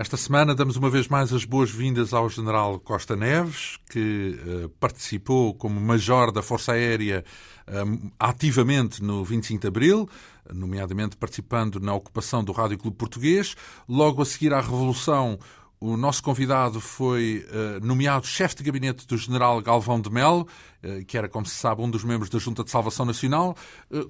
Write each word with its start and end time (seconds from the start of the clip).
Esta 0.00 0.16
semana 0.16 0.54
damos 0.54 0.76
uma 0.76 0.88
vez 0.88 1.08
mais 1.08 1.30
as 1.30 1.44
boas-vindas 1.44 2.14
ao 2.14 2.26
General 2.30 2.80
Costa 2.80 3.14
Neves, 3.14 3.76
que 3.90 4.34
uh, 4.64 4.68
participou 4.80 5.52
como 5.52 5.78
major 5.78 6.32
da 6.32 6.42
Força 6.42 6.72
Aérea 6.72 7.22
uh, 7.68 8.10
ativamente 8.18 9.02
no 9.02 9.22
25 9.22 9.60
de 9.60 9.68
Abril, 9.68 10.08
nomeadamente 10.54 11.18
participando 11.18 11.78
na 11.78 11.92
ocupação 11.92 12.42
do 12.42 12.50
Rádio 12.50 12.78
Clube 12.78 12.96
Português. 12.96 13.54
Logo 13.86 14.22
a 14.22 14.24
seguir 14.24 14.54
à 14.54 14.60
Revolução, 14.62 15.38
o 15.78 15.98
nosso 15.98 16.22
convidado 16.22 16.80
foi 16.80 17.46
uh, 17.50 17.86
nomeado 17.86 18.26
chefe 18.26 18.56
de 18.56 18.62
gabinete 18.62 19.06
do 19.06 19.18
general 19.18 19.60
Galvão 19.60 20.00
de 20.00 20.08
Melo, 20.08 20.48
que 21.06 21.18
era, 21.18 21.28
como 21.28 21.44
se 21.44 21.56
sabe, 21.56 21.82
um 21.82 21.90
dos 21.90 22.04
membros 22.04 22.30
da 22.30 22.38
Junta 22.38 22.64
de 22.64 22.70
Salvação 22.70 23.04
Nacional. 23.04 23.54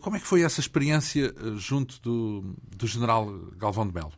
Como 0.01 0.15
é 0.15 0.21
que 0.21 0.27
foi 0.29 0.43
essa 0.43 0.61
experiência 0.61 1.35
junto 1.57 2.01
do, 2.01 2.55
do 2.77 2.87
general 2.87 3.27
Galvão 3.57 3.85
de 3.85 3.93
Melo? 3.93 4.13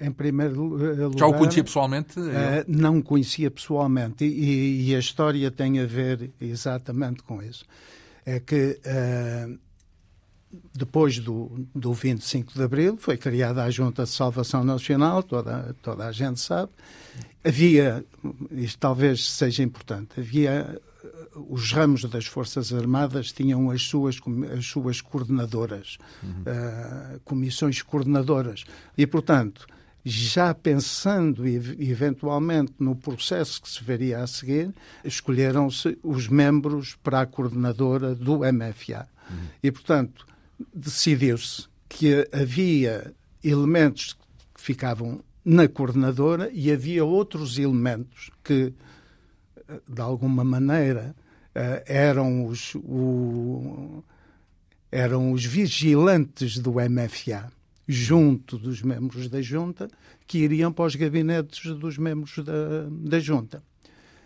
Em 0.00 0.12
primeiro 0.12 0.62
lugar. 0.62 1.18
Já 1.18 1.26
o 1.26 1.34
conhecia 1.34 1.64
pessoalmente? 1.64 2.14
não 2.68 3.00
conhecia 3.00 3.50
pessoalmente. 3.50 4.24
E, 4.24 4.90
e, 4.90 4.94
a 4.94 4.98
história 4.98 5.50
tem 5.50 5.80
a 5.80 5.86
ver 5.86 6.30
exatamente 6.40 7.22
com 7.22 7.42
isso. 7.42 7.64
É 8.26 8.38
que 8.38 8.78
depois 10.74 11.18
do, 11.18 11.66
do 11.74 11.92
25 11.92 12.52
de 12.54 12.62
Abril, 12.62 12.96
foi 12.98 13.16
criada 13.16 13.62
a 13.62 13.70
Junta 13.70 14.02
de 14.04 14.10
Salvação 14.10 14.64
Nacional, 14.64 15.22
toda, 15.22 15.74
toda 15.82 16.06
a 16.06 16.12
gente 16.12 16.40
sabe. 16.40 16.72
Havia, 17.44 18.04
isto 18.50 18.78
talvez 18.78 19.30
seja 19.30 19.62
importante, 19.62 20.18
havia 20.18 20.80
os 21.48 21.72
ramos 21.72 22.04
das 22.04 22.26
Forças 22.26 22.72
Armadas 22.72 23.32
tinham 23.32 23.70
as 23.70 23.82
suas, 23.82 24.18
as 24.56 24.66
suas 24.66 25.00
coordenadoras, 25.00 25.98
uhum. 26.22 26.30
uh, 26.42 27.20
comissões 27.24 27.82
coordenadoras. 27.82 28.64
E, 28.96 29.06
portanto, 29.06 29.66
já 30.04 30.54
pensando 30.54 31.46
eventualmente 31.46 32.72
no 32.78 32.96
processo 32.96 33.60
que 33.60 33.68
se 33.68 33.82
veria 33.84 34.22
a 34.22 34.26
seguir, 34.26 34.74
escolheram-se 35.04 35.98
os 36.02 36.28
membros 36.28 36.96
para 37.02 37.20
a 37.20 37.26
coordenadora 37.26 38.14
do 38.14 38.38
MFA. 38.38 39.06
Uhum. 39.30 39.36
E, 39.62 39.70
portanto, 39.70 40.26
decidiu-se 40.74 41.68
que 41.88 42.26
havia 42.32 43.12
elementos 43.42 44.16
que 44.54 44.60
ficavam 44.60 45.22
na 45.44 45.66
coordenadora 45.66 46.50
e 46.52 46.70
havia 46.70 47.04
outros 47.04 47.58
elementos 47.58 48.30
que, 48.44 48.72
de 49.88 50.00
alguma 50.00 50.44
maneira, 50.44 51.14
eh, 51.54 51.84
eram 51.86 52.46
os, 52.46 52.74
o, 52.76 54.02
eram 54.90 55.32
os 55.32 55.44
vigilantes 55.44 56.58
do 56.58 56.72
MFA, 56.72 57.50
junto 57.86 58.58
dos 58.58 58.82
membros 58.82 59.28
da 59.28 59.42
Junta, 59.42 59.88
que 60.26 60.38
iriam 60.38 60.72
para 60.72 60.84
os 60.84 60.94
gabinetes 60.94 61.64
dos 61.76 61.98
membros 61.98 62.38
da, 62.44 62.88
da 62.88 63.18
Junta. 63.18 63.62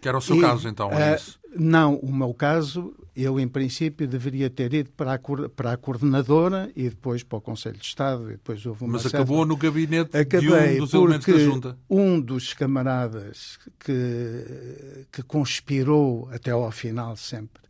Que 0.04 0.08
era 0.08 0.18
o 0.18 0.20
seu 0.20 0.36
e, 0.36 0.40
caso, 0.42 0.68
então, 0.68 0.92
é 0.92 1.12
uh, 1.12 1.16
isso? 1.16 1.40
Não, 1.56 1.96
o 1.96 2.14
meu 2.14 2.34
caso, 2.34 2.94
eu 3.16 3.40
em 3.40 3.48
princípio 3.48 4.06
deveria 4.06 4.50
ter 4.50 4.74
ido 4.74 4.90
para 4.90 5.14
a, 5.14 5.18
para 5.48 5.72
a 5.72 5.78
coordenadora 5.78 6.70
e 6.76 6.90
depois 6.90 7.22
para 7.22 7.38
o 7.38 7.40
Conselho 7.40 7.78
de 7.78 7.86
Estado 7.86 8.28
e 8.28 8.32
depois 8.32 8.66
houve 8.66 8.84
uma 8.84 8.92
Mas 8.92 9.02
certa... 9.04 9.16
acabou 9.16 9.46
no 9.46 9.56
gabinete 9.56 10.14
Acabei 10.14 10.74
de 10.74 10.82
um 10.82 10.84
dos 10.84 10.92
elementos 10.92 11.26
da 11.26 11.38
Junta. 11.38 11.78
um 11.88 12.20
dos 12.20 12.52
camaradas 12.52 13.58
que, 13.78 15.06
que 15.10 15.22
conspirou 15.22 16.28
até 16.30 16.50
ao 16.50 16.70
final 16.70 17.16
sempre, 17.16 17.62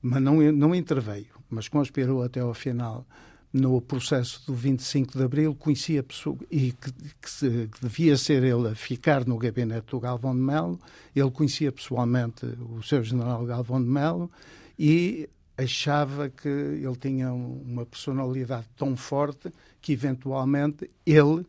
mas 0.00 0.22
não, 0.22 0.36
não 0.52 0.72
interveio, 0.76 1.34
mas 1.50 1.66
conspirou 1.66 2.22
até 2.22 2.38
ao 2.38 2.54
final 2.54 3.04
no 3.52 3.80
processo 3.82 4.42
do 4.46 4.54
25 4.54 5.18
de 5.18 5.24
Abril, 5.24 5.54
conhecia 5.54 6.02
pessoa, 6.02 6.36
e 6.50 6.72
que, 6.72 6.92
que, 7.20 7.30
se, 7.30 7.68
que, 7.70 7.80
devia 7.82 8.16
ser 8.16 8.42
ele 8.42 8.68
a 8.68 8.74
ficar 8.74 9.26
no 9.26 9.36
gabinete 9.36 9.90
do 9.90 10.00
Galvão 10.00 10.34
de 10.34 10.40
Melo, 10.40 10.80
ele 11.14 11.30
conhecia 11.30 11.70
pessoalmente 11.70 12.46
o 12.46 12.82
seu 12.82 13.04
general 13.04 13.44
Galvão 13.44 13.82
de 13.82 13.88
Melo 13.88 14.30
e 14.78 15.28
achava 15.56 16.30
que 16.30 16.48
ele 16.48 16.96
tinha 16.96 17.32
uma 17.32 17.84
personalidade 17.84 18.66
tão 18.76 18.96
forte 18.96 19.52
que 19.80 19.92
eventualmente 19.92 20.90
ele, 21.04 21.46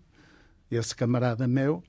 esse 0.69 0.93
camarada 0.93 1.47
meu, 1.47 1.81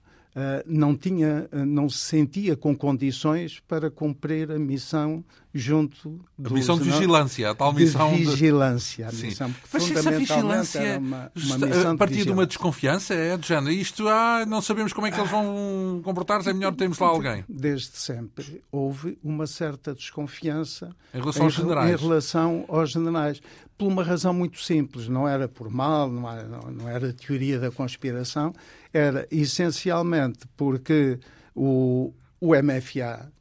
não 0.67 0.97
tinha, 0.97 1.49
uh, 1.53 1.65
não 1.65 1.89
se 1.89 1.99
sentia 1.99 2.57
com 2.57 2.77
condições 2.77 3.61
para 3.69 3.91
cumprir 3.91 4.51
a 4.51 4.59
missão 4.59 5.25
junto 5.53 6.21
do 6.37 6.51
a 6.51 6.53
missão 6.53 6.77
de 6.77 6.85
vigilância, 6.85 7.51
a 7.51 7.55
tal 7.55 7.73
missão 7.73 8.13
de 8.13 8.25
vigilância, 8.25 9.07
de... 9.07 9.23
a 9.23 9.27
missão 9.27 9.49
Sim. 9.49 9.55
Mas 9.73 9.91
essa 9.93 10.11
vigilância 10.11 10.99
uma, 10.99 11.31
uma 11.37 11.91
a 11.93 11.97
partir 11.97 12.17
de, 12.17 12.25
de, 12.25 12.33
uma 12.33 12.45
desconfiança 12.45 13.15
é 13.15 13.37
de 13.37 13.47
género, 13.47 13.73
isto 13.73 14.09
ah, 14.09 14.45
não 14.45 14.61
sabemos 14.61 14.93
como 14.93 15.07
é 15.07 15.13
que 15.13 15.21
eles 15.21 15.31
vão 15.31 16.01
comportar-se, 16.03 16.51
é 16.51 16.53
melhor 16.53 16.75
termos 16.75 16.99
lá 16.99 17.07
alguém. 17.07 17.45
Desde 17.49 17.97
sempre 17.97 18.61
houve 18.73 19.17
uma 19.23 19.47
certa 19.47 19.95
desconfiança 19.95 20.91
em 21.15 21.21
relação 21.21 21.45
aos 21.45 21.55
generais. 21.55 21.93
Em 21.93 22.05
relação 22.05 22.65
aos 22.67 22.91
generais 22.91 23.41
por 23.77 23.89
uma 23.89 24.03
razão 24.03 24.33
muito 24.33 24.61
simples, 24.61 25.09
não 25.09 25.29
era 25.29 25.49
por 25.49 25.69
mal, 25.69 26.11
não 26.11 26.31
era, 26.31 26.45
não 26.71 26.89
era 26.89 27.13
teoria 27.13 27.59
da 27.59 27.71
conspiração, 27.71 28.53
era 28.97 29.27
essencialmente 29.31 30.47
porque 30.57 31.19
o, 31.55 32.13
o 32.41 32.55
MFA 32.55 33.33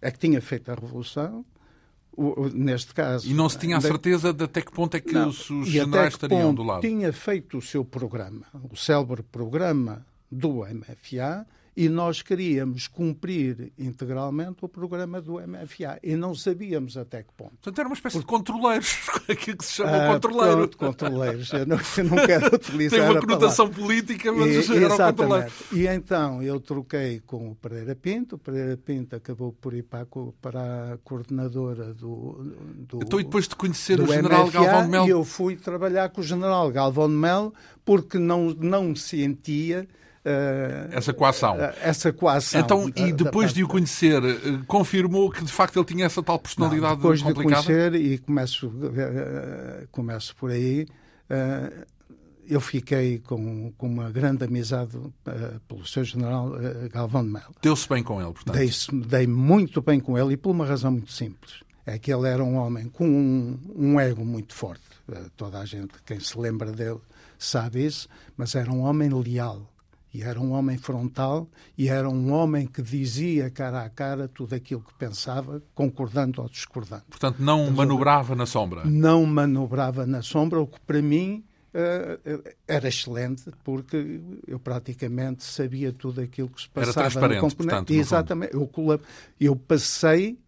é 0.00 0.10
que 0.10 0.18
tinha 0.18 0.40
feito 0.40 0.70
a 0.70 0.74
revolução, 0.74 1.44
o, 2.14 2.42
o, 2.42 2.48
neste 2.48 2.92
caso. 2.92 3.28
E 3.28 3.32
não 3.32 3.48
se 3.48 3.58
tinha 3.58 3.76
a 3.76 3.80
certeza 3.80 4.32
de 4.32 4.44
até 4.44 4.60
que 4.60 4.72
ponto 4.72 4.96
é 4.96 5.00
que 5.00 5.12
não, 5.12 5.28
os, 5.28 5.48
os 5.48 5.68
generais 5.68 6.14
estariam 6.14 6.52
do 6.52 6.62
lado. 6.62 6.80
Tinha 6.82 7.12
feito 7.12 7.58
o 7.58 7.62
seu 7.62 7.84
programa, 7.84 8.44
o 8.70 8.76
célebre 8.76 9.22
programa 9.22 10.04
do 10.30 10.64
MFA, 10.64 11.46
e 11.74 11.88
nós 11.88 12.20
queríamos 12.20 12.86
cumprir 12.86 13.72
integralmente 13.78 14.58
o 14.62 14.68
programa 14.68 15.22
do 15.22 15.34
MFA 15.34 15.98
e 16.02 16.14
não 16.14 16.34
sabíamos 16.34 16.96
até 16.98 17.22
que 17.22 17.32
ponto. 17.32 17.52
Portanto, 17.52 17.78
era 17.78 17.88
uma 17.88 17.94
espécie 17.94 18.18
Porque... 18.18 18.30
de 18.30 18.38
controleiros, 18.38 18.98
aquilo 19.28 19.56
que 19.58 19.64
se 19.64 19.72
chama 19.74 19.96
ah, 19.96 20.12
controleiro. 20.12 20.56
Pronto, 20.56 20.76
controleiros. 20.76 21.52
Eu 21.52 21.66
não, 21.66 21.78
eu 21.96 22.04
não 22.04 22.26
quero 22.26 22.46
utilizar 22.54 23.00
Tem 23.00 23.10
uma 23.10 23.20
conotação 23.20 23.70
política, 23.70 24.32
mas 24.32 24.68
e, 24.68 24.76
era 24.76 24.94
o 24.94 24.98
controleiro. 24.98 25.52
E 25.72 25.86
então 25.86 26.42
eu 26.42 26.60
troquei 26.60 27.20
com 27.20 27.50
o 27.50 27.54
Pereira 27.54 27.94
Pinto, 27.94 28.36
o 28.36 28.38
Pereira 28.38 28.76
Pinto 28.76 29.16
acabou 29.16 29.52
por 29.52 29.72
ir 29.72 29.82
para 29.82 30.02
a, 30.02 30.06
para 30.40 30.92
a 30.92 30.98
coordenadora 30.98 31.94
do, 31.94 32.54
do 32.76 33.00
Então, 33.02 33.18
e 33.18 33.24
depois 33.24 33.48
de 33.48 33.56
conhecer 33.56 33.98
o 33.98 34.06
general 34.06 34.46
MFA, 34.46 34.52
Galvão 34.52 34.84
de 34.84 34.90
Melo? 34.90 35.08
eu 35.08 35.24
fui 35.24 35.56
trabalhar 35.56 36.10
com 36.10 36.20
o 36.20 36.24
general 36.24 36.70
Galvão 36.70 37.08
de 37.08 37.14
Melo 37.14 37.54
porque 37.82 38.18
não, 38.18 38.50
não 38.50 38.94
sentia 38.94 39.88
essa 40.92 41.12
coação. 41.12 41.56
Uh, 41.56 41.74
essa 41.80 42.12
coação. 42.12 42.60
Então, 42.60 42.90
da, 42.90 43.08
e 43.08 43.12
depois 43.12 43.52
de 43.52 43.64
o 43.64 43.68
conhecer, 43.68 44.22
uh, 44.22 44.64
confirmou 44.66 45.30
que 45.30 45.44
de 45.44 45.52
facto 45.52 45.76
ele 45.78 45.84
tinha 45.84 46.06
essa 46.06 46.22
tal 46.22 46.38
personalidade 46.38 46.92
Não, 46.92 46.96
depois 46.96 47.22
complicada? 47.22 47.62
Depois 47.62 47.92
de 47.92 47.98
conhecer, 47.98 48.12
e 48.14 48.18
começo, 48.18 48.72
começo 49.90 50.36
por 50.36 50.50
aí, 50.50 50.86
eu 52.46 52.60
fiquei 52.60 53.18
com, 53.18 53.72
com 53.72 53.86
uma 53.86 54.10
grande 54.10 54.44
amizade 54.44 54.96
pelo 55.66 55.84
seu 55.86 56.04
general 56.04 56.52
Galvão 56.92 57.24
de 57.24 57.30
Melo. 57.30 57.54
Deu-se 57.60 57.88
bem 57.88 58.02
com 58.02 58.20
ele, 58.20 58.32
portanto? 58.32 58.56
Dei, 58.56 58.70
dei 59.08 59.26
muito 59.26 59.82
bem 59.82 59.98
com 59.98 60.16
ele 60.16 60.34
e 60.34 60.36
por 60.36 60.50
uma 60.50 60.66
razão 60.66 60.92
muito 60.92 61.12
simples. 61.12 61.62
É 61.84 61.98
que 61.98 62.12
ele 62.12 62.28
era 62.28 62.44
um 62.44 62.56
homem 62.56 62.88
com 62.88 63.08
um, 63.08 63.58
um 63.74 63.98
ego 63.98 64.24
muito 64.24 64.54
forte. 64.54 64.84
toda 65.36 65.58
a 65.58 65.64
gente, 65.64 65.94
quem 66.06 66.20
se 66.20 66.38
lembra 66.38 66.70
dele, 66.70 67.00
sabe 67.36 67.84
isso, 67.84 68.08
mas 68.36 68.54
era 68.54 68.70
um 68.70 68.82
homem 68.82 69.08
leal 69.08 69.71
e 70.12 70.22
era 70.22 70.38
um 70.40 70.52
homem 70.52 70.76
frontal 70.76 71.48
e 71.76 71.88
era 71.88 72.08
um 72.08 72.32
homem 72.32 72.66
que 72.66 72.82
dizia 72.82 73.50
cara 73.50 73.82
a 73.82 73.88
cara 73.88 74.28
tudo 74.28 74.54
aquilo 74.54 74.82
que 74.82 74.92
pensava, 74.94 75.62
concordando 75.74 76.42
ou 76.42 76.48
discordando. 76.48 77.04
Portanto, 77.08 77.36
não 77.38 77.66
Mas, 77.66 77.74
manobrava 77.74 78.34
na 78.34 78.46
sombra? 78.46 78.84
Não 78.84 79.24
manobrava 79.24 80.06
na 80.06 80.20
sombra, 80.20 80.60
o 80.60 80.66
que 80.66 80.80
para 80.80 81.00
mim 81.00 81.42
uh, 81.72 82.42
era 82.68 82.88
excelente, 82.88 83.44
porque 83.64 84.20
eu 84.46 84.58
praticamente 84.58 85.44
sabia 85.44 85.92
tudo 85.92 86.20
aquilo 86.20 86.48
que 86.48 86.60
se 86.60 86.68
passava. 86.68 87.00
Era 87.00 87.10
transparente, 87.10 87.56
portanto, 87.56 87.90
Exatamente. 87.90 88.54
Eu, 88.54 88.70
eu 89.40 89.56
passei 89.56 90.38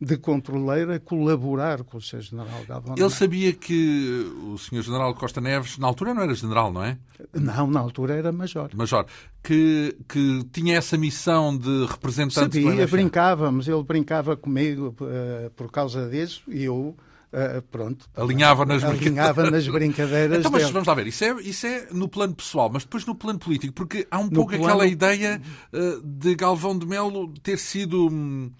de 0.00 0.16
controleiro 0.16 0.92
a 0.92 1.00
colaborar 1.00 1.82
com 1.82 1.98
o 1.98 2.00
Sr. 2.00 2.20
General 2.20 2.64
Galvão. 2.66 2.94
Ele 2.96 3.10
sabia 3.10 3.52
que 3.52 4.32
o 4.44 4.56
Sr. 4.56 4.82
General 4.82 5.12
Costa 5.14 5.40
Neves, 5.40 5.76
na 5.76 5.88
altura 5.88 6.14
não 6.14 6.22
era 6.22 6.34
general, 6.34 6.72
não 6.72 6.84
é? 6.84 6.96
Não, 7.34 7.66
na 7.66 7.80
altura 7.80 8.14
era 8.14 8.30
major. 8.30 8.70
Major. 8.74 9.06
Que, 9.42 9.96
que 10.08 10.44
tinha 10.52 10.76
essa 10.76 10.96
missão 10.96 11.56
de 11.56 11.86
representante 11.86 12.62
Sabia, 12.62 12.86
brincávamos. 12.86 13.66
Ele 13.66 13.82
brincava 13.82 14.36
comigo 14.36 14.94
uh, 15.00 15.50
por 15.56 15.70
causa 15.70 16.08
disso 16.08 16.42
e 16.48 16.64
eu... 16.64 16.96
Uh, 17.30 17.60
pronto. 17.70 18.08
Alinhava 18.16 18.64
nas, 18.64 18.82
Alinhava 18.82 19.50
nas 19.50 19.68
brincadeiras. 19.68 20.38
então, 20.38 20.50
mas 20.50 20.62
dele. 20.62 20.72
vamos 20.72 20.88
lá 20.88 20.94
ver, 20.94 21.08
isso 21.08 21.22
é, 21.24 21.32
isso 21.42 21.66
é 21.66 21.88
no 21.92 22.08
plano 22.08 22.34
pessoal, 22.34 22.70
mas 22.72 22.84
depois 22.84 23.04
no 23.04 23.14
plano 23.14 23.38
político, 23.38 23.74
porque 23.74 24.06
há 24.10 24.18
um 24.18 24.24
no 24.24 24.30
pouco 24.30 24.52
plano... 24.52 24.64
aquela 24.64 24.86
ideia 24.86 25.38
uh, 25.70 26.00
de 26.02 26.34
Galvão 26.34 26.78
de 26.78 26.86
Melo 26.86 27.30
ter 27.42 27.58
sido. 27.58 28.06
Hum, 28.06 28.50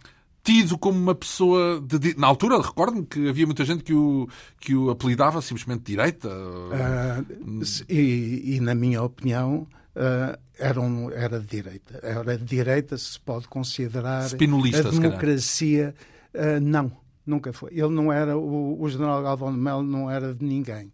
tido 0.49 0.79
como 0.79 0.99
uma 0.99 1.15
pessoa. 1.15 1.79
De, 1.81 2.19
na 2.19 2.27
altura, 2.27 2.59
recordo-me 2.59 3.05
que 3.05 3.29
havia 3.29 3.45
muita 3.45 3.67
gente 3.67 3.85
que 3.85 3.93
o, 3.93 4.27
que 4.59 4.75
o 4.75 4.89
apelidava 4.89 5.43
simplesmente 5.43 5.83
direita. 5.83 6.29
Uh, 6.29 7.63
e, 7.87 8.55
e, 8.57 8.61
na 8.61 8.75
minha 8.75 9.03
opinião, 9.03 9.67
uh, 9.95 10.39
era, 10.59 10.81
um, 10.81 11.11
era 11.11 11.39
de 11.39 11.47
direita. 11.47 12.01
Era 12.03 12.39
de 12.39 12.45
direita, 12.45 12.97
se 12.97 13.21
pode 13.21 13.47
considerar. 13.47 14.25
Spinolista, 14.25 14.89
a 14.89 14.91
democracia. 14.91 15.95
Uh, 16.33 16.59
não, 16.63 16.91
nunca 17.27 17.53
foi. 17.53 17.73
Ele 17.73 17.91
não 17.91 18.11
era. 18.11 18.35
O, 18.39 18.81
o 18.81 18.89
general 18.89 19.23
Galvão 19.23 19.53
de 19.53 19.59
Melo 19.59 19.83
não 19.83 20.11
era 20.11 20.35
de 20.35 20.45
ninguém 20.45 20.91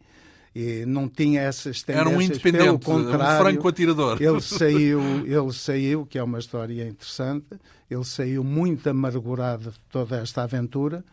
e 0.54 0.86
não 0.86 1.08
tinha 1.08 1.40
essas 1.40 1.82
tendências. 1.82 2.06
Era 2.06 2.16
um 2.16 2.22
independente, 2.22 2.64
pelo 2.64 2.78
contrário, 2.78 3.24
um 3.24 3.44
franco 3.44 3.68
atirador. 3.68 4.22
Ele 4.22 4.40
saiu, 4.42 5.00
ele 5.26 5.52
saiu, 5.52 6.06
que 6.06 6.18
é 6.18 6.22
uma 6.22 6.38
história 6.38 6.86
interessante, 6.86 7.46
ele 7.90 8.04
saiu 8.04 8.44
muito 8.44 8.88
amargurado 8.88 9.70
de 9.70 9.80
toda 9.90 10.16
esta 10.20 10.44
aventura 10.44 11.04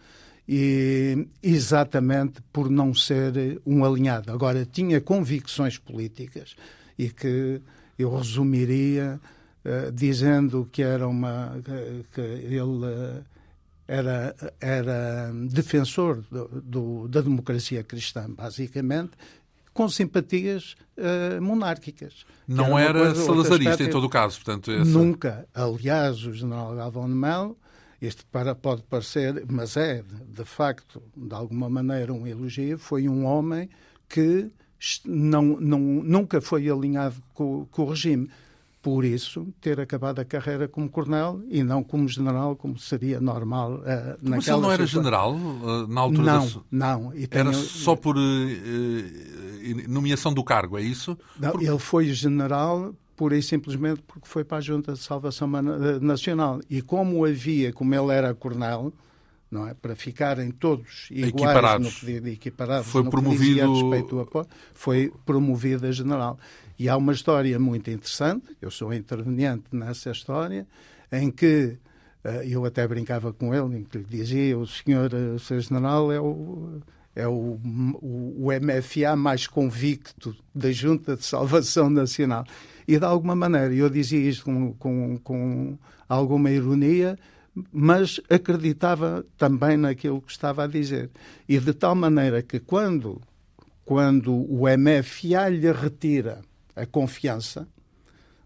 e 0.48 1.28
exatamente 1.42 2.42
por 2.54 2.70
não 2.70 2.94
ser 2.94 3.62
um 3.66 3.84
alinhado. 3.84 4.32
Agora, 4.32 4.66
tinha 4.66 5.02
convicções 5.02 5.78
políticas 5.78 6.56
e 6.98 7.10
que 7.10 7.62
eu 7.98 8.16
resumiria 8.16 9.20
uh, 9.66 9.92
dizendo 9.92 10.68
que 10.72 10.84
era 10.84 11.08
uma 11.08 11.60
que, 11.64 12.06
que 12.14 12.22
ele 12.22 12.62
uh, 12.62 13.24
era, 13.88 14.36
era 14.60 15.31
defensor 15.50 16.24
do, 16.31 16.48
do, 16.62 17.07
da 17.07 17.22
democracia 17.22 17.83
cristã, 17.83 18.30
basicamente, 18.30 19.12
com 19.74 19.88
simpatias 19.89 20.75
uh, 20.98 21.42
monárquicas. 21.42 22.25
Não 22.48 22.78
era, 22.78 23.00
era 23.00 23.16
salazarista 23.16 23.83
em 23.83 23.89
todo 23.89 24.06
o 24.06 24.10
caso, 24.10 24.38
portanto. 24.38 24.72
Essa... 24.72 24.86
Nunca. 24.86 25.48
Aliás, 25.54 26.24
o 26.25 26.33
general 26.33 26.75
Galvão 26.75 27.07
de 27.07 27.16
Melo, 27.16 27.57
isto 28.01 28.25
para, 28.25 28.54
pode 28.54 28.83
parecer, 28.83 29.45
mas 29.50 29.78
é, 29.78 30.04
de 30.28 30.44
facto, 30.45 31.01
de 31.16 31.33
alguma 31.33 31.69
maneira, 31.69 32.13
um 32.13 32.28
elogio, 32.28 32.78
foi 32.78 33.07
um 33.07 33.25
homem 33.25 33.69
que 34.10 34.50
não, 35.06 35.44
não, 35.60 35.80
nunca 35.80 36.42
foi 36.42 36.69
alinhado 36.69 37.16
com, 37.33 37.66
com 37.72 37.83
o 37.83 37.89
regime 37.89 38.30
por 38.81 39.06
isso, 39.06 39.48
ter 39.62 39.80
acabado 39.80 40.19
a 40.19 40.25
carreira 40.25 40.68
como 40.68 40.89
coronel 40.89 41.42
e 41.50 41.63
não 41.63 41.83
como 41.83 42.07
general, 42.07 42.56
como 42.56 42.80
seria 42.80 43.22
normal 43.22 43.74
uh, 43.74 43.81
naquela 44.22 44.36
Mas 44.38 44.48
ele 44.48 44.62
não 44.62 44.72
era 44.72 44.86
general 44.86 45.36
uh, 45.36 45.88
na 45.88 46.01
altura? 46.01 46.24
Não, 46.24 46.48
da... 46.48 46.62
não. 46.72 47.12
Tenho... 47.12 47.28
Era 47.31 47.54
só 47.54 47.95
por 47.95 48.18
uh, 48.18 48.22
nomeação 49.88 50.33
do 50.33 50.44
cargo, 50.44 50.78
é 50.78 50.81
isso? 50.81 51.18
Não, 51.39 51.51
por... 51.51 51.62
ele 51.62 51.80
foi 51.80 52.12
general 52.12 52.94
pura 53.16 53.38
e 53.38 53.44
simplesmente 53.44 54.01
porque 54.01 54.28
foi 54.28 54.44
para 54.44 54.57
a 54.57 54.62
Junta 54.62 54.94
de 54.94 55.00
Salvação 55.00 55.48
Nacional. 56.01 56.60
E 56.68 56.81
como 56.81 57.24
havia, 57.24 57.72
como 57.72 57.94
ele 57.94 58.12
era 58.12 58.33
coronel, 58.33 58.92
não 59.51 59.68
é? 59.68 59.74
para 59.75 59.95
ficarem 59.95 60.50
todos 60.50 61.07
iguais 61.12 61.81
no 61.81 61.92
pedido 61.92 62.30
equiparados 62.30 62.88
foi 62.88 63.04
no 63.04 63.12
promovido... 63.12 63.74
respeito 63.74 64.18
ao 64.18 64.48
foi 64.74 65.13
promovido 65.25 65.86
a 65.86 65.92
general. 65.92 66.39
E 66.81 66.89
há 66.89 66.98
uma 66.98 67.13
história 67.13 67.60
muito 67.60 67.92
interessante, 67.92 68.57
eu 68.60 68.72
sou 68.72 68.92
interveniente 68.92 69.66
nessa 69.72 70.10
história, 70.10 70.66
em 71.12 71.30
que 71.30 71.78
uh, 72.25 72.42
eu 72.44 72.66
até 72.66 72.88
brincava 72.88 73.31
com 73.31 73.54
ele, 73.54 73.78
em 73.78 73.83
que 73.83 74.00
lhe 74.00 74.04
dizia, 74.04 74.57
o 74.57 74.66
senhor, 74.66 75.13
o 75.13 75.38
senhor 75.38 75.60
general 75.60 76.12
é 76.12 76.19
o 76.19 76.81
é 77.16 77.28
o, 77.28 77.60
o, 78.01 78.48
o, 78.48 78.48
MFA 78.48 79.16
mais 79.16 79.45
convicto 79.45 80.36
da 80.56 80.72
Junta 80.72 81.16
de 81.16 81.24
Salvação 81.24 81.88
Nacional. 81.88 82.45
E 82.88 82.98
de 82.98 83.06
alguma 83.06 83.36
maneira, 83.36 83.72
eu 83.72 83.88
dizia 83.88 84.28
isto 84.28 84.45
com, 84.45 84.74
com, 84.74 85.18
com 85.19 85.78
alguma 86.10 86.50
ironia, 86.50 87.16
mas 87.72 88.19
acreditava 88.28 89.24
também 89.38 89.78
naquilo 89.78 90.19
que 90.19 90.31
estava 90.31 90.63
a 90.63 90.68
dizer. 90.68 91.12
E 91.48 91.60
de 91.60 91.74
tal 91.74 91.94
maneira 91.94 92.42
que 92.42 92.60
quando, 92.60 93.22
quando 93.86 94.33
o 94.33 94.63
MFA 94.66 95.48
lhe 95.48 95.72
retira 95.72 96.42
a 96.75 96.85
confiança, 96.85 97.68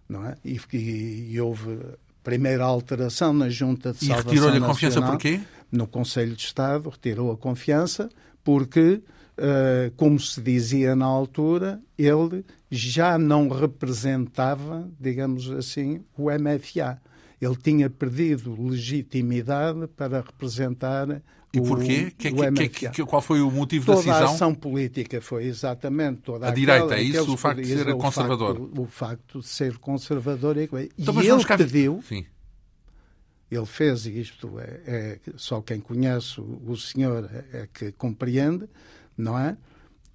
não 0.07 0.25
é? 0.25 0.35
E, 0.43 0.59
e, 0.73 1.33
e 1.33 1.41
houve 1.41 1.79
primeira 2.23 2.63
alteração 2.63 3.31
na 3.31 3.49
Junta 3.49 3.91
de 3.91 3.99
Salvação 4.05 4.31
E 4.31 4.35
retirou-lhe 4.35 4.57
a 4.57 4.67
confiança 4.67 5.01
porquê? 5.01 5.39
No 5.71 5.87
Conselho 5.87 6.35
de 6.35 6.43
Estado 6.43 6.89
retirou 6.89 7.31
a 7.31 7.37
confiança 7.37 8.09
porque, 8.43 9.01
uh, 9.37 9.91
como 9.95 10.19
se 10.19 10.41
dizia 10.41 10.95
na 10.95 11.05
altura, 11.05 11.79
ele 11.97 12.45
já 12.69 13.17
não 13.17 13.47
representava, 13.49 14.87
digamos 14.99 15.49
assim, 15.51 16.03
o 16.17 16.29
MFA. 16.29 16.99
Ele 17.41 17.55
tinha 17.55 17.89
perdido 17.89 18.55
legitimidade 18.59 19.87
para 19.87 20.21
representar 20.21 21.21
e 21.57 21.61
porquê? 21.61 22.11
Que, 22.17 22.31
que, 22.31 22.89
que, 22.89 23.05
qual 23.05 23.21
foi 23.21 23.41
o 23.41 23.51
motivo 23.51 23.85
toda 23.85 23.97
da 23.97 24.03
cisão? 24.03 24.19
Toda 24.19 24.31
a 24.31 24.33
ação 24.33 24.55
política 24.55 25.21
foi 25.21 25.45
exatamente 25.45 26.21
toda 26.21 26.45
a 26.45 26.49
aquela, 26.49 26.87
direita, 26.87 26.95
é 26.95 27.01
isso? 27.01 27.33
O 27.33 27.37
facto 27.37 27.61
de 27.61 27.67
ser 27.67 27.95
conservador? 27.95 28.59
O 28.59 28.59
facto, 28.59 28.79
o 28.79 28.87
facto, 28.87 29.39
de 29.39 29.47
ser 29.47 29.77
conservador. 29.77 30.57
E, 30.57 30.69
então, 30.97 31.21
e 31.21 31.27
ele 31.27 31.45
pediu... 31.45 32.03
Sim. 32.07 32.25
Ele 33.49 33.65
fez 33.65 34.07
isto, 34.07 34.59
é, 34.59 34.81
é, 34.87 35.19
só 35.37 35.61
quem 35.61 35.79
conhece 35.79 36.41
o, 36.41 36.61
o 36.67 36.75
senhor 36.75 37.29
é, 37.31 37.59
é 37.59 37.67
que 37.71 37.91
compreende, 37.91 38.67
não 39.15 39.37
é? 39.37 39.55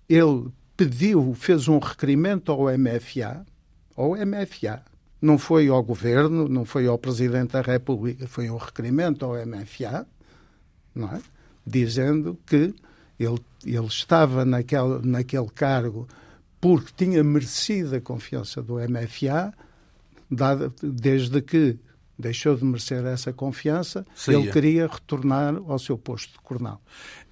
Ele 0.08 0.48
pediu, 0.76 1.32
fez 1.34 1.68
um 1.68 1.78
requerimento 1.78 2.50
ao 2.50 2.66
MFA, 2.76 3.46
ao 3.96 4.16
MFA, 4.16 4.82
não 5.20 5.38
foi 5.38 5.68
ao 5.68 5.82
governo, 5.82 6.48
não 6.48 6.64
foi 6.64 6.86
ao 6.86 6.98
Presidente 6.98 7.52
da 7.52 7.60
República, 7.60 8.26
foi 8.26 8.50
um 8.50 8.56
requerimento 8.56 9.24
ao 9.24 9.34
MFA, 9.46 10.06
não 10.94 11.08
é? 11.08 11.20
dizendo 11.66 12.38
que 12.46 12.74
ele, 13.18 13.40
ele 13.64 13.86
estava 13.86 14.44
naquele, 14.44 15.00
naquele 15.04 15.48
cargo 15.48 16.08
porque 16.60 16.92
tinha 16.96 17.24
merecido 17.24 17.96
a 17.96 18.00
confiança 18.00 18.62
do 18.62 18.74
MFA, 18.74 19.54
dada, 20.30 20.72
desde 20.82 21.40
que 21.40 21.78
deixou 22.18 22.54
de 22.54 22.64
merecer 22.64 23.04
essa 23.06 23.32
confiança, 23.32 24.06
ele 24.28 24.52
queria 24.52 24.86
retornar 24.86 25.56
ao 25.66 25.78
seu 25.78 25.96
posto 25.96 26.32
de 26.32 26.38
coronel. 26.40 26.80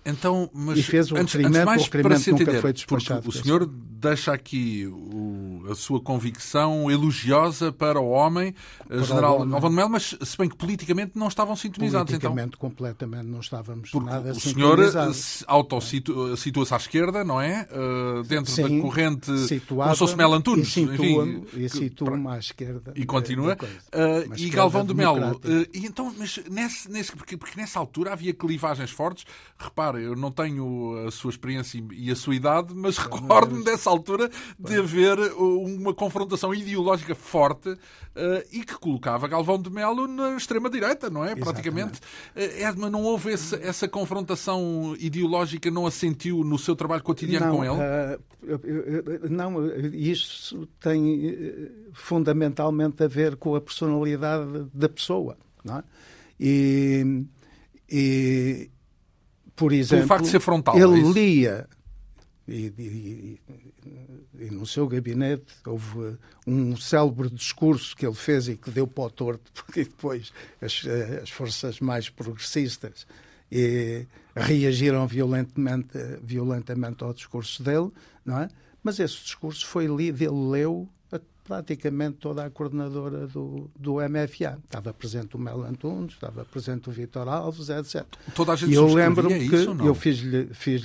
Então, 0.04 0.50
mas 0.54 0.78
e 0.78 0.82
fez 0.82 1.10
o 1.12 1.16
antes, 1.16 1.34
requerimento, 1.34 1.56
antes 1.56 1.66
mais, 1.66 1.82
o 1.82 1.84
requerimento 1.84 2.30
nunca 2.30 2.42
entender, 2.42 2.60
foi 2.60 2.72
despachado. 2.72 3.28
O 3.28 3.32
senhor 3.32 3.66
deixa 3.66 4.32
aqui 4.32 4.86
o, 4.86 5.64
a 5.70 5.74
sua 5.74 6.00
convicção 6.00 6.90
elogiosa 6.90 7.72
para 7.72 8.00
o 8.00 8.08
homem, 8.08 8.54
para 8.86 9.02
general 9.02 9.44
Galvão 9.44 9.70
de 9.70 9.76
Melo, 9.76 9.90
mas 9.90 10.16
se 10.20 10.38
bem 10.38 10.48
que 10.48 10.56
politicamente 10.56 11.12
não 11.16 11.28
estavam 11.28 11.56
sintonizados. 11.56 12.12
Então. 12.14 12.30
Politicamente, 12.30 12.56
então, 12.56 12.70
completamente 12.70 13.26
não 13.26 13.40
estávamos 13.40 13.90
Porque 13.90 14.08
nada 14.08 14.32
o 14.32 14.40
senhor 14.40 14.78
auto-situa-se 15.46 16.74
à 16.74 16.76
esquerda, 16.76 17.24
não 17.24 17.40
é? 17.40 17.68
Uh, 17.70 18.22
dentro 18.22 18.52
Sim, 18.52 18.62
da 18.62 18.82
corrente, 18.82 19.26
como 19.68 19.92
se 19.92 19.98
fosse 19.98 20.16
Melo 20.16 20.34
Antunes. 20.34 20.68
E 20.68 21.68
situa-me 21.68 21.68
situa 21.68 22.32
à 22.32 22.38
esquerda. 22.38 22.92
E 22.94 23.04
continua. 23.04 23.54
Uh, 23.54 24.34
e 24.36 24.48
Galvão 24.48 24.84
de 24.84 24.94
Melo. 24.94 25.36
Uh, 25.36 25.66
e 25.72 25.86
então, 25.86 26.14
mas 26.16 26.40
nesse, 26.50 26.90
nesse, 26.90 27.12
porque, 27.12 27.36
porque 27.36 27.60
nessa 27.60 27.78
altura 27.78 28.12
havia 28.12 28.32
clivagens 28.32 28.90
fortes. 28.90 29.24
Repare, 29.58 29.87
eu 29.96 30.16
não 30.16 30.30
tenho 30.30 31.06
a 31.06 31.10
sua 31.10 31.30
experiência 31.30 31.82
e 31.92 32.10
a 32.10 32.16
sua 32.16 32.34
idade, 32.34 32.74
mas 32.74 32.96
recordo-me 32.98 33.64
dessa 33.64 33.90
altura 33.90 34.30
de 34.58 34.76
haver 34.76 35.18
uh, 35.18 35.64
uma 35.64 35.94
confrontação 35.94 36.54
ideológica 36.54 37.14
forte 37.14 37.70
uh, 37.70 37.78
e 38.52 38.64
que 38.64 38.74
colocava 38.74 39.28
Galvão 39.28 39.60
de 39.60 39.70
Melo 39.70 40.06
na 40.06 40.36
extrema-direita, 40.36 41.08
não 41.08 41.24
é? 41.24 41.34
Praticamente. 41.34 42.00
Uh, 42.36 42.40
Edma, 42.40 42.90
não 42.90 43.02
houve 43.02 43.32
esse, 43.32 43.54
essa 43.56 43.88
confrontação 43.88 44.96
ideológica, 44.98 45.70
não 45.70 45.86
a 45.86 45.90
sentiu 45.90 46.42
no 46.44 46.58
seu 46.58 46.74
trabalho 46.74 47.02
cotidiano 47.02 47.46
não, 47.46 47.56
com 47.56 47.64
ele? 47.64 47.74
Uh, 47.74 49.28
não, 49.28 49.66
isso 49.92 50.68
tem 50.80 51.30
uh, 51.30 51.70
fundamentalmente 51.92 53.02
a 53.02 53.08
ver 53.08 53.36
com 53.36 53.54
a 53.54 53.60
personalidade 53.60 54.66
da 54.72 54.88
pessoa, 54.88 55.36
não 55.64 55.78
é? 55.78 55.84
E, 56.40 57.24
e 57.90 58.70
por 59.58 59.72
exemplo, 59.72 60.06
facto 60.06 60.24
de 60.24 60.30
ser 60.30 60.40
frontal, 60.40 60.78
ele 60.78 61.00
é 61.00 61.12
lia 61.12 61.68
e, 62.46 62.72
e, 62.78 63.40
e, 64.38 64.50
no 64.50 64.64
seu 64.64 64.88
gabinete 64.88 65.52
houve 65.66 66.16
um 66.46 66.76
célebre 66.76 67.28
discurso 67.28 67.94
que 67.94 68.06
ele 68.06 68.14
fez 68.14 68.48
e 68.48 68.56
que 68.56 68.70
deu 68.70 68.86
para 68.86 69.04
o 69.04 69.10
torto, 69.10 69.52
porque 69.52 69.84
depois 69.84 70.32
as, 70.62 70.82
as 71.22 71.28
forças 71.28 71.78
mais 71.80 72.08
progressistas 72.08 73.06
e, 73.52 74.06
reagiram 74.34 75.06
violentamente, 75.06 75.98
violentamente 76.22 77.04
ao 77.04 77.12
discurso 77.12 77.62
dele, 77.62 77.90
não 78.24 78.40
é? 78.40 78.48
Mas 78.82 78.98
esse 78.98 79.22
discurso 79.22 79.66
foi 79.66 79.86
lido, 79.86 80.22
ele 80.22 80.50
leu 80.50 80.88
praticamente 81.48 82.18
toda 82.18 82.44
a 82.44 82.50
coordenadora 82.50 83.26
do, 83.26 83.70
do 83.74 83.94
MFA. 83.94 84.58
Estava 84.62 84.92
presente 84.92 85.34
o 85.34 85.38
Mel 85.38 85.64
Antunes, 85.64 86.12
estava 86.12 86.44
presente 86.44 86.90
o 86.90 86.92
Vitor 86.92 87.26
Alves, 87.26 87.70
etc. 87.70 88.04
Toda 88.34 88.52
a 88.52 88.56
gente 88.56 88.70
e 88.70 88.74
eu 88.74 88.86
lembro-me 88.86 89.48
que 89.48 89.56
isso, 89.56 89.74
eu 89.82 89.94
fiz-lhe 89.94 90.50
fiz 90.52 90.84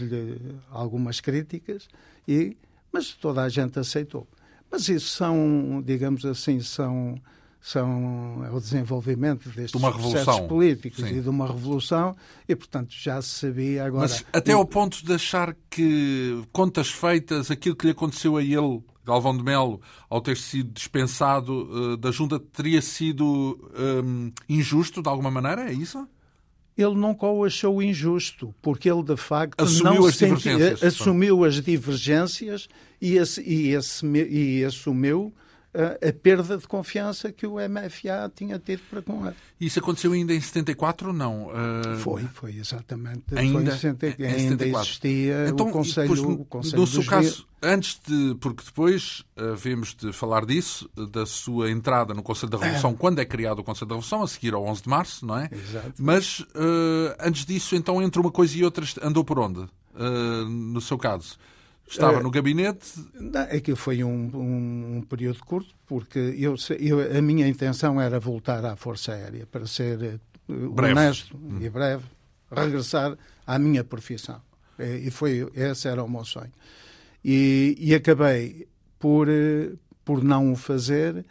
algumas 0.71 1.19
críticas, 1.19 1.89
e, 2.25 2.55
mas 2.93 3.11
toda 3.11 3.43
a 3.43 3.49
gente 3.49 3.77
aceitou. 3.77 4.25
Mas 4.71 4.87
isso 4.87 5.09
são, 5.09 5.83
digamos 5.85 6.25
assim, 6.25 6.61
são, 6.61 7.15
são 7.59 8.41
é 8.45 8.49
o 8.49 8.59
desenvolvimento 8.61 9.49
destes 9.49 9.79
de 9.79 9.91
processos 9.91 10.39
políticos 10.47 11.03
Sim. 11.03 11.17
e 11.17 11.21
de 11.21 11.27
uma 11.27 11.45
revolução 11.45 12.15
e, 12.47 12.55
portanto, 12.55 12.93
já 12.97 13.21
se 13.21 13.29
sabia 13.31 13.85
agora... 13.85 14.07
Mas 14.07 14.25
até 14.31 14.53
ao 14.53 14.65
ponto 14.65 15.05
de 15.05 15.13
achar 15.13 15.53
que, 15.69 16.41
contas 16.53 16.89
feitas, 16.89 17.51
aquilo 17.51 17.75
que 17.75 17.85
lhe 17.85 17.91
aconteceu 17.91 18.37
a 18.37 18.41
ele, 18.41 18.81
Galvão 19.05 19.35
de 19.35 19.43
Melo, 19.43 19.81
ao 20.09 20.21
ter 20.21 20.37
sido 20.37 20.71
dispensado 20.71 21.53
uh, 21.53 21.97
da 21.97 22.11
junta, 22.11 22.39
teria 22.39 22.81
sido 22.81 23.59
um, 24.05 24.31
injusto 24.47 25.01
de 25.01 25.09
alguma 25.09 25.29
maneira? 25.29 25.69
É 25.69 25.73
isso? 25.73 26.07
Ele 26.77 26.95
nunca 26.95 27.27
o 27.27 27.43
achou 27.43 27.83
injusto, 27.83 28.53
porque 28.61 28.89
ele, 28.89 29.03
de 29.03 29.15
facto, 29.15 29.61
assumiu 29.61 29.93
não 30.01 30.05
as 30.07 30.17
divergências. 30.17 30.83
assumiu 30.83 31.43
as 31.43 31.61
divergências 31.61 32.67
e, 32.99 33.17
e, 33.45 33.75
e 34.31 34.65
assumiu 34.65 35.33
a 35.73 36.13
perda 36.13 36.57
de 36.57 36.67
confiança 36.67 37.31
que 37.31 37.47
o 37.47 37.55
MFA 37.55 38.31
tinha 38.35 38.59
tido 38.59 38.81
para 38.89 39.01
com 39.01 39.25
ele. 39.25 39.35
Isso 39.59 39.79
aconteceu 39.79 40.11
ainda 40.11 40.33
em 40.33 40.39
74 40.39 41.07
ou 41.07 41.13
não? 41.13 41.47
Uh... 41.47 41.97
Foi, 41.97 42.23
foi 42.33 42.55
exatamente. 42.57 43.23
Ainda, 43.35 43.59
foi 43.59 43.73
em 43.73 43.77
70, 43.77 44.21
em 44.21 44.25
ainda 44.25 44.67
existia 44.67 45.47
então, 45.49 45.69
o 45.69 45.71
Conselho, 45.71 46.15
depois, 46.15 46.39
o 46.39 46.45
conselho 46.45 46.77
No 46.77 46.87
seu 46.87 47.05
caso, 47.05 47.47
antes 47.61 47.99
de. 48.05 48.35
Porque 48.39 48.63
depois 48.63 49.23
havemos 49.35 49.95
de 49.95 50.13
falar 50.13 50.45
disso, 50.45 50.89
da 51.11 51.25
sua 51.25 51.71
entrada 51.71 52.13
no 52.13 52.21
Conselho 52.21 52.51
da 52.51 52.57
Revolução, 52.57 52.91
é. 52.91 52.95
quando 52.99 53.19
é 53.19 53.25
criado 53.25 53.59
o 53.59 53.63
Conselho 53.63 53.87
da 53.87 53.95
Revolução, 53.95 54.21
a 54.21 54.27
seguir 54.27 54.53
ao 54.53 54.63
11 54.65 54.83
de 54.83 54.89
março, 54.89 55.25
não 55.25 55.37
é? 55.37 55.49
Exato. 55.51 55.93
Mas 55.97 56.39
uh, 56.39 57.15
antes 57.19 57.45
disso, 57.45 57.75
então, 57.75 58.01
entre 58.01 58.19
uma 58.19 58.31
coisa 58.31 58.57
e 58.57 58.63
outra, 58.63 58.85
andou 59.01 59.23
por 59.23 59.39
onde? 59.39 59.61
Uh, 59.61 60.47
no 60.47 60.81
seu 60.81 60.97
caso? 60.97 61.37
Estava 61.87 62.21
no 62.21 62.31
gabinete? 62.31 62.99
Não, 63.13 63.41
aquilo 63.41 63.77
foi 63.77 64.03
um, 64.03 64.31
um, 64.33 64.97
um, 64.97 65.01
período 65.01 65.39
curto, 65.43 65.75
porque 65.85 66.17
eu, 66.17 66.55
eu, 66.79 67.17
a 67.17 67.21
minha 67.21 67.47
intenção 67.47 68.01
era 68.01 68.19
voltar 68.19 68.65
à 68.65 68.75
Força 68.75 69.13
Aérea, 69.13 69.45
para 69.45 69.67
ser 69.67 70.19
breve. 70.47 70.91
honesto 70.91 71.37
hum. 71.37 71.59
e 71.61 71.69
breve, 71.69 72.03
regressar 72.51 73.17
à 73.45 73.59
minha 73.59 73.83
profissão. 73.83 74.41
E 74.79 75.11
foi, 75.11 75.47
esse 75.53 75.87
era 75.87 76.03
o 76.03 76.09
meu 76.09 76.25
sonho. 76.25 76.51
E, 77.23 77.75
e 77.79 77.93
acabei 77.93 78.67
por, 78.97 79.27
por 80.03 80.23
não 80.23 80.51
o 80.51 80.55
fazer, 80.55 81.23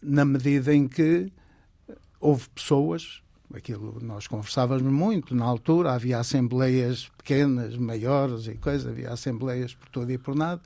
na 0.00 0.24
medida 0.24 0.74
em 0.74 0.88
que 0.88 1.30
houve 2.20 2.48
pessoas 2.50 3.22
aquilo 3.54 3.98
nós 4.02 4.26
conversávamos 4.26 4.82
muito 4.82 5.34
na 5.34 5.44
altura, 5.44 5.92
havia 5.92 6.18
assembleias 6.18 7.08
pequenas, 7.16 7.76
maiores 7.76 8.46
e 8.46 8.54
coisas, 8.54 8.86
havia 8.86 9.10
assembleias 9.10 9.74
por 9.74 9.88
todo 9.88 10.10
e 10.10 10.18
por 10.18 10.34
nada. 10.34 10.60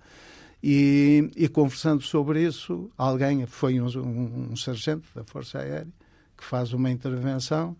E, 0.63 1.31
e 1.37 1.49
conversando 1.49 2.03
sobre 2.03 2.45
isso, 2.45 2.91
alguém, 2.97 3.45
foi 3.47 3.81
um, 3.81 3.87
um, 3.87 4.49
um, 4.53 4.57
sargento 4.57 5.09
da 5.15 5.25
Força 5.25 5.59
Aérea, 5.59 5.89
que 6.37 6.45
faz 6.45 6.73
uma 6.73 6.89
intervenção 6.89 7.77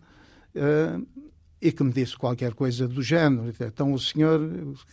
uh, 0.55 1.07
e 1.61 1.71
que 1.71 1.81
me 1.81 1.93
disse 1.93 2.17
qualquer 2.17 2.53
coisa 2.53 2.85
do 2.85 3.01
género. 3.01 3.53
Então 3.61 3.93
o 3.93 3.99
senhor 3.99 4.41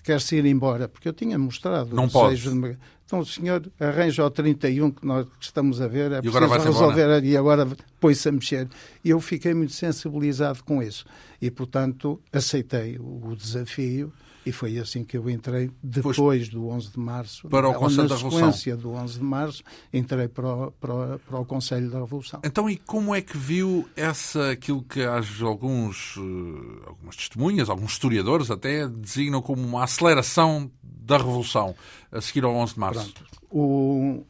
quer-se 0.04 0.36
ir 0.36 0.46
embora, 0.46 0.88
porque 0.88 1.08
eu 1.08 1.12
tinha 1.12 1.36
mostrado. 1.36 1.96
Não 1.96 2.08
pode. 2.08 2.40
De... 2.40 2.78
Então 3.10 3.18
o 3.18 3.26
senhor 3.26 3.68
arranja 3.80 4.24
o 4.24 4.30
31 4.30 4.92
que 4.92 5.04
nós 5.04 5.26
estamos 5.40 5.80
a 5.80 5.88
ver, 5.88 6.12
é 6.12 6.20
vai 6.20 6.60
resolver 6.60 7.02
embora. 7.02 7.26
e 7.26 7.36
agora 7.36 7.68
põe-se 7.98 8.28
a 8.28 8.30
mexer. 8.30 8.68
E 9.04 9.10
eu 9.10 9.20
fiquei 9.20 9.52
muito 9.52 9.72
sensibilizado 9.72 10.62
com 10.62 10.80
isso. 10.80 11.04
E, 11.42 11.50
portanto, 11.50 12.20
aceitei 12.32 13.00
o 13.00 13.34
desafio 13.34 14.12
e 14.46 14.52
foi 14.52 14.78
assim 14.78 15.02
que 15.02 15.16
eu 15.16 15.28
entrei 15.28 15.72
depois 15.82 16.16
pois, 16.16 16.48
do 16.48 16.68
11 16.68 16.92
de 16.92 17.00
março. 17.00 17.48
Para 17.48 17.68
o 17.68 17.74
Conselho 17.74 18.08
da 18.08 18.14
Revolução. 18.14 18.46
Na 18.46 18.52
sequência 18.52 18.76
do 18.76 18.90
11 18.92 19.18
de 19.18 19.24
março, 19.24 19.62
entrei 19.92 20.28
para 20.28 20.46
o, 20.48 20.70
para, 20.70 21.18
para 21.18 21.38
o 21.40 21.44
Conselho 21.44 21.90
da 21.90 21.98
Revolução. 21.98 22.40
Então, 22.44 22.70
e 22.70 22.76
como 22.76 23.12
é 23.12 23.20
que 23.20 23.36
viu 23.36 23.88
essa, 23.96 24.52
aquilo 24.52 24.84
que 24.84 25.02
alguns, 25.02 26.14
eh, 26.16 26.86
algumas 26.86 27.16
testemunhas, 27.16 27.68
alguns 27.68 27.90
historiadores 27.90 28.52
até, 28.52 28.86
designam 28.86 29.42
como 29.42 29.62
uma 29.62 29.82
aceleração 29.82 30.70
da 31.10 31.16
Revolução 31.16 31.74
a 32.12 32.20
seguir 32.20 32.44
ao 32.44 32.54
11 32.54 32.74
de 32.74 32.80
março? 32.80 33.14
O, 33.50 34.24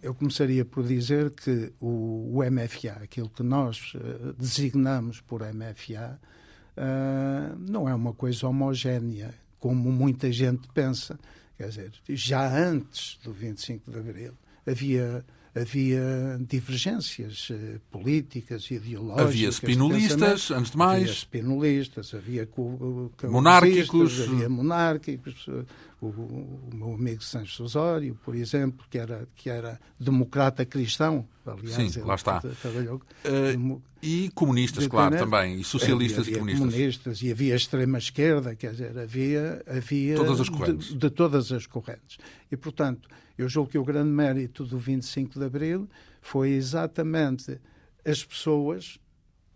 eu 0.00 0.14
começaria 0.14 0.64
por 0.64 0.84
dizer 0.86 1.30
que 1.30 1.72
o, 1.80 2.30
o 2.32 2.50
MFA, 2.50 3.02
aquilo 3.02 3.28
que 3.28 3.42
nós 3.42 3.92
uh, 3.94 4.32
designamos 4.38 5.20
por 5.20 5.42
MFA, 5.42 6.20
uh, 6.76 7.58
não 7.58 7.88
é 7.88 7.94
uma 7.94 8.12
coisa 8.12 8.46
homogénea, 8.46 9.34
como 9.58 9.90
muita 9.90 10.30
gente 10.30 10.68
pensa. 10.72 11.18
Quer 11.56 11.68
dizer, 11.68 11.92
já 12.10 12.46
antes 12.56 13.18
do 13.24 13.32
25 13.32 13.90
de 13.90 13.98
Abril 13.98 14.32
havia 14.64 15.24
havia 15.54 16.38
divergências 16.40 17.48
uh, 17.50 17.80
políticas, 17.90 18.70
ideológicas. 18.70 19.26
Havia 19.26 19.52
spinolistas, 19.52 20.50
antes 20.50 20.72
de 20.72 20.76
mais. 20.76 21.02
Havia 21.02 21.12
spinolistas, 21.12 22.14
havia 22.14 22.48
monárquicos. 23.22 24.20
Havia 24.20 24.48
monárquicos. 24.48 25.48
O, 26.06 26.68
o, 26.70 26.70
meu 26.74 26.94
amigo 26.94 27.22
Sancho 27.22 27.64
Osório, 27.64 28.14
por 28.24 28.34
exemplo, 28.34 28.86
que 28.90 28.98
era, 28.98 29.26
que 29.34 29.48
era 29.48 29.80
democrata 29.98 30.64
cristão, 30.64 31.26
aliás, 31.46 31.92
Sim, 31.92 32.00
lá 32.00 32.14
está. 32.14 32.40
trabalhou. 32.40 33.00
Uh, 33.24 33.80
e 34.02 34.30
comunistas, 34.34 34.86
claro, 34.86 35.16
também, 35.16 35.60
e 35.60 35.64
socialistas 35.64 36.26
havia, 36.26 36.34
e 36.34 36.38
comunistas. 36.38 36.66
comunistas. 36.66 37.22
E 37.22 37.30
havia 37.30 37.56
extrema-esquerda, 37.56 38.54
quer 38.54 38.72
dizer, 38.72 38.98
havia. 38.98 39.62
havia 39.66 40.16
todas 40.16 40.40
as 40.40 40.48
correntes. 40.48 40.88
De, 40.88 40.98
de 40.98 41.10
todas 41.10 41.52
as 41.52 41.66
correntes. 41.66 42.18
E, 42.52 42.56
portanto, 42.56 43.08
eu 43.38 43.48
julgo 43.48 43.70
que 43.70 43.78
o 43.78 43.84
grande 43.84 44.10
mérito 44.10 44.64
do 44.64 44.78
25 44.78 45.38
de 45.38 45.44
Abril 45.44 45.88
foi 46.20 46.50
exatamente 46.50 47.58
as 48.04 48.22
pessoas, 48.22 48.98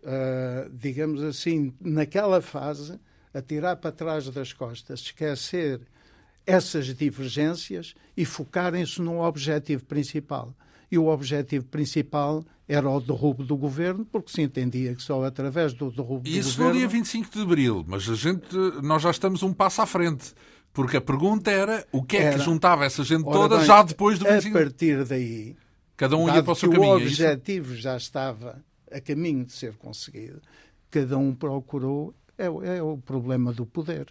uh, 0.01 0.69
digamos 0.73 1.21
assim, 1.21 1.73
naquela 1.79 2.41
fase, 2.41 2.99
a 3.33 3.41
tirar 3.41 3.75
para 3.75 3.91
trás 3.91 4.27
das 4.29 4.53
costas, 4.53 5.01
esquecer 5.01 5.81
essas 6.49 6.93
divergências 6.95 7.93
e 8.15 8.25
focarem-se 8.25 9.01
no 9.01 9.21
objetivo 9.21 9.85
principal. 9.85 10.53
E 10.91 10.97
o 10.97 11.07
objetivo 11.07 11.65
principal 11.65 12.43
era 12.67 12.89
o 12.89 12.99
derrubo 12.99 13.43
do 13.43 13.55
governo, 13.55 14.05
porque 14.05 14.31
se 14.31 14.41
entendia 14.41 14.95
que 14.95 15.01
só 15.03 15.23
através 15.23 15.73
do 15.73 15.91
derrubo 15.91 16.21
do 16.23 16.29
Isso 16.29 16.57
governo... 16.57 16.73
no 16.73 16.79
dia 16.79 16.87
25 16.87 17.29
de 17.31 17.41
abril, 17.41 17.85
mas 17.87 18.09
a 18.09 18.15
gente, 18.15 18.55
nós 18.81 19.01
já 19.01 19.11
estamos 19.11 19.43
um 19.43 19.53
passo 19.53 19.81
à 19.81 19.85
frente. 19.85 20.33
Porque 20.73 20.97
a 20.97 21.01
pergunta 21.01 21.49
era 21.51 21.85
o 21.91 22.03
que 22.03 22.15
é 22.17 22.21
Era. 22.23 22.37
que 22.37 22.43
juntava 22.45 22.85
essa 22.85 23.03
gente 23.03 23.23
toda 23.23 23.57
bem, 23.57 23.65
já 23.65 23.81
depois 23.83 24.19
do 24.19 24.27
A 24.27 24.33
25 24.33 24.57
partir 24.57 25.03
daí, 25.05 25.55
Cada 25.97 26.15
um 26.15 26.27
ia 26.33 26.41
para 26.43 26.53
o 26.53 26.55
seu 26.55 26.69
caminho. 26.71 26.93
o 26.93 26.99
é 26.99 27.03
isso? 27.03 27.21
objetivo 27.23 27.75
já 27.75 27.97
estava 27.97 28.63
a 28.91 29.01
caminho 29.01 29.45
de 29.45 29.51
ser 29.53 29.73
conseguido, 29.77 30.41
cada 30.89 31.17
um 31.17 31.33
procurou... 31.33 32.13
É, 32.37 32.49
o- 32.49 32.63
é 32.63 32.81
o 32.81 32.97
problema 32.97 33.51
do 33.51 33.65
poder. 33.65 34.07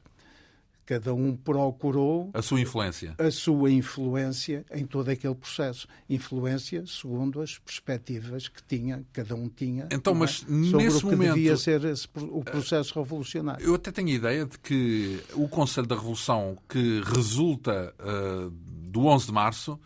Cada 0.88 1.12
um 1.12 1.36
procurou 1.36 2.30
A 2.32 2.40
sua 2.40 2.58
influência. 2.62 3.14
a 3.18 3.30
sua 3.30 3.70
influência 3.70 4.64
em 4.72 4.86
todo 4.86 5.10
aquele 5.10 5.34
processo. 5.34 5.86
Influência 6.08 6.82
segundo 6.86 7.42
as 7.42 7.58
perspectivas 7.58 8.48
que 8.48 8.62
tinha, 8.62 9.04
cada 9.12 9.34
um 9.34 9.50
tinha, 9.50 9.86
Então, 9.92 10.14
é? 10.14 10.16
mas 10.20 10.30
sobre 10.36 10.84
nesse 10.84 10.96
o 10.96 11.00
que 11.00 11.04
momento- 11.14 11.34
devia 11.34 11.58
ser 11.58 11.84
esse 11.84 12.08
o 12.16 12.42
processo 12.42 12.98
revolucionário. 12.98 13.62
Eu 13.66 13.74
até 13.74 13.92
tenho 13.92 14.08
a 14.08 14.12
ideia 14.12 14.46
de 14.46 14.58
que 14.60 15.20
o 15.34 15.46
Conselho 15.46 15.86
da 15.86 15.94
Revolução 15.94 16.56
que 16.66 17.02
resulta 17.04 17.94
ah, 17.98 18.48
do 18.50 19.04
11 19.08 19.26
de 19.26 19.32
Março, 19.32 19.78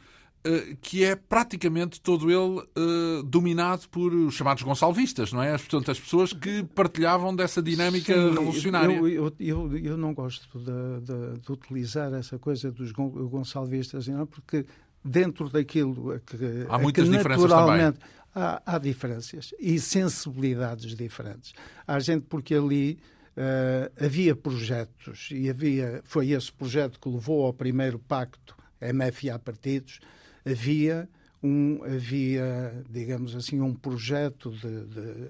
que 0.81 1.05
é 1.05 1.15
praticamente 1.15 2.01
todo 2.01 2.31
ele 2.31 2.61
ah, 2.77 3.23
dominado 3.25 3.89
por 3.89 4.13
os 4.13 4.35
chamados 4.35 4.63
gonçalvistas, 4.63 5.33
não 5.33 5.43
é? 5.43 5.53
As- 5.55 5.63
Portanto, 5.63 5.91
as 5.91 6.01
pessoas 6.01 6.33
que 6.33 6.65
partilhavam 6.75 7.35
dessa 7.35 7.63
dinâmica 7.63 8.13
Sim, 8.13 8.31
revolucionária. 8.31 8.95
Eu, 8.97 9.09
eu, 9.09 9.33
eu, 9.39 9.77
eu 9.79 9.97
não 9.97 10.13
gosto 10.13 10.59
de, 10.59 10.65
de- 11.07 11.41
de 11.41 11.53
utilizar 11.53 12.13
essa 12.15 12.39
coisa 12.39 12.71
dos 12.73 12.91
gon- 12.93 13.11
gonçalvistas, 13.29 14.09
não, 14.09 14.27
porque 14.27 14.67
dentro 15.05 15.49
daquilo 15.49 16.21
que, 16.27 16.37
Há 16.69 16.79
muitas 16.79 17.09
que 17.09 17.17
diferenças 17.17 17.51
naturalmente 17.51 17.99
há, 18.35 18.63
há 18.67 18.79
diferenças 18.79 19.55
e 19.59 19.79
sensibilidades 19.81 20.95
diferentes. 20.95 21.53
Há 21.87 21.99
gente 21.99 22.25
porque 22.29 22.55
ali 22.55 22.99
eh, 23.37 23.91
havia 24.01 24.35
projetos 24.37 25.29
e 25.33 25.49
havia 25.51 26.01
foi 26.05 26.31
esse 26.31 26.53
projeto 26.53 26.99
que 27.01 27.09
levou 27.09 27.45
ao 27.47 27.53
primeiro 27.53 27.99
pacto 27.99 28.57
MFA 28.81 29.39
partidos. 29.39 30.01
Havia 30.45 31.09
um 31.43 31.81
havia 31.85 32.85
digamos 32.91 33.35
assim 33.35 33.61
um 33.61 33.75
projeto 33.75 34.51
de, 34.51 34.85
de, 34.87 35.29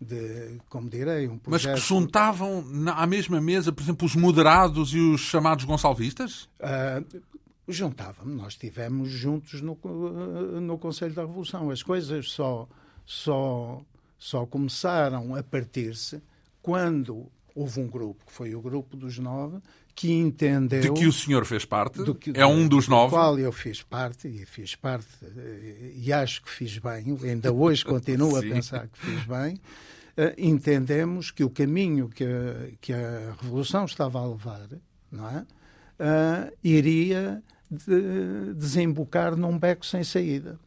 de 0.00 0.58
como 0.68 0.88
direi 0.90 1.28
um 1.28 1.32
Mas 1.46 1.62
projeto 1.62 1.74
que 1.80 1.86
juntavam 1.88 2.62
na- 2.62 2.94
à 2.94 3.06
mesma 3.06 3.40
mesa, 3.40 3.72
por 3.72 3.82
exemplo, 3.82 4.06
os 4.06 4.14
moderados 4.16 4.92
e 4.94 4.98
os 4.98 5.20
chamados 5.20 5.64
gonçalvistas? 5.64 6.48
Ah, 6.60 7.02
Juntávamos, 7.68 8.34
nós 8.36 8.52
estivemos 8.54 9.08
juntos 9.08 9.62
no, 9.62 9.78
no 10.60 10.76
Conselho 10.78 11.14
da 11.14 11.22
Revolução. 11.22 11.70
As 11.70 11.80
coisas 11.82 12.28
só, 12.32 12.68
só, 13.06 13.80
só 14.18 14.44
começaram 14.44 15.36
a 15.36 15.42
partir-se 15.44 16.20
quando 16.60 17.26
houve 17.54 17.80
um 17.80 17.86
grupo, 17.86 18.24
que 18.26 18.32
foi 18.32 18.54
o 18.54 18.60
grupo 18.60 18.96
dos 18.96 19.18
nove, 19.18 19.58
que 19.94 20.12
entendeu... 20.12 20.80
De 20.80 20.92
que 20.92 21.06
o 21.06 21.12
senhor 21.12 21.44
fez 21.44 21.64
parte? 21.64 22.02
Que, 22.14 22.32
é 22.34 22.46
um 22.46 22.66
dos 22.66 22.88
nove? 22.88 23.10
Do 23.10 23.16
qual 23.16 23.38
eu 23.38 23.52
fiz 23.52 23.82
parte, 23.82 24.28
e 24.28 24.44
fiz 24.46 24.74
parte, 24.74 25.08
eh, 25.22 25.92
e 25.94 26.12
acho 26.12 26.42
que 26.42 26.50
fiz 26.50 26.78
bem, 26.78 27.18
ainda 27.22 27.52
hoje 27.52 27.84
continuo 27.84 28.36
a 28.36 28.40
pensar 28.42 28.88
que 28.88 28.98
fiz 28.98 29.24
bem, 29.24 29.54
uh, 29.54 30.32
entendemos 30.38 31.30
que 31.30 31.44
o 31.44 31.50
caminho 31.50 32.08
que 32.08 32.24
a, 32.24 32.70
que 32.80 32.92
a 32.92 33.34
Revolução 33.40 33.84
estava 33.84 34.18
a 34.18 34.26
levar, 34.26 34.68
não 35.10 35.28
é? 35.28 35.46
Uh, 36.00 36.52
iria 36.64 37.42
de, 37.70 38.54
desembocar 38.54 39.36
num 39.36 39.58
beco 39.58 39.86
sem 39.86 40.02
saída. 40.02 40.58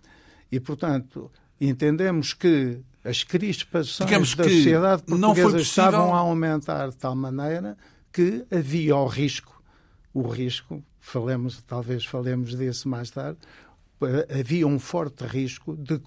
E, 0.51 0.59
portanto, 0.59 1.31
entendemos 1.59 2.33
que 2.33 2.79
as 3.05 3.24
crispações 3.24 4.09
Digamos 4.09 4.35
da 4.35 4.43
sociedade 4.43 5.03
portuguesa 5.03 5.59
estavam 5.59 6.13
a 6.13 6.17
aumentar 6.17 6.89
de 6.89 6.97
tal 6.97 7.15
maneira 7.15 7.77
que 8.12 8.45
havia 8.51 8.95
o 8.95 9.05
risco, 9.05 9.62
o 10.13 10.27
risco, 10.27 10.83
falemos, 11.00 11.62
talvez 11.67 12.05
falemos 12.05 12.55
disso 12.57 12.89
mais 12.89 13.12
tarde, 13.12 13.38
havia 14.29 14.65
um 14.65 14.79
forte 14.79 15.24
risco 15.25 15.75
de 15.75 16.00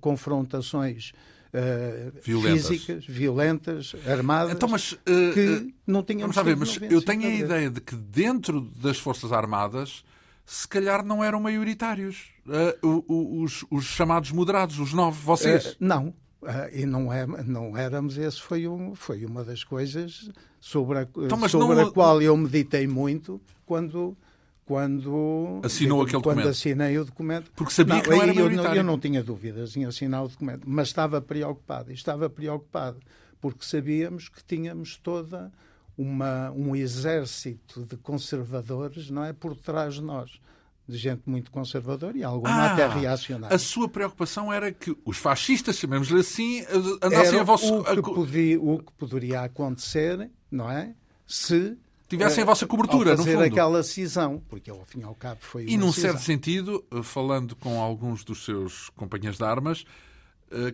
confrontações 0.00 1.12
uh, 1.52 2.12
violentas. 2.22 2.68
físicas, 2.68 3.06
violentas, 3.06 3.96
armadas, 4.06 4.52
então, 4.52 4.68
mas, 4.68 4.92
uh, 4.92 4.98
que 5.34 5.74
não 5.86 6.02
tínhamos... 6.02 6.36
Vamos 6.36 6.76
ver, 6.76 6.80
mas 6.80 6.92
eu 6.92 7.02
tenho 7.02 7.26
a 7.26 7.34
ideia 7.34 7.70
de 7.70 7.80
que 7.80 7.96
dentro 7.96 8.60
das 8.60 8.98
Forças 8.98 9.32
Armadas 9.32 10.04
se 10.44 10.66
calhar 10.66 11.04
não 11.04 11.22
eram 11.22 11.40
maioritários. 11.40 12.30
Uh, 12.46 13.42
os, 13.42 13.64
os, 13.70 13.84
chamados 13.84 14.32
moderados, 14.32 14.78
os 14.78 14.94
nove, 14.94 15.20
vocês. 15.22 15.76
não, 15.78 16.14
Uh, 16.40 16.70
e 16.72 16.86
não, 16.86 17.12
é, 17.12 17.26
não 17.26 17.76
éramos, 17.76 18.16
esse 18.16 18.40
foi, 18.40 18.68
um, 18.68 18.94
foi 18.94 19.24
uma 19.24 19.42
das 19.42 19.64
coisas 19.64 20.30
sobre, 20.60 20.98
a, 20.98 21.02
então, 21.02 21.48
sobre 21.48 21.74
não... 21.74 21.88
a 21.88 21.90
qual 21.90 22.22
eu 22.22 22.36
meditei 22.36 22.86
muito 22.86 23.40
quando, 23.66 24.16
quando 24.64 25.60
assinou 25.64 26.02
aquele 26.02 26.22
quando 26.22 26.36
documento. 26.36 26.48
assinei 26.48 26.96
o 26.96 27.04
documento. 27.04 27.50
Porque 27.56 27.72
sabia 27.72 27.96
não, 27.96 28.02
que 28.02 28.10
não 28.10 28.22
era 28.22 28.32
eu, 28.32 28.50
não, 28.50 28.74
eu 28.74 28.84
não 28.84 28.98
tinha 29.00 29.22
dúvidas 29.22 29.76
em 29.76 29.84
assinar 29.84 30.24
o 30.24 30.28
documento, 30.28 30.62
mas 30.64 30.88
estava 30.88 31.20
preocupado. 31.20 31.90
Estava 31.90 32.30
preocupado 32.30 33.00
porque 33.40 33.64
sabíamos 33.64 34.28
que 34.28 34.42
tínhamos 34.44 34.96
toda 34.96 35.52
uma, 35.96 36.50
um 36.52 36.76
exército 36.76 37.84
de 37.84 37.96
conservadores 37.96 39.10
não 39.10 39.24
é 39.24 39.32
por 39.32 39.56
trás 39.56 39.94
de 39.94 40.02
nós 40.02 40.40
de 40.88 40.96
gente 40.96 41.22
muito 41.26 41.50
conservadora 41.50 42.16
e 42.16 42.24
alguma 42.24 42.50
ah, 42.50 42.72
até 42.72 42.88
reacionária. 42.88 43.54
A 43.54 43.58
sua 43.58 43.88
preocupação 43.88 44.50
era 44.52 44.72
que 44.72 44.96
os 45.04 45.18
fascistas, 45.18 45.76
chamemos-lhe 45.76 46.20
assim, 46.20 46.64
andassem 47.02 47.34
era 47.34 47.40
a 47.42 47.44
vosso... 47.44 47.80
O 47.80 47.84
que, 47.84 48.02
podia, 48.02 48.60
o 48.60 48.78
que 48.78 48.92
poderia 48.92 49.42
acontecer, 49.42 50.30
não 50.50 50.70
é? 50.70 50.94
Se 51.26 51.76
tivessem 52.08 52.42
a 52.42 52.46
vossa 52.46 52.66
cobertura, 52.66 53.14
no 53.14 53.24
fundo. 53.24 53.42
aquela 53.42 53.82
cisão, 53.82 54.42
porque 54.48 54.70
ao 54.70 54.82
fim 54.86 55.00
e 55.00 55.04
ao 55.04 55.14
cabo 55.14 55.40
foi 55.42 55.66
E 55.66 55.76
num 55.76 55.92
cisão. 55.92 56.12
certo 56.12 56.24
sentido, 56.24 56.82
falando 57.02 57.54
com 57.54 57.82
alguns 57.82 58.24
dos 58.24 58.44
seus 58.46 58.88
companheiros 58.96 59.36
de 59.36 59.44
armas, 59.44 59.84
eh, 59.84 59.88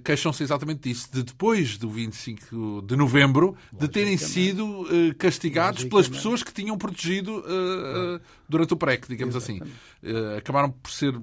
queixam-se 0.04 0.42
exatamente 0.42 0.88
disso, 0.88 1.08
de 1.12 1.22
depois 1.22 1.76
do 1.76 1.90
25 1.90 2.82
de 2.82 2.96
novembro, 2.96 3.56
de 3.72 3.88
terem 3.88 4.16
sido 4.16 4.82
uh, 4.82 5.14
castigados 5.18 5.84
pelas 5.84 6.08
pessoas 6.08 6.42
que 6.42 6.52
tinham 6.52 6.76
protegido 6.78 7.38
uh, 7.38 8.16
uh, 8.16 8.20
durante 8.48 8.74
o 8.74 8.76
PREC, 8.76 9.08
digamos 9.08 9.34
assim. 9.34 9.60
acabaram 10.36 10.70
por 10.70 10.90
ser, 10.90 11.14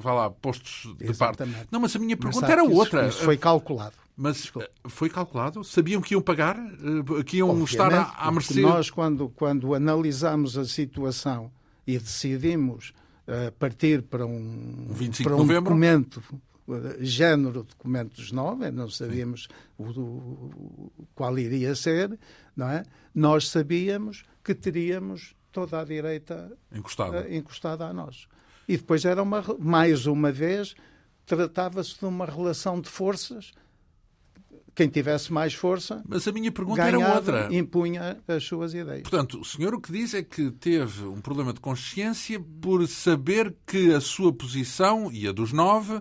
vá 0.00 0.12
lá, 0.12 0.30
postos 0.30 0.94
de 0.98 1.10
exatamente. 1.10 1.56
parte. 1.56 1.68
Não, 1.70 1.80
mas 1.80 1.96
a 1.96 1.98
minha 1.98 2.16
pergunta 2.16 2.46
era 2.46 2.62
outra. 2.62 3.08
Isso, 3.08 3.24
foi 3.24 3.36
calculado. 3.36 3.96
Mas 4.16 4.38
Desculpa. 4.38 4.68
foi 4.86 5.08
calculado? 5.08 5.62
Sabiam 5.62 6.00
que 6.00 6.12
iam 6.12 6.20
pagar? 6.20 6.56
Que 7.24 7.36
iam 7.36 7.50
Obviamente, 7.50 7.70
estar 7.70 7.94
à, 7.94 8.14
à 8.16 8.32
mercê? 8.32 8.60
Nós, 8.60 8.90
quando, 8.90 9.28
quando 9.28 9.74
analisamos 9.74 10.58
a 10.58 10.64
situação 10.64 11.52
e 11.86 11.96
decidimos 11.96 12.92
partir 13.58 14.02
para 14.02 14.26
um, 14.26 14.88
25 14.90 15.30
para 15.30 15.40
um 15.40 15.46
documento 15.46 16.22
género 17.00 17.62
de 17.62 17.68
documentos 17.68 18.32
novos, 18.32 18.72
não 18.72 18.88
sabíamos 18.88 19.48
o, 19.78 20.90
qual 21.14 21.38
iria 21.38 21.74
ser, 21.74 22.18
não 22.56 22.68
é? 22.68 22.82
Nós 23.14 23.48
sabíamos 23.48 24.24
que 24.44 24.54
teríamos 24.54 25.34
toda 25.52 25.80
a 25.80 25.84
direita 25.84 26.52
encostada, 26.72 27.22
uh, 27.22 27.34
encostada 27.34 27.86
a 27.86 27.92
nós. 27.92 28.28
E 28.68 28.76
depois 28.76 29.04
era 29.04 29.22
uma, 29.22 29.42
mais 29.58 30.06
uma 30.06 30.30
vez, 30.30 30.74
tratava-se 31.24 31.98
de 31.98 32.04
uma 32.04 32.26
relação 32.26 32.80
de 32.80 32.88
forças. 32.88 33.52
Quem 34.74 34.88
tivesse 34.88 35.32
mais 35.32 35.54
força. 35.54 36.02
Mas 36.06 36.28
a 36.28 36.32
minha 36.32 36.52
pergunta 36.52 36.84
ganhava, 36.84 37.04
era 37.04 37.16
outra. 37.16 37.48
Impunha 37.56 38.22
as 38.28 38.44
suas 38.44 38.74
ideias. 38.74 39.02
Portanto, 39.02 39.40
o 39.40 39.44
senhor 39.44 39.74
o 39.74 39.80
que 39.80 39.90
diz 39.90 40.14
é 40.14 40.22
que 40.22 40.52
teve 40.52 41.02
um 41.04 41.20
problema 41.20 41.52
de 41.52 41.58
consciência 41.58 42.38
por 42.60 42.86
saber 42.86 43.56
que 43.66 43.92
a 43.92 44.00
sua 44.00 44.32
posição 44.32 45.10
e 45.10 45.26
a 45.26 45.32
dos 45.32 45.52
nove 45.52 46.00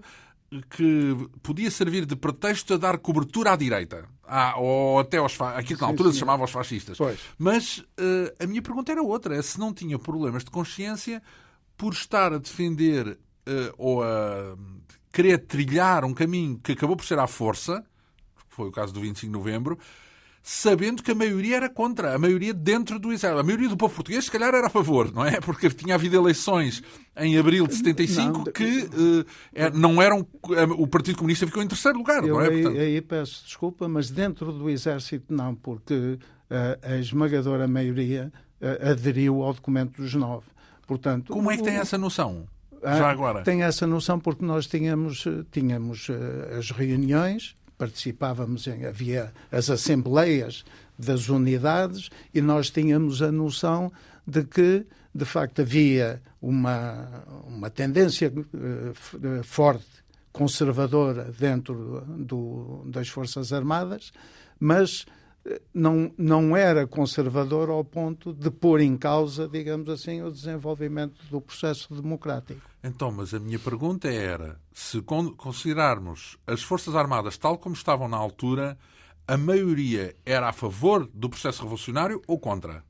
que 0.70 1.16
podia 1.44 1.70
servir 1.70 2.06
de 2.06 2.16
pretexto 2.16 2.74
a 2.74 2.78
dar 2.78 2.98
cobertura 2.98 3.52
à 3.52 3.56
direita. 3.56 4.08
Ah, 4.26 4.56
ou 4.58 5.00
até 5.00 5.18
aos 5.18 5.40
aquilo 5.40 5.78
que 5.78 5.82
na 5.82 5.88
altura 5.88 6.10
sim, 6.10 6.14
sim. 6.14 6.14
se 6.14 6.20
chamava 6.20 6.44
aos 6.44 6.52
fascistas. 6.52 6.98
Pois. 6.98 7.20
Mas 7.38 7.80
uh, 7.80 8.44
a 8.44 8.48
minha 8.48 8.62
pergunta 8.62 8.92
era 8.92 9.02
outra: 9.02 9.36
é 9.36 9.42
se 9.42 9.60
não 9.60 9.74
tinha 9.74 9.98
problemas 9.98 10.44
de 10.44 10.52
consciência 10.52 11.22
por 11.78 11.94
estar 11.94 12.34
a 12.34 12.38
defender 12.38 13.08
uh, 13.08 13.74
ou 13.78 14.04
a 14.04 14.58
querer 15.12 15.40
trilhar 15.40 16.04
um 16.04 16.14
caminho 16.14 16.60
que 16.60 16.74
acabou 16.74 16.96
por 16.96 17.06
ser 17.06 17.20
à 17.20 17.28
força, 17.28 17.84
foi 18.50 18.68
o 18.68 18.72
caso 18.72 18.94
do 18.94 19.00
25 19.00 19.32
de 19.32 19.38
novembro, 19.38 19.78
sabendo 20.50 21.04
que 21.04 21.12
a 21.12 21.16
maioria 21.16 21.58
era 21.58 21.70
contra, 21.70 22.16
a 22.16 22.18
maioria 22.18 22.54
dentro 22.54 22.98
do 22.98 23.12
exército. 23.12 23.38
A 23.38 23.44
maioria 23.44 23.68
do 23.68 23.76
povo 23.76 23.94
português, 23.94 24.24
se 24.24 24.32
calhar, 24.32 24.56
era 24.56 24.68
a 24.68 24.70
favor, 24.70 25.14
não 25.14 25.26
é? 25.26 25.42
Porque 25.42 25.70
tinha 25.70 25.96
havido 25.96 26.16
eleições 26.16 26.82
em 27.18 27.38
abril 27.38 27.68
de 27.68 27.76
75 27.76 28.32
não, 28.32 28.44
que 28.46 28.84
uh, 28.84 29.26
não 29.78 30.02
eram. 30.02 30.26
O 30.78 30.88
Partido 30.88 31.18
Comunista 31.18 31.46
ficou 31.46 31.62
em 31.62 31.68
terceiro 31.68 31.98
lugar, 31.98 32.22
não 32.22 32.40
é? 32.40 32.48
Aí, 32.48 32.62
Portanto... 32.62 32.80
aí 32.80 33.02
peço 33.02 33.44
desculpa, 33.44 33.90
mas 33.90 34.10
dentro 34.10 34.54
do 34.54 34.70
exército 34.70 35.34
não, 35.34 35.54
porque 35.54 35.94
uh, 35.94 36.18
a 36.82 36.96
esmagadora 36.96 37.68
maioria 37.68 38.32
uh, 38.62 38.92
aderiu 38.92 39.44
ao 39.44 39.54
documento 39.54 40.02
dos 40.02 40.14
nove. 40.14 40.46
Portanto, 40.88 41.34
Como 41.34 41.52
é 41.52 41.58
que 41.58 41.64
tem 41.64 41.76
essa 41.76 41.98
noção? 41.98 42.48
Já 42.82 43.12
agora? 43.12 43.44
Tem 43.44 43.64
essa 43.64 43.86
noção 43.86 44.18
porque 44.18 44.46
nós 44.46 44.66
tínhamos, 44.66 45.26
tínhamos 45.52 46.08
as 46.58 46.72
reuniões 46.72 47.58
participávamos 47.78 48.68
em, 48.68 48.86
havia 48.86 49.34
as 49.52 49.70
assembleias 49.70 50.64
das 50.98 51.30
unidades 51.30 52.10
e 52.34 52.42
nós 52.42 52.70
tínhamos 52.70 53.22
a 53.22 53.32
noção 53.32 53.92
de 54.26 54.44
que, 54.44 54.86
de 55.14 55.26
facto, 55.26 55.62
havia 55.62 56.22
uma, 56.42 57.24
uma 57.46 57.70
tendência 57.70 58.32
uh, 58.32 59.44
forte, 59.44 59.86
conservadora 60.32 61.32
dentro 61.38 62.04
do, 62.08 62.84
das 62.86 63.10
Forças 63.10 63.52
Armadas, 63.52 64.12
mas 64.60 65.06
não, 65.74 66.12
não 66.18 66.56
era 66.56 66.86
conservador 66.86 67.70
ao 67.70 67.84
ponto 67.84 68.34
de 68.34 68.50
pôr 68.52 68.82
em 68.82 68.98
causa, 68.98 69.48
digamos 69.48 69.90
assim, 69.90 70.22
o 70.22 70.32
desenvolvimento 70.32 71.16
do 71.30 71.40
processo 71.40 71.94
democrático. 71.94 72.62
Então, 72.88 73.12
mas 73.12 73.34
a 73.34 73.40
minha 73.40 73.60
pergunta 73.60 74.08
era: 74.08 74.60
se 74.74 75.02
considerarmos 75.02 76.38
as 76.48 76.64
Forças 76.64 76.96
Armadas 76.96 77.38
tal 77.38 77.58
como 77.58 77.76
estavam 77.76 78.08
na 78.08 78.18
altura, 78.18 78.78
a 79.28 79.38
maioria 79.38 80.16
era 80.26 80.50
a 80.50 80.54
favor 80.54 81.08
do 81.14 81.30
processo 81.30 81.62
revolucionário 81.62 82.22
ou 82.28 82.40
contra? 82.40 82.84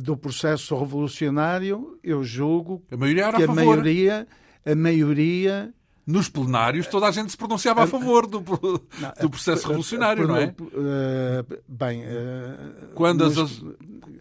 do 0.00 0.16
processo 0.16 0.78
revolucionário, 0.78 1.98
eu 2.02 2.22
julgo 2.22 2.84
a 2.90 2.96
maioria 2.96 3.26
era 3.26 3.36
que 3.36 3.42
a, 3.42 3.46
a 3.46 3.54
maioria, 3.54 4.28
a 4.64 4.74
maioria 4.76 5.74
nos 6.06 6.28
plenários 6.28 6.86
toda 6.86 7.06
a 7.06 7.10
gente 7.10 7.30
se 7.30 7.36
pronunciava 7.36 7.82
a 7.82 7.86
favor 7.86 8.26
do, 8.26 8.38
do 8.40 9.30
processo 9.30 9.66
revolucionário, 9.66 10.28
não 10.28 10.36
é? 10.36 10.54
Eh, 10.54 11.44
bem, 11.66 12.04
eh, 12.04 12.56
quando, 12.94 13.24
as, 13.24 13.62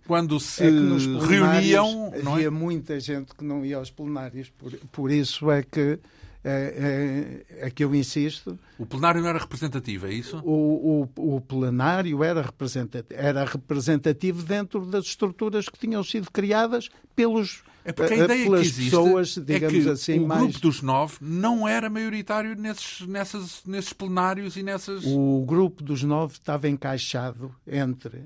quando 0.08 0.40
se 0.40 0.64
é 0.64 0.70
reuniam. 0.70 2.12
Havia 2.26 2.48
é? 2.48 2.50
muita 2.50 3.00
gente 3.00 3.36
que 3.36 3.44
não 3.44 3.64
ia 3.64 3.78
aos 3.78 3.92
plenários, 3.92 4.50
por, 4.50 4.72
por 4.92 5.12
isso 5.12 5.52
é 5.52 5.62
que 5.62 6.00
é, 6.48 7.44
é, 7.60 7.68
é, 7.68 7.70
que 7.72 7.84
eu 7.84 7.94
insisto. 7.96 8.58
O 8.78 8.86
plenário 8.86 9.20
não 9.20 9.30
era 9.30 9.40
representativo, 9.40 10.06
é 10.06 10.14
isso? 10.14 10.38
O, 10.46 11.10
o, 11.18 11.36
o, 11.36 11.42
plenário 11.42 12.24
era 12.24 12.44
representativo, 12.44 13.20
era 13.20 13.44
representativo 13.46 14.44
dentro 14.44 14.86
das 14.86 15.06
estruturas 15.06 15.68
que 15.68 15.80
tinham 15.80 16.04
sido 16.04 16.30
criadas 16.30 16.90
pelos 17.16 17.64
é 17.86 17.94
porque 17.94 18.14
a 18.16 18.18
ideia 18.18 18.44
pelas 18.44 18.62
que 18.62 18.68
existe 18.68 18.90
pessoas, 18.90 19.36
digamos 19.36 19.78
é 19.78 19.82
que 19.82 19.90
assim, 19.90 20.20
o 20.20 20.28
mais... 20.28 20.42
grupo 20.42 20.60
dos 20.60 20.82
nove 20.82 21.18
não 21.22 21.68
era 21.68 21.88
maioritário 21.90 22.56
nesses, 22.56 23.08
nessas, 23.08 23.62
nesses 23.66 23.94
plenários 23.94 24.58
e 24.58 24.64
nessas... 24.64 25.04
O 25.06 25.46
grupo 25.46 25.84
dos 25.84 26.02
nove 26.02 26.34
estava 26.34 26.68
encaixado 26.68 27.54
entre 27.68 28.24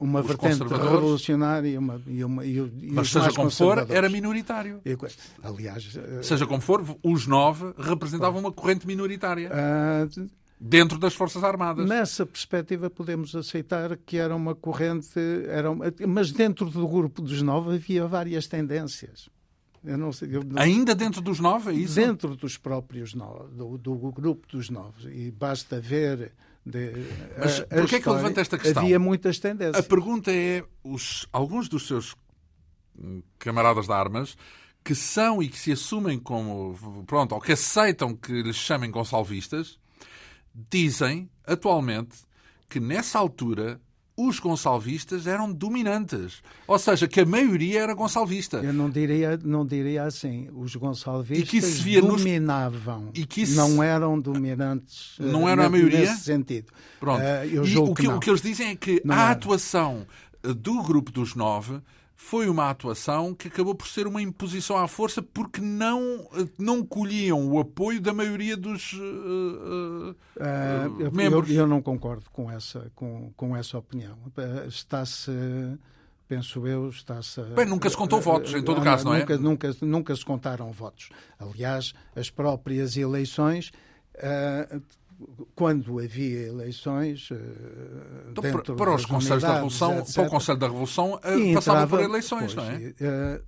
uma 0.00 0.20
os 0.20 0.26
vertente 0.26 0.64
revolucionária 0.64 1.68
e 1.68 1.78
uma, 1.78 2.02
e 2.08 2.24
uma 2.24 2.44
e, 2.44 2.56
e 2.56 2.90
Mas 2.90 3.08
seja 3.08 3.32
como 3.32 3.50
for, 3.50 3.86
era 3.88 4.08
minoritário. 4.08 4.80
E, 4.84 4.96
aliás, 5.42 5.96
seja 6.22 6.44
como 6.44 6.60
for, 6.60 6.84
os 7.04 7.26
nove 7.28 7.72
representavam 7.78 8.40
uma 8.40 8.50
corrente 8.50 8.84
minoritária. 8.84 9.48
Uh, 9.48 10.28
dentro 10.62 10.96
das 10.96 11.14
Forças 11.14 11.42
Armadas. 11.42 11.88
Nessa 11.88 12.24
perspectiva 12.24 12.88
podemos 12.88 13.34
aceitar 13.34 13.96
que 13.96 14.16
era 14.16 14.34
uma 14.34 14.54
corrente, 14.54 15.18
era 15.48 15.70
uma, 15.70 15.86
mas 16.06 16.30
dentro 16.30 16.70
do 16.70 16.86
grupo 16.86 17.20
dos 17.20 17.42
nove 17.42 17.74
havia 17.74 18.06
várias 18.06 18.46
tendências. 18.46 19.28
Sei, 19.82 19.96
não... 19.96 20.10
Ainda 20.56 20.94
dentro 20.94 21.20
dos 21.20 21.40
nove, 21.40 21.72
é 21.72 21.74
isso? 21.74 21.96
Dentro 21.96 22.36
dos 22.36 22.56
próprios 22.56 23.12
nove, 23.14 23.52
do, 23.56 23.76
do 23.76 23.94
grupo 24.12 24.46
dos 24.46 24.70
nove. 24.70 25.10
E 25.10 25.32
basta 25.32 25.80
ver 25.80 26.32
de, 26.64 26.92
Mas 27.36 27.58
porquê 27.60 27.96
é 27.96 28.00
que 28.00 28.08
levanta 28.08 28.40
esta 28.40 28.56
questão? 28.56 28.84
Havia 28.84 29.00
muitas 29.00 29.40
tendências. 29.40 29.84
A 29.84 29.88
pergunta 29.88 30.30
é: 30.30 30.64
os, 30.84 31.26
alguns 31.32 31.68
dos 31.68 31.88
seus 31.88 32.14
camaradas 33.40 33.86
de 33.86 33.92
armas 33.92 34.36
que 34.84 34.94
são 34.94 35.42
e 35.42 35.48
que 35.48 35.58
se 35.58 35.72
assumem 35.72 36.18
como, 36.18 37.04
pronto, 37.06 37.34
ou 37.34 37.40
que 37.40 37.52
aceitam 37.52 38.14
que 38.14 38.42
lhes 38.42 38.56
chamem 38.56 38.90
gonçalvistas, 38.90 39.78
dizem 40.54 41.28
atualmente 41.46 42.18
que 42.68 42.80
nessa 42.80 43.18
altura 43.18 43.80
os 44.16 44.38
gonçalvistas 44.38 45.26
eram 45.26 45.52
dominantes. 45.52 46.42
Ou 46.66 46.78
seja, 46.78 47.08
que 47.08 47.20
a 47.20 47.26
maioria 47.26 47.80
era 47.82 47.94
gonçalvista. 47.94 48.58
Eu 48.58 48.72
não 48.72 48.90
diria, 48.90 49.38
não 49.42 49.64
diria 49.66 50.04
assim. 50.04 50.48
Os 50.54 50.76
gonçalvistas 50.76 51.82
dominavam. 51.82 53.06
Nos... 53.06 53.18
E 53.18 53.26
que 53.26 53.42
isso... 53.42 53.56
Não 53.56 53.82
eram 53.82 54.20
dominantes. 54.20 55.16
Não 55.20 55.48
era 55.48 55.66
a 55.66 55.70
maioria? 55.70 56.00
Nesse 56.00 56.24
sentido. 56.24 56.72
Pronto. 57.00 57.22
Uh, 57.22 57.46
e 57.46 57.78
o 57.78 57.94
que, 57.94 58.02
que, 58.02 58.08
o 58.08 58.20
que, 58.20 58.30
eles 58.30 58.42
dizem 58.42 58.68
é 58.68 58.76
que 58.76 59.00
não 59.04 59.14
a 59.14 59.22
era. 59.22 59.30
atuação 59.30 60.06
do 60.42 60.82
grupo 60.82 61.10
dos 61.10 61.34
nove 61.34 61.80
foi 62.22 62.48
uma 62.48 62.70
atuação 62.70 63.34
que 63.34 63.48
acabou 63.48 63.74
por 63.74 63.86
ser 63.86 64.06
uma 64.06 64.22
imposição 64.22 64.78
à 64.78 64.86
força 64.86 65.20
porque 65.20 65.60
não, 65.60 66.26
não 66.56 66.82
colhiam 66.82 67.46
o 67.46 67.58
apoio 67.58 68.00
da 68.00 68.14
maioria 68.14 68.56
dos 68.56 68.92
uh, 68.94 70.16
uh, 70.36 71.12
membros. 71.12 71.50
Eu, 71.50 71.56
eu, 71.56 71.66
não 71.66 71.82
concordo 71.82 72.30
com 72.32 72.50
essa, 72.50 72.90
com, 72.94 73.32
com 73.36 73.56
essa 73.56 73.76
opinião. 73.76 74.16
Está-se 74.66 75.30
penso 76.26 76.66
eu, 76.66 76.88
está-se. 76.88 77.42
Bem, 77.54 77.66
nunca 77.66 77.90
se 77.90 77.96
contou 77.96 78.18
votos, 78.18 78.54
em 78.54 78.62
todo 78.62 78.80
o 78.80 78.84
caso, 78.84 79.04
não 79.04 79.14
é? 79.14 79.18
Nunca, 79.18 79.36
nunca, 79.36 79.76
nunca 79.82 80.16
se 80.16 80.24
contaram 80.24 80.72
votos. 80.72 81.10
Aliás, 81.38 81.92
as 82.16 82.30
próprias 82.30 82.96
eleições 82.96 83.70
uh, 84.14 84.80
quando 85.54 85.98
havia 85.98 86.48
eleições 86.48 87.30
uh, 87.30 87.36
então, 88.30 88.42
dentro 88.42 88.76
para, 88.76 88.94
os 88.94 89.04
Conselhos 89.04 89.42
da 89.42 89.54
Revolução, 89.54 89.98
etc. 89.98 90.14
para 90.14 90.26
o 90.26 90.30
Conselho 90.30 90.58
da 90.58 90.66
Revolução 90.66 91.14
uh, 91.14 91.54
passava 91.54 91.86
por 91.86 92.00
eleições, 92.00 92.54
pois, 92.54 92.66
não 92.66 92.72
é? 92.72 93.40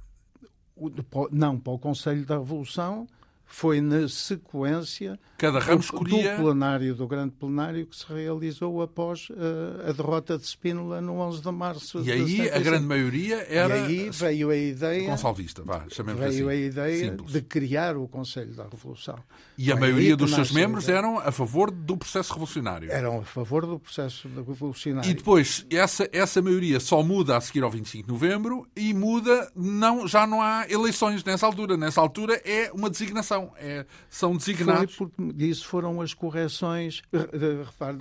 Uh, 0.81 1.29
não, 1.31 1.59
para 1.59 1.73
o 1.73 1.79
Conselho 1.79 2.25
da 2.27 2.39
Revolução 2.39 3.07
foi 3.47 3.81
na 3.81 4.09
sequência 4.09 5.19
Cada 5.37 5.59
ramo 5.59 5.81
escolhia... 5.81 6.37
do 6.37 6.43
plenário, 6.43 6.95
do 6.95 7.07
grande 7.07 7.33
plenário 7.33 7.87
que 7.87 7.97
se 7.97 8.05
realizou 8.09 8.81
após 8.81 9.29
uh, 9.31 9.89
a 9.89 9.93
derrota 9.93 10.39
de 10.39 10.47
Spínola 10.47 11.01
no 11.01 11.19
11 11.19 11.43
de 11.43 11.53
março. 11.53 12.01
E 12.03 12.11
aí 12.11 12.51
a 12.51 12.59
grande 12.59 12.87
maioria 12.87 13.45
era... 13.49 13.77
E 13.79 13.83
aí 13.83 14.11
veio 14.11 14.51
a 14.51 14.57
ideia... 14.57 15.09
Consalvista, 15.09 15.63
vá, 15.63 15.85
chamemos 15.91 16.21
Veio 16.21 16.49
assim. 16.49 16.57
a 16.57 16.67
ideia 16.67 17.11
Simples. 17.11 17.33
de 17.33 17.43
criar 17.43 17.97
o 17.97 18.07
Conselho 18.09 18.55
da 18.55 18.65
Revolução. 18.65 19.19
E 19.59 19.71
a 19.71 19.77
maioria 19.77 20.17
dos 20.17 20.33
seus 20.33 20.51
membros 20.51 20.89
eram 20.89 21.19
a 21.19 21.31
favor 21.31 21.71
do 21.71 21.97
processo 21.97 22.33
revolucionário. 22.33 22.91
Eram 22.91 23.21
a 23.21 23.25
favor 23.25 23.67
do 23.67 23.79
processo 23.79 24.29
revolucionário. 24.29 25.11
E 25.11 25.15
depois, 25.15 25.67
essa, 25.71 26.09
essa 26.13 26.41
maioria 26.41 26.81
só 26.81 27.03
muda 27.03 27.37
a 27.37 27.41
seguir 27.41 27.63
ao 27.63 27.71
25 27.71 28.07
de 28.07 28.13
novembro 28.13 28.67
e 28.77 28.95
muda, 28.95 29.51
não, 29.55 30.07
já 30.07 30.27
não 30.27 30.41
há 30.41 30.67
eleições 30.69 31.23
nessa 31.25 31.47
altura. 31.47 31.77
Nessa 31.77 32.01
altura 32.01 32.41
é 32.45 32.71
uma 32.73 32.89
designação. 32.89 33.34
É, 33.57 33.87
são 34.09 34.37
designados... 34.37 34.95
Foi 34.95 35.09
porque 35.09 35.45
isso 35.45 35.67
foram 35.67 36.01
as 36.01 36.15
correções... 36.15 37.03
Repare, 37.13 37.99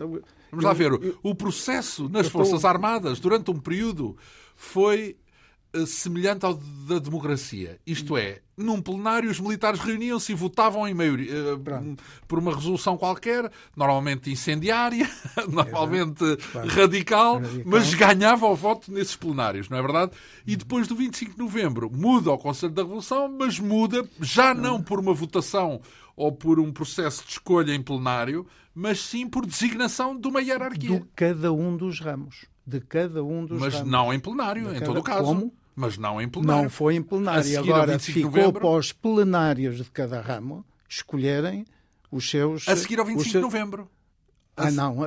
Vamos 0.54 0.66
lá 0.66 0.74
ver. 0.74 0.92
O 1.24 1.34
processo 1.34 2.08
nas 2.10 2.28
Forças 2.28 2.64
Armadas, 2.64 3.20
durante 3.20 3.50
um 3.50 3.60
período, 3.60 4.16
foi 4.56 5.16
eh, 5.16 5.23
semelhante 5.88 6.46
ao 6.46 6.54
da 6.54 7.00
democracia. 7.00 7.80
Isto 7.86 8.16
é, 8.16 8.42
num 8.56 8.82
plenário 8.82 9.30
os 9.30 9.40
militares 9.40 9.80
reuniam-se 9.80 10.32
e 10.32 10.36
votavam 10.36 10.88
em 10.88 10.94
maioria 10.94 11.56
uh, 11.56 11.98
por 12.28 12.40
uma 12.40 12.54
resolução 12.54 12.98
qualquer, 12.98 13.52
normalmente 13.76 14.32
incendiária, 14.32 15.10
normalmente 15.50 16.24
radical, 16.70 17.40
radical, 17.40 17.42
mas 17.66 17.94
ganhava 17.94 18.46
o 18.46 18.56
voto 18.56 18.92
nesses 18.92 19.16
plenários, 19.16 19.70
não 19.70 19.78
é 19.78 19.82
verdade? 19.82 20.12
E 20.46 20.56
depois 20.56 20.88
do 20.88 20.96
25 20.96 21.32
de 21.32 21.40
novembro 21.40 21.90
muda 21.92 22.32
o 22.32 22.38
Conselho 22.38 22.74
da 22.74 22.84
Revolução, 22.84 23.28
mas 23.28 23.60
muda 23.60 24.08
já 24.22 24.54
não 24.54 24.82
por 24.82 25.00
uma 25.00 25.14
votação 25.14 25.82
ou 26.16 26.32
por 26.32 26.60
um 26.60 26.72
processo 26.72 27.24
de 27.26 27.32
escolha 27.32 27.74
em 27.74 27.82
plenário, 27.82 28.46
mas 28.76 29.00
sim 29.00 29.28
por 29.28 29.46
designação 29.46 30.16
de 30.16 30.28
uma 30.28 30.42
hierarquia. 30.42 31.00
De 31.00 31.06
cada 31.16 31.52
um 31.52 31.76
dos 31.76 32.00
ramos. 32.00 32.46
De 32.66 32.80
cada 32.80 33.24
um 33.24 33.46
dos 33.46 33.60
mas 33.60 33.74
ramos. 33.74 33.90
não 33.90 34.14
em 34.14 34.20
plenário, 34.20 34.66
de 34.66 34.70
em 34.70 34.74
cada... 34.74 34.86
todo 34.86 35.00
o 35.00 35.04
caso. 35.04 35.26
Como? 35.26 35.54
Mas 35.76 35.98
não 35.98 36.22
em 36.22 36.30
plenário. 36.30 36.64
Não 36.64 36.70
foi 36.70 36.96
em 36.96 37.02
plenário. 37.02 37.60
Agora 37.60 37.98
ficou 38.00 38.24
novembro... 38.24 38.62
para 38.62 38.70
os 38.70 38.92
plenários 38.92 39.78
de 39.78 39.92
cada 39.92 40.22
ramo 40.22 40.66
escolherem 40.88 41.66
os 42.12 42.30
seus. 42.30 42.68
A 42.68 42.76
seguir 42.76 43.00
ao 43.00 43.06
25 43.06 43.32
seus... 43.32 43.34
de 43.34 43.42
novembro. 43.42 43.90
Ah, 44.56 44.70
não. 44.70 44.98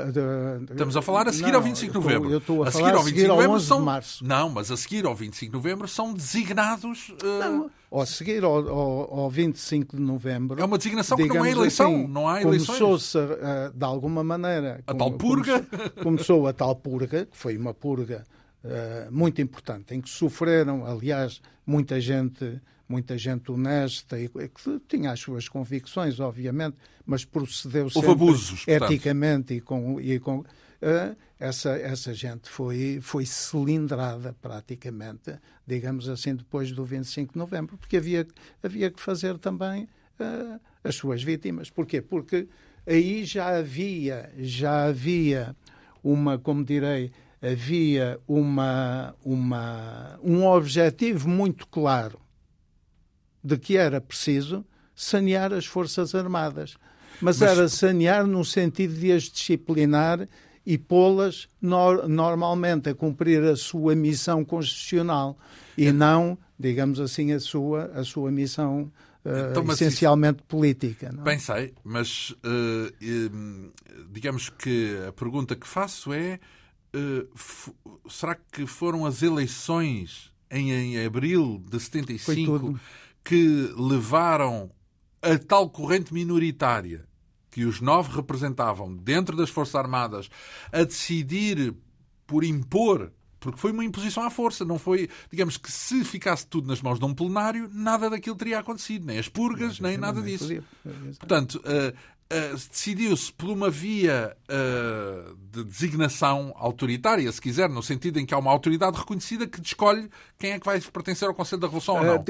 Estamos 0.69 0.97
a 0.97 1.03
falar 1.03 1.29
a 1.29 1.33
seguir 1.33 1.53
não, 1.53 1.59
ao 1.59 1.63
25 1.63 1.93
de 1.93 1.99
novembro. 1.99 2.31
Eu 2.31 2.39
estou 2.39 2.65
a, 2.65 2.69
a 2.69 2.71
falar 2.73 2.85
seguir 2.85 2.97
ao 2.97 3.05
25 3.05 3.23
de 3.23 3.29
novembro 3.29 3.61
são... 3.61 3.79
de 3.79 3.85
março. 3.85 4.25
Não, 4.25 4.49
mas 4.49 4.73
a 4.73 4.77
seguir 4.77 5.07
ao 5.07 5.15
25 5.15 5.53
de 5.53 5.57
novembro 5.57 5.87
são 5.87 6.13
designados. 6.13 7.11
Uh... 7.11 7.39
Não, 7.39 7.71
ao 7.89 8.05
seguir 8.05 8.43
ao, 8.43 8.69
ao, 8.69 9.21
ao 9.21 9.31
25 9.31 9.97
de 9.97 10.03
novembro. 10.03 10.61
É 10.61 10.65
uma 10.65 10.77
designação 10.77 11.17
que 11.17 11.29
não 11.29 11.45
é 11.45 11.53
eleição. 11.53 11.95
Assim, 11.95 12.07
não 12.09 12.29
há 12.29 12.43
eleições. 12.43 12.79
Começou-se, 12.79 13.19
uh, 13.19 13.73
de 13.73 13.85
alguma 13.85 14.25
maneira. 14.25 14.83
A 14.85 14.93
tal 14.93 15.13
purga? 15.13 15.61
Começou, 15.63 16.03
começou 16.03 16.47
a 16.49 16.53
tal 16.53 16.75
purga, 16.75 17.27
que 17.27 17.37
foi 17.37 17.57
uma 17.57 17.73
purga 17.73 18.25
uh, 18.67 19.13
muito 19.13 19.41
importante, 19.41 19.95
em 19.95 20.01
que 20.01 20.11
sofreram, 20.11 20.85
aliás, 20.85 21.41
muita 21.67 22.01
gente 22.01 22.61
muita 22.89 23.19
gente 23.19 23.51
honesta 23.51 24.19
e 24.19 24.29
que 24.29 24.81
tinha 24.87 25.11
as 25.11 25.21
suas 25.21 25.49
convicções, 25.49 26.21
obviamente, 26.21 26.77
mas 27.05 27.25
procedeu 27.25 27.91
sempre 27.91 28.13
abusos, 28.13 28.65
eticamente 28.67 29.55
e 29.55 29.61
com, 29.61 30.01
e 30.01 30.19
com 30.21 30.39
uh, 30.39 31.17
essa, 31.39 31.71
essa 31.71 32.15
gente 32.15 32.49
foi, 32.49 32.99
foi 33.03 33.27
cilindrada 33.27 34.35
praticamente, 34.41 35.35
digamos 35.67 36.09
assim, 36.09 36.35
depois 36.35 36.73
do 36.73 36.85
25 36.85 37.33
de 37.33 37.39
novembro, 37.39 37.77
porque 37.77 37.97
havia, 37.97 38.27
havia 38.63 38.91
que 38.91 39.01
fazer 39.01 39.37
também 39.39 39.89
uh, 40.21 40.61
as 40.83 40.95
suas 40.95 41.23
vítimas. 41.23 41.71
Porquê? 41.71 42.01
Porque 42.01 42.49
aí 42.87 43.25
já 43.25 43.59
havia, 43.59 44.33
já 44.39 44.85
havia 44.85 45.55
uma, 46.03 46.39
como 46.39 46.65
direi, 46.65 47.11
havia 47.51 48.19
uma, 48.27 49.15
uma, 49.25 50.19
um 50.23 50.47
objetivo 50.47 51.29
muito 51.29 51.67
claro 51.69 52.19
de 53.43 53.57
que 53.57 53.77
era 53.77 54.01
preciso 54.01 54.65
sanear 54.95 55.53
as 55.53 55.67
Forças 55.67 56.15
Armadas. 56.15 56.77
Mas, 57.21 57.41
Mas... 57.41 57.43
era 57.43 57.69
sanear 57.69 58.27
no 58.27 58.45
sentido 58.45 58.95
de 58.95 59.13
as 59.13 59.25
disciplinar 59.25 60.29
e 60.65 60.77
pô-las 60.77 61.49
no, 61.63 62.09
normalmente 62.09 62.91
a 62.91 62.95
cumprir 62.95 63.43
a 63.45 63.55
sua 63.55 63.95
missão 63.95 64.45
constitucional 64.45 65.39
e 65.79 65.93
não, 65.93 66.37
digamos 66.59 66.99
assim, 66.99 67.33
a 67.33 67.39
sua, 67.39 67.85
a 67.95 68.03
sua 68.03 68.33
missão 68.33 68.91
uh, 69.25 69.51
então, 69.51 69.65
essencialmente 69.73 70.39
isso... 70.39 70.49
política. 70.49 71.13
Não? 71.13 71.23
É? 71.23 71.25
Bem 71.25 71.39
sei, 71.39 71.73
mas 71.85 72.31
uh, 72.31 73.73
digamos 74.11 74.49
que 74.51 74.97
a 75.07 75.13
pergunta 75.13 75.55
que 75.55 75.67
faço 75.67 76.13
é 76.13 76.41
será 78.09 78.35
que 78.35 78.67
foram 78.67 79.05
as 79.05 79.23
eleições 79.23 80.33
em, 80.51 80.73
em 80.73 81.05
abril 81.05 81.63
de 81.69 81.81
75 81.81 82.79
que 83.25 83.73
levaram 83.77 84.71
a 85.21 85.39
tal 85.39 85.69
corrente 85.69 86.15
minoritária 86.15 87.07
que 87.51 87.65
os 87.65 87.81
nove 87.81 88.15
representavam 88.15 88.95
dentro 88.95 89.37
das 89.37 89.51
Forças 89.51 89.75
Armadas 89.75 90.29
a 90.71 90.85
decidir 90.85 91.75
por 92.27 92.45
impor? 92.45 93.13
Porque 93.41 93.61
foi 93.61 93.71
uma 93.71 93.85
imposição 93.85 94.25
à 94.25 94.31
força, 94.31 94.65
não 94.65 94.79
foi, 94.79 95.09
digamos 95.31 95.57
que 95.57 95.71
se 95.71 96.05
ficasse 96.05 96.47
tudo 96.47 96.67
nas 96.67 96.83
mãos 96.83 96.99
de 96.99 97.05
um 97.05 97.15
plenário, 97.15 97.71
nada 97.73 98.11
daquilo 98.11 98.35
teria 98.35 98.59
acontecido, 98.59 99.07
nem 99.07 99.19
as 99.19 99.29
purgas, 99.29 99.79
nem 99.79 99.97
nada 99.97 100.21
disso. 100.21 100.49
Portanto, 101.19 101.63
uh, 102.33 102.57
decidiu-se 102.71 103.33
por 103.33 103.49
uma 103.49 103.71
via 103.71 104.37
uh, 104.49 105.37
de 105.51 105.65
designação 105.65 106.53
autoritária, 106.57 107.31
se 107.31 107.41
quiser, 107.41 107.69
no 107.69 107.83
sentido 107.83 108.19
em 108.19 108.27
que 108.27 108.35
há 108.35 108.39
uma 108.39 108.51
autoridade 108.51 108.99
reconhecida 108.99 109.47
que 109.47 109.61
escolhe 109.61 110.11
quem 110.39 110.53
é 110.53 110.59
que 110.59 110.67
vai 110.67 110.81
pertencer 110.81 111.29
ao 111.29 111.35
Conselho 111.35 111.61
da 111.61 111.67
Revolução 111.67 111.97
ou 111.97 112.05
não 112.05 112.25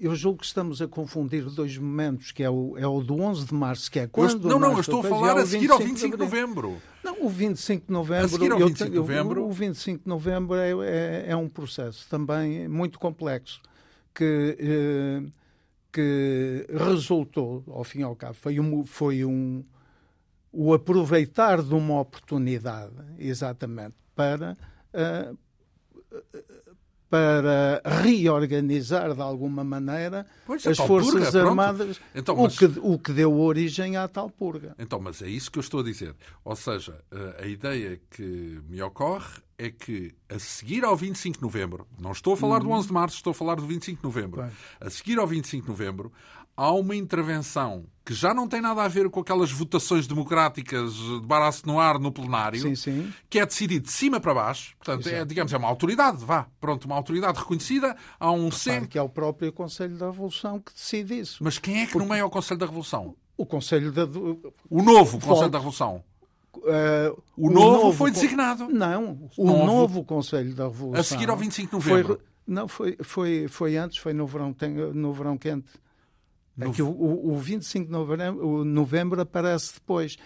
eu 0.00 0.14
julgo 0.14 0.40
que 0.40 0.46
estamos 0.46 0.82
a 0.82 0.88
confundir 0.88 1.44
dois 1.44 1.78
momentos, 1.78 2.32
que 2.32 2.42
é 2.42 2.50
o, 2.50 2.76
é 2.76 2.86
o 2.86 3.00
do 3.00 3.20
11 3.20 3.46
de 3.46 3.54
março, 3.54 3.90
que 3.90 3.98
é 3.98 4.06
quando... 4.06 4.48
Não, 4.48 4.58
não, 4.58 4.72
eu 4.72 4.80
estou 4.80 5.00
a 5.00 5.04
falar 5.04 5.38
a 5.38 5.46
seguir 5.46 5.70
ao 5.70 5.78
25 5.78 6.16
de 6.16 6.22
novembro. 6.22 6.76
Não, 7.02 7.24
o 7.24 7.28
25 7.28 7.86
de 7.86 7.92
novembro... 7.92 8.26
A 8.26 8.28
seguir 8.28 8.52
ao 8.52 8.58
25 8.58 8.90
de 8.90 8.96
novembro... 8.96 9.40
Eu, 9.40 9.48
o 9.48 9.52
25 9.52 10.02
de 10.02 10.08
novembro 10.08 10.56
é, 10.56 10.70
é, 10.70 11.24
é, 11.28 11.36
um 11.36 11.48
processo 11.48 12.06
também 12.08 12.68
muito 12.68 12.98
complexo, 12.98 13.60
que, 14.14 14.56
eh, 14.60 15.22
que 15.94 16.66
resultou, 16.68 17.62
ao 17.68 17.84
fim 17.84 18.00
e 18.00 18.02
ao 18.02 18.16
cabo, 18.16 18.34
foi 18.34 18.58
um, 18.58 18.84
foi 18.84 19.24
um 19.24 19.64
o 20.52 20.74
aproveitar 20.74 21.62
de 21.62 21.72
uma 21.72 22.00
oportunidade, 22.00 22.94
exatamente, 23.18 23.94
para 24.14 24.56
uh, 24.92 25.38
para 27.08 27.80
reorganizar 28.02 29.14
de 29.14 29.20
alguma 29.20 29.62
maneira 29.62 30.26
pois, 30.44 30.66
as 30.66 30.76
Forças 30.78 31.30
purga, 31.30 31.48
Armadas, 31.48 32.00
então, 32.12 32.34
mas... 32.36 32.54
o, 32.54 32.58
que, 32.58 32.80
o 32.80 32.98
que 32.98 33.12
deu 33.12 33.38
origem 33.38 33.96
à 33.96 34.08
tal 34.08 34.28
purga. 34.28 34.74
Então, 34.80 34.98
mas 34.98 35.22
é 35.22 35.28
isso 35.28 35.48
que 35.48 35.58
eu 35.58 35.60
estou 35.60 35.78
a 35.78 35.84
dizer. 35.84 36.12
Ou 36.44 36.56
seja, 36.56 37.00
a 37.38 37.46
ideia 37.46 38.00
que 38.10 38.60
me 38.68 38.82
ocorre 38.82 39.43
é 39.58 39.70
que 39.70 40.12
a 40.28 40.38
seguir 40.38 40.84
ao 40.84 40.96
25 40.96 41.38
de 41.38 41.42
novembro, 41.42 41.86
não 42.00 42.12
estou 42.12 42.34
a 42.34 42.36
falar 42.36 42.60
do 42.60 42.70
11 42.70 42.80
uhum. 42.80 42.86
de 42.86 42.92
março, 42.92 43.16
estou 43.16 43.30
a 43.30 43.34
falar 43.34 43.56
do 43.56 43.66
25 43.66 43.98
de 43.98 44.04
novembro, 44.04 44.42
Bem. 44.42 44.50
a 44.80 44.90
seguir 44.90 45.18
ao 45.18 45.26
25 45.26 45.64
de 45.64 45.68
novembro, 45.68 46.12
há 46.56 46.70
uma 46.72 46.94
intervenção 46.94 47.86
que 48.04 48.12
já 48.12 48.34
não 48.34 48.46
tem 48.46 48.60
nada 48.60 48.82
a 48.82 48.88
ver 48.88 49.08
com 49.08 49.20
aquelas 49.20 49.50
votações 49.50 50.06
democráticas 50.06 50.94
de 50.94 51.20
baraço 51.22 51.66
no 51.66 51.80
ar 51.80 51.98
no 51.98 52.12
plenário, 52.12 52.60
sim, 52.60 52.74
sim. 52.74 53.12
que 53.30 53.38
é 53.38 53.46
decidido 53.46 53.86
de 53.86 53.92
cima 53.92 54.20
para 54.20 54.34
baixo. 54.34 54.76
Portanto, 54.76 55.08
é, 55.08 55.24
digamos, 55.24 55.52
é 55.52 55.56
uma 55.56 55.68
autoridade, 55.68 56.24
vá, 56.24 56.46
pronto, 56.60 56.84
uma 56.84 56.96
autoridade 56.96 57.38
reconhecida. 57.38 57.96
Há 58.20 58.30
um 58.30 58.50
centro... 58.50 58.88
que 58.88 58.98
é 58.98 59.02
o 59.02 59.08
próprio 59.08 59.52
Conselho 59.52 59.96
da 59.96 60.06
Revolução 60.06 60.60
que 60.60 60.72
decide 60.72 61.18
isso. 61.18 61.42
Mas 61.42 61.58
quem 61.58 61.80
é 61.80 61.86
que 61.86 61.92
Porque... 61.92 62.06
nomeia 62.06 62.26
o 62.26 62.30
Conselho 62.30 62.60
da 62.60 62.66
Revolução? 62.66 63.16
O 63.36 63.46
Conselho 63.46 63.90
da... 63.90 64.04
O 64.68 64.82
novo 64.82 65.18
Conselho 65.18 65.50
da 65.50 65.58
Revolução. 65.58 66.04
Uh, 66.58 67.22
o, 67.36 67.48
o, 67.48 67.50
novo, 67.50 67.84
novo 67.84 67.92
foi 67.92 68.10
designado. 68.10 68.68
Não, 68.68 69.28
o 69.36 69.46
novo, 69.46 69.66
novo 69.66 70.04
Conselho 70.04 70.54
da 70.54 70.64
Revolução. 70.64 71.00
A 71.00 71.02
seguir 71.02 71.28
ao 71.30 71.36
25 71.36 71.68
de 71.68 71.72
novembro. 71.74 72.16
Foi, 72.16 72.26
não, 72.46 72.68
foi, 72.68 72.96
foi, 73.02 73.48
foi 73.48 73.76
antes, 73.76 73.98
foi 73.98 74.12
no 74.12 74.26
verão, 74.26 74.52
tem, 74.52 74.70
no 74.70 75.12
verão 75.12 75.36
quente. 75.36 75.68
No... 76.56 76.68
É 76.68 76.72
que 76.72 76.82
o, 76.82 76.88
o, 76.88 77.34
o 77.34 77.38
25 77.38 77.86
de 77.86 77.92
novembro, 77.92 78.64
novembro 78.64 79.20
aparece 79.20 79.74
depois. 79.74 80.16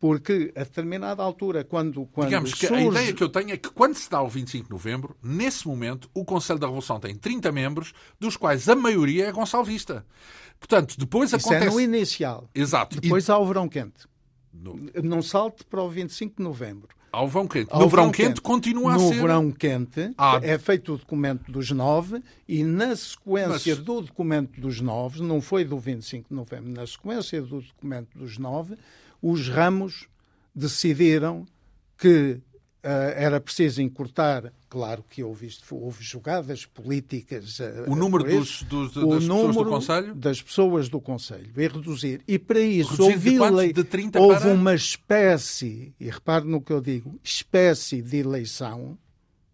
Porque 0.00 0.52
a 0.54 0.64
determinada 0.64 1.22
altura, 1.22 1.64
quando. 1.64 2.04
quando 2.06 2.26
Digamos 2.26 2.52
que 2.52 2.66
surge... 2.66 2.82
a 2.82 2.86
ideia 2.90 3.12
que 3.14 3.22
eu 3.22 3.28
tenho 3.30 3.52
é 3.52 3.56
que 3.56 3.70
quando 3.70 3.94
se 3.94 4.10
dá 4.10 4.20
o 4.20 4.28
25 4.28 4.66
de 4.66 4.70
novembro, 4.70 5.16
nesse 5.22 5.66
momento, 5.66 6.10
o 6.12 6.24
Conselho 6.26 6.58
da 6.58 6.66
Revolução 6.66 7.00
tem 7.00 7.16
30 7.16 7.50
membros, 7.50 7.94
dos 8.20 8.36
quais 8.36 8.68
a 8.68 8.74
maioria 8.74 9.26
é 9.28 9.32
gonçalvista. 9.32 10.04
Portanto, 10.58 10.96
depois 10.98 11.32
Isso 11.32 11.36
acontece. 11.36 11.68
é 11.68 11.70
no 11.70 11.80
inicial. 11.80 12.50
Exato. 12.54 13.00
Depois 13.00 13.28
e... 13.28 13.30
há 13.30 13.38
o 13.38 13.46
verão 13.46 13.66
quente. 13.66 14.06
No... 14.54 14.78
Não 15.02 15.22
salte 15.22 15.64
para 15.64 15.82
o 15.82 15.88
25 15.88 16.36
de 16.36 16.42
novembro. 16.42 16.88
Ao 17.14 17.28
verão 17.28 17.46
quente. 17.46 17.68
Ao 17.70 17.80
no 17.80 17.88
verão, 17.88 18.10
quente, 18.10 18.26
quente, 18.26 18.40
continua 18.40 18.94
a 18.94 18.98
ser. 18.98 19.04
No 19.04 19.20
verão 19.20 19.52
quente 19.52 20.12
ah. 20.18 20.40
é 20.42 20.58
feito 20.58 20.94
o 20.94 20.98
documento 20.98 21.50
dos 21.50 21.70
nove 21.70 22.20
e 22.48 22.64
na 22.64 22.96
sequência 22.96 23.76
Mas... 23.76 23.84
do 23.84 24.00
documento 24.00 24.60
dos 24.60 24.80
nove, 24.80 25.22
não 25.22 25.40
foi 25.40 25.64
do 25.64 25.78
25 25.78 26.28
de 26.28 26.34
novembro, 26.34 26.70
na 26.70 26.84
sequência 26.86 27.40
do 27.40 27.60
documento 27.60 28.18
dos 28.18 28.36
nove, 28.36 28.76
os 29.22 29.48
ramos 29.48 30.08
decidiram 30.52 31.46
que 31.96 32.40
era 33.16 33.40
preciso 33.40 33.80
encurtar, 33.80 34.52
claro 34.68 35.04
que 35.08 35.22
houve, 35.22 35.48
houve 35.70 36.04
jogadas 36.04 36.66
políticas. 36.66 37.58
Uh, 37.58 37.84
o 37.88 37.96
número 37.96 38.24
dos, 38.24 38.62
dos, 38.64 38.96
o 38.96 39.08
das 39.08 39.24
número 39.24 39.48
pessoas 39.48 39.64
do 39.64 39.70
Conselho? 39.70 40.14
Das 40.14 40.42
pessoas 40.42 40.88
do 40.88 41.00
Conselho. 41.00 41.50
E 41.56 41.66
reduzir. 41.68 42.20
E 42.28 42.38
para 42.38 42.60
isso 42.60 43.02
houve, 43.02 43.38
houve 44.18 44.40
para... 44.40 44.52
uma 44.52 44.74
espécie, 44.74 45.94
e 45.98 46.10
repare 46.10 46.46
no 46.46 46.60
que 46.60 46.72
eu 46.72 46.80
digo, 46.80 47.18
espécie 47.22 48.02
de 48.02 48.18
eleição, 48.18 48.98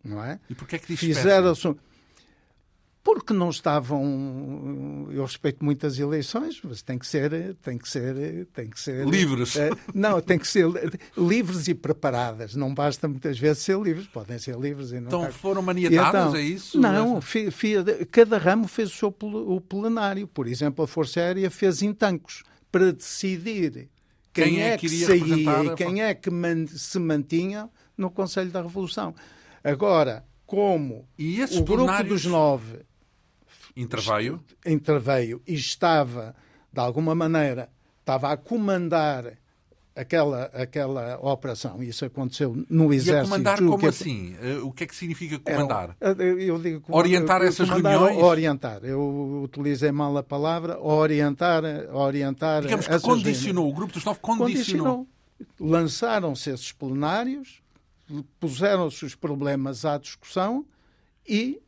não 0.02 0.22
é? 0.22 0.40
E 0.48 0.54
porquê 0.54 0.76
é 0.76 0.78
que 0.78 0.88
diz 0.88 0.98
Fizeram 1.00 1.52
espécie? 1.52 1.76
Porque 3.02 3.32
não 3.32 3.48
estavam 3.48 5.08
eu 5.10 5.24
respeito 5.24 5.64
muitas 5.64 5.98
eleições 5.98 6.60
mas 6.62 6.82
tem 6.82 6.98
que 6.98 7.06
ser 7.06 7.56
tem 7.62 7.78
que 7.78 7.88
ser 7.88 8.46
tem 8.52 8.68
que 8.68 8.78
ser 8.78 9.06
livres. 9.06 9.54
uh, 9.54 9.76
não 9.94 10.20
tem 10.20 10.38
que 10.38 10.46
ser 10.46 10.66
livres 11.16 11.66
e 11.68 11.74
preparadas. 11.74 12.54
Não 12.54 12.74
basta 12.74 13.08
muitas 13.08 13.38
vezes 13.38 13.62
ser 13.62 13.78
livres 13.80 14.06
podem 14.06 14.38
ser 14.38 14.56
livres 14.56 14.92
e 14.92 15.00
não 15.00 15.06
então 15.06 15.32
foram 15.32 15.62
maniatados 15.62 16.20
então, 16.20 16.36
é 16.36 16.42
isso? 16.42 16.78
não 16.78 17.20
fi, 17.20 17.50
fi, 17.50 17.74
cada 18.10 18.36
ramo 18.36 18.68
fez 18.68 18.90
o 18.90 18.96
seu 18.96 19.14
o 19.20 19.60
plenário. 19.60 20.26
Por 20.26 20.46
exemplo 20.46 20.84
a 20.84 20.88
Força 20.88 21.20
Aérea 21.20 21.50
fez 21.50 21.82
em 21.82 21.94
tancos 21.94 22.42
para 22.70 22.92
decidir 22.92 23.88
quem, 24.32 24.44
quem 24.44 24.62
é, 24.62 24.72
é 24.72 24.78
que, 24.78 24.88
que 24.88 25.04
saía 25.04 25.64
e 25.64 25.74
quem 25.74 26.02
é 26.02 26.14
que 26.14 26.30
man, 26.30 26.66
se 26.66 26.98
mantinha 26.98 27.68
no 27.96 28.10
Conselho 28.10 28.50
da 28.50 28.60
Revolução. 28.62 29.14
Agora 29.64 30.24
como 30.46 31.08
o 31.16 31.62
grupo 31.62 31.84
plenários... 31.84 32.22
dos 32.22 32.24
nove 32.30 32.89
Interveio. 33.76 34.42
Interveio 34.64 35.42
e 35.46 35.54
estava, 35.54 36.34
de 36.72 36.80
alguma 36.80 37.14
maneira, 37.14 37.70
estava 38.00 38.32
a 38.32 38.36
comandar 38.36 39.38
aquela, 39.94 40.44
aquela 40.46 41.18
operação. 41.20 41.82
Isso 41.82 42.04
aconteceu 42.04 42.64
no 42.68 42.92
Exército. 42.92 43.26
E 43.26 43.30
comandar 43.30 43.58
como 43.58 43.78
que... 43.78 43.86
assim? 43.86 44.34
Eh, 44.40 44.58
o 44.58 44.72
que 44.72 44.84
é 44.84 44.86
que 44.86 44.94
significa 44.94 45.38
comandar? 45.38 45.96
Era, 46.00 46.22
eu 46.22 46.58
digo, 46.58 46.84
orientar 46.88 47.42
essas 47.42 47.68
reuniões? 47.68 48.16
Orientar. 48.16 48.84
Eu 48.84 49.42
utilizei 49.44 49.92
mal 49.92 50.16
a 50.16 50.22
palavra. 50.22 50.80
Orientar, 50.80 51.62
orientar 51.92 52.62
Digamos 52.62 52.86
que 52.86 53.00
condicionou. 53.00 53.64
Reuniões. 53.64 53.72
O 53.72 53.76
Grupo 53.76 53.92
dos 53.92 54.04
Nove 54.04 54.20
condicionou. 54.20 54.96
condicionou. 54.96 55.08
Lançaram-se 55.58 56.50
esses 56.50 56.72
plenários, 56.72 57.62
puseram-se 58.38 59.04
os 59.04 59.14
problemas 59.14 59.84
à 59.84 59.96
discussão 59.96 60.66
e 61.26 61.60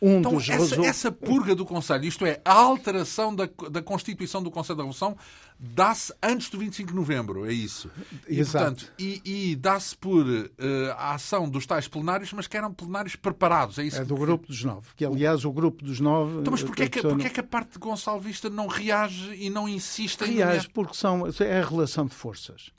um 0.00 0.18
então, 0.18 0.32
dos 0.32 0.48
essa, 0.48 0.80
essa 0.86 1.12
purga 1.12 1.54
do 1.54 1.64
Conselho, 1.64 2.04
isto 2.04 2.24
é, 2.24 2.40
a 2.44 2.52
alteração 2.52 3.34
da, 3.34 3.48
da 3.70 3.82
Constituição 3.82 4.42
do 4.42 4.50
Conselho 4.50 4.76
da 4.76 4.82
Revolução, 4.84 5.16
dá-se 5.58 6.12
antes 6.22 6.48
do 6.48 6.58
25 6.58 6.90
de 6.90 6.94
novembro, 6.94 7.44
é 7.44 7.52
isso. 7.52 7.90
E, 8.28 8.38
Exato. 8.38 8.66
Portanto, 8.66 8.92
e, 8.98 9.20
e 9.24 9.56
dá-se 9.56 9.96
por 9.96 10.24
uh, 10.24 10.50
a 10.96 11.14
ação 11.14 11.48
dos 11.48 11.66
tais 11.66 11.88
plenários, 11.88 12.32
mas 12.32 12.46
que 12.46 12.56
eram 12.56 12.72
plenários 12.72 13.16
preparados, 13.16 13.78
é 13.78 13.84
isso? 13.84 14.00
É 14.00 14.04
do 14.04 14.14
Grupo 14.14 14.46
dos 14.46 14.62
Nove, 14.62 14.88
que 14.94 15.04
aliás 15.04 15.44
o 15.44 15.52
Grupo 15.52 15.84
dos 15.84 15.98
Nove... 15.98 16.40
Então, 16.40 16.52
mas 16.52 16.62
porquê, 16.62 16.88
que, 16.88 17.02
porquê 17.02 17.26
é 17.26 17.30
que 17.30 17.40
a 17.40 17.44
parte 17.44 17.78
Gonçalvista 17.78 18.48
não 18.48 18.68
reage 18.68 19.34
e 19.34 19.50
não 19.50 19.68
insiste 19.68 20.20
reage 20.20 20.32
em... 20.32 20.44
Reage 20.44 20.68
porque 20.68 20.94
são, 20.94 21.24
é 21.40 21.60
a 21.60 21.64
relação 21.64 22.06
de 22.06 22.14
forças 22.14 22.72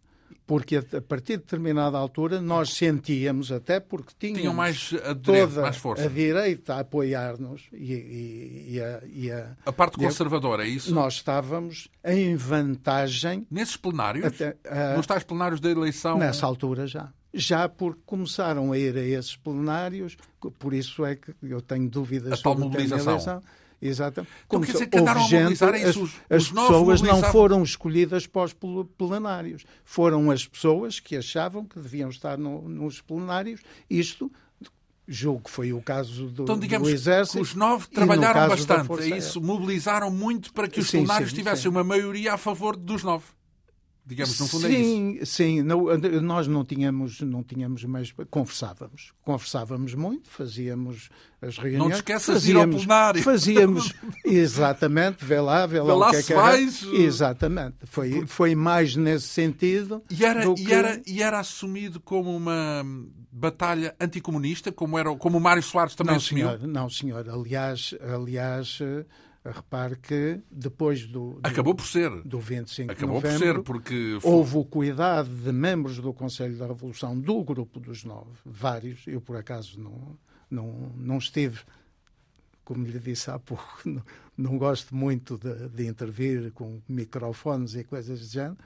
porque 0.47 0.77
a 0.77 1.01
partir 1.01 1.33
de 1.33 1.43
determinada 1.43 1.97
altura 1.97 2.39
nós 2.39 2.73
sentíamos, 2.73 3.51
até 3.51 3.79
porque 3.79 4.13
tínhamos 4.17 4.41
Tinham 4.41 4.53
mais 4.53 4.93
toda 5.23 5.61
mais 5.61 5.77
força. 5.77 6.05
a 6.05 6.07
direita 6.07 6.75
a 6.75 6.79
apoiar-nos 6.81 7.63
e, 7.73 7.93
e, 7.93 8.73
e, 8.75 8.81
a, 8.81 9.01
e 9.11 9.31
a, 9.31 9.55
a 9.65 9.71
parte 9.71 9.97
conservadora, 9.97 10.63
é 10.63 10.67
isso? 10.67 10.93
Nós 10.93 11.15
estávamos 11.15 11.87
em 12.03 12.35
vantagem. 12.35 13.47
Nesses 13.49 13.77
plenários? 13.77 14.25
Até, 14.25 14.51
uh, 14.51 14.97
nos 14.97 15.07
tais 15.07 15.23
plenários 15.23 15.59
da 15.59 15.69
eleição? 15.69 16.17
Nessa 16.17 16.45
altura 16.45 16.85
já. 16.85 17.09
Já 17.33 17.67
porque 17.67 18.01
começaram 18.05 18.71
a 18.71 18.77
ir 18.77 18.95
a 18.95 19.01
esses 19.03 19.35
plenários, 19.35 20.15
por 20.59 20.73
isso 20.73 21.05
é 21.05 21.15
que 21.15 21.33
eu 21.43 21.61
tenho 21.61 21.89
dúvidas 21.89 22.31
a 22.31 22.35
sobre 22.37 22.61
tal 22.61 22.69
mobilização. 22.69 23.41
A 23.85 23.89
eleição 23.89 24.05
Exatamente. 24.05 24.33
Então, 24.45 24.61
quer 24.61 24.71
dizer 24.71 24.87
que 24.87 24.97
andaram 24.97 25.21
a 25.21 25.23
mobilizar 25.23 25.75
as, 25.75 25.95
os, 25.95 26.11
as 26.29 26.49
pessoas 26.49 27.01
não 27.01 27.23
foram 27.23 27.63
escolhidas 27.63 28.27
para 28.27 28.43
os 28.43 28.55
plenários. 28.97 29.65
Foram 29.83 30.31
as 30.31 30.47
pessoas 30.47 30.99
que 30.99 31.15
achavam 31.15 31.65
que 31.65 31.79
deviam 31.79 32.09
estar 32.09 32.37
no, 32.37 32.67
nos 32.67 33.01
plenários. 33.01 33.61
Isto 33.89 34.31
julgo 35.07 35.43
que 35.43 35.51
foi 35.51 35.71
o 35.71 35.81
caso 35.81 36.27
do, 36.29 36.43
então, 36.43 36.57
digamos 36.57 36.87
do 36.87 36.93
Exército. 36.93 37.37
Que 37.37 37.43
os 37.43 37.53
nove 37.53 37.87
trabalharam 37.87 38.49
bastante. 38.49 39.13
É 39.13 39.17
isso, 39.17 39.41
mobilizaram 39.41 40.09
muito 40.09 40.51
para 40.53 40.67
que 40.67 40.79
os 40.79 40.89
sim, 40.89 40.99
plenários 40.99 41.29
sim, 41.29 41.35
tivessem 41.37 41.63
sim. 41.63 41.69
uma 41.69 41.83
maioria 41.83 42.33
a 42.33 42.37
favor 42.37 42.75
dos 42.75 43.03
nove. 43.03 43.25
Digamos, 44.07 44.39
no 44.39 44.47
fundo 44.47 44.67
sim, 44.67 45.17
é 45.17 45.23
isso. 45.23 45.33
Sim, 45.33 45.63
não, 45.63 45.85
nós 46.21 46.47
não 46.47 46.63
tínhamos, 46.63 47.21
não 47.21 47.41
tínhamos 47.41 47.83
mais. 47.85 48.13
Conversávamos. 48.29 49.13
Conversávamos 49.23 49.95
muito, 49.95 50.29
fazíamos 50.29 51.09
as 51.41 51.57
reuniões. 51.57 51.83
Não 51.83 51.89
te 51.89 51.95
esqueças 51.95 52.35
fazíamos, 52.35 52.43
de 52.43 52.51
ir 52.51 52.57
ao 52.75 52.85
plenário. 52.85 53.23
Fazíamos, 53.23 53.93
exatamente, 54.23 55.25
vê 55.25 55.39
lá, 55.39 55.65
vê 55.65 55.79
lá, 55.79 55.85
vê 55.87 55.99
lá 55.99 56.07
o 56.07 56.11
que 56.11 56.17
é 56.17 56.23
que 56.23 56.33
era. 56.33 56.55
Uh, 56.55 56.95
exatamente. 57.01 57.77
Foi, 57.85 58.27
foi 58.27 58.53
mais 58.53 58.95
nesse 58.95 59.27
sentido. 59.27 60.03
E 60.11 60.23
era, 60.23 60.53
que... 60.53 60.61
e, 60.61 60.71
era, 60.71 61.01
e 61.07 61.23
era 61.23 61.39
assumido 61.39 61.99
como 61.99 62.35
uma 62.35 62.85
batalha 63.31 63.95
anticomunista, 63.99 64.71
como, 64.71 64.99
era, 64.99 65.15
como 65.15 65.39
o 65.39 65.41
Mário 65.41 65.63
Soares 65.63 65.95
também 65.95 66.11
não, 66.11 66.17
assumiu? 66.17 66.47
Senhor, 66.47 66.67
não, 66.67 66.89
senhor. 66.91 67.27
Aliás, 67.27 67.95
aliás 67.99 68.79
Repare 69.45 69.95
que 69.97 70.41
depois 70.49 71.05
do, 71.05 71.33
do, 71.33 71.39
Acabou 71.43 71.75
por 71.75 71.85
ser. 71.85 72.09
do 72.23 72.39
25 72.39 72.91
Acabou 72.91 73.21
de 73.21 73.27
novembro, 73.27 73.63
por 73.63 73.75
ser, 73.75 73.83
porque... 73.83 74.19
houve 74.23 74.57
o 74.57 74.65
cuidado 74.65 75.29
de 75.29 75.51
membros 75.51 75.99
do 75.99 76.11
Conselho 76.13 76.57
da 76.57 76.65
Revolução, 76.65 77.19
do 77.19 77.43
Grupo 77.43 77.79
dos 77.79 78.03
Nove, 78.03 78.31
vários, 78.43 79.05
eu 79.05 79.21
por 79.21 79.35
acaso 79.35 79.79
não, 79.79 80.17
não, 80.49 80.91
não 80.95 81.17
estive, 81.19 81.59
como 82.63 82.87
lhe 82.87 82.97
disse 82.97 83.29
há 83.29 83.37
pouco, 83.37 83.81
não, 83.85 84.01
não 84.35 84.57
gosto 84.57 84.95
muito 84.95 85.37
de, 85.37 85.69
de, 85.69 85.87
intervir 85.87 86.51
com 86.51 86.81
microfones 86.89 87.75
e 87.75 87.83
coisas 87.83 88.19
do 88.19 88.27
género, 88.27 88.57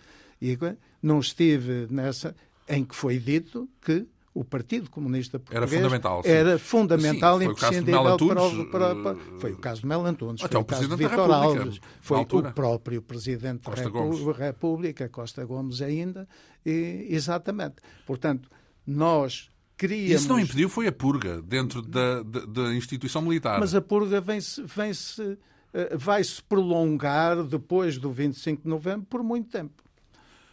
e 0.41 0.57
não 1.01 1.19
estive 1.19 1.87
nessa 1.89 2.33
em 2.69 2.85
que 2.85 2.95
foi 2.95 3.19
dito 3.19 3.67
que 3.81 4.07
o 4.33 4.43
Partido 4.43 4.89
Comunista 4.89 5.39
Português 5.39 5.71
era 5.73 5.81
fundamental, 5.81 6.23
sim. 6.23 6.29
era 6.29 6.59
fundamental 6.59 7.39
sim, 7.39 7.45
imprescindível 7.45 8.07
Antunes, 8.07 8.69
para, 8.69 8.95
para, 8.95 9.15
para, 9.15 9.39
Foi 9.39 9.51
o 9.51 9.57
caso 9.57 9.81
de 9.81 9.87
Mel 9.87 10.05
Antunes, 10.05 10.43
até 10.43 10.51
foi 10.53 10.59
o, 10.59 10.61
o 10.61 10.65
caso 10.65 10.87
de 10.87 10.95
Vitor 10.95 11.31
Alves, 11.31 11.79
foi 12.01 12.19
o 12.19 12.53
próprio 12.53 13.01
Presidente 13.01 13.63
Costa 13.63 13.89
da 13.89 13.99
Repu. 13.99 14.31
República, 14.31 15.09
Costa 15.09 15.43
Gomes 15.45 15.81
ainda, 15.81 16.27
e, 16.65 17.07
exatamente. 17.09 17.75
Portanto, 18.05 18.49
nós 18.85 19.49
queríamos... 19.77 20.21
Isso 20.21 20.29
não 20.29 20.39
impediu, 20.39 20.69
foi 20.69 20.87
a 20.87 20.91
purga 20.91 21.41
dentro 21.41 21.81
da, 21.81 22.21
da, 22.21 22.45
da 22.45 22.73
instituição 22.75 23.21
militar. 23.21 23.59
Mas 23.59 23.73
a 23.73 23.81
purga 23.81 24.21
vem-se... 24.21 24.61
Vem 24.63 24.93
-se, 24.93 25.37
eh, 25.73 25.95
vai-se 25.95 26.41
prolongar 26.43 27.43
depois 27.43 27.97
do 27.97 28.11
25 28.11 28.63
de 28.63 28.69
novembro 28.69 29.05
por 29.09 29.23
muito 29.23 29.49
tempo. 29.49 29.83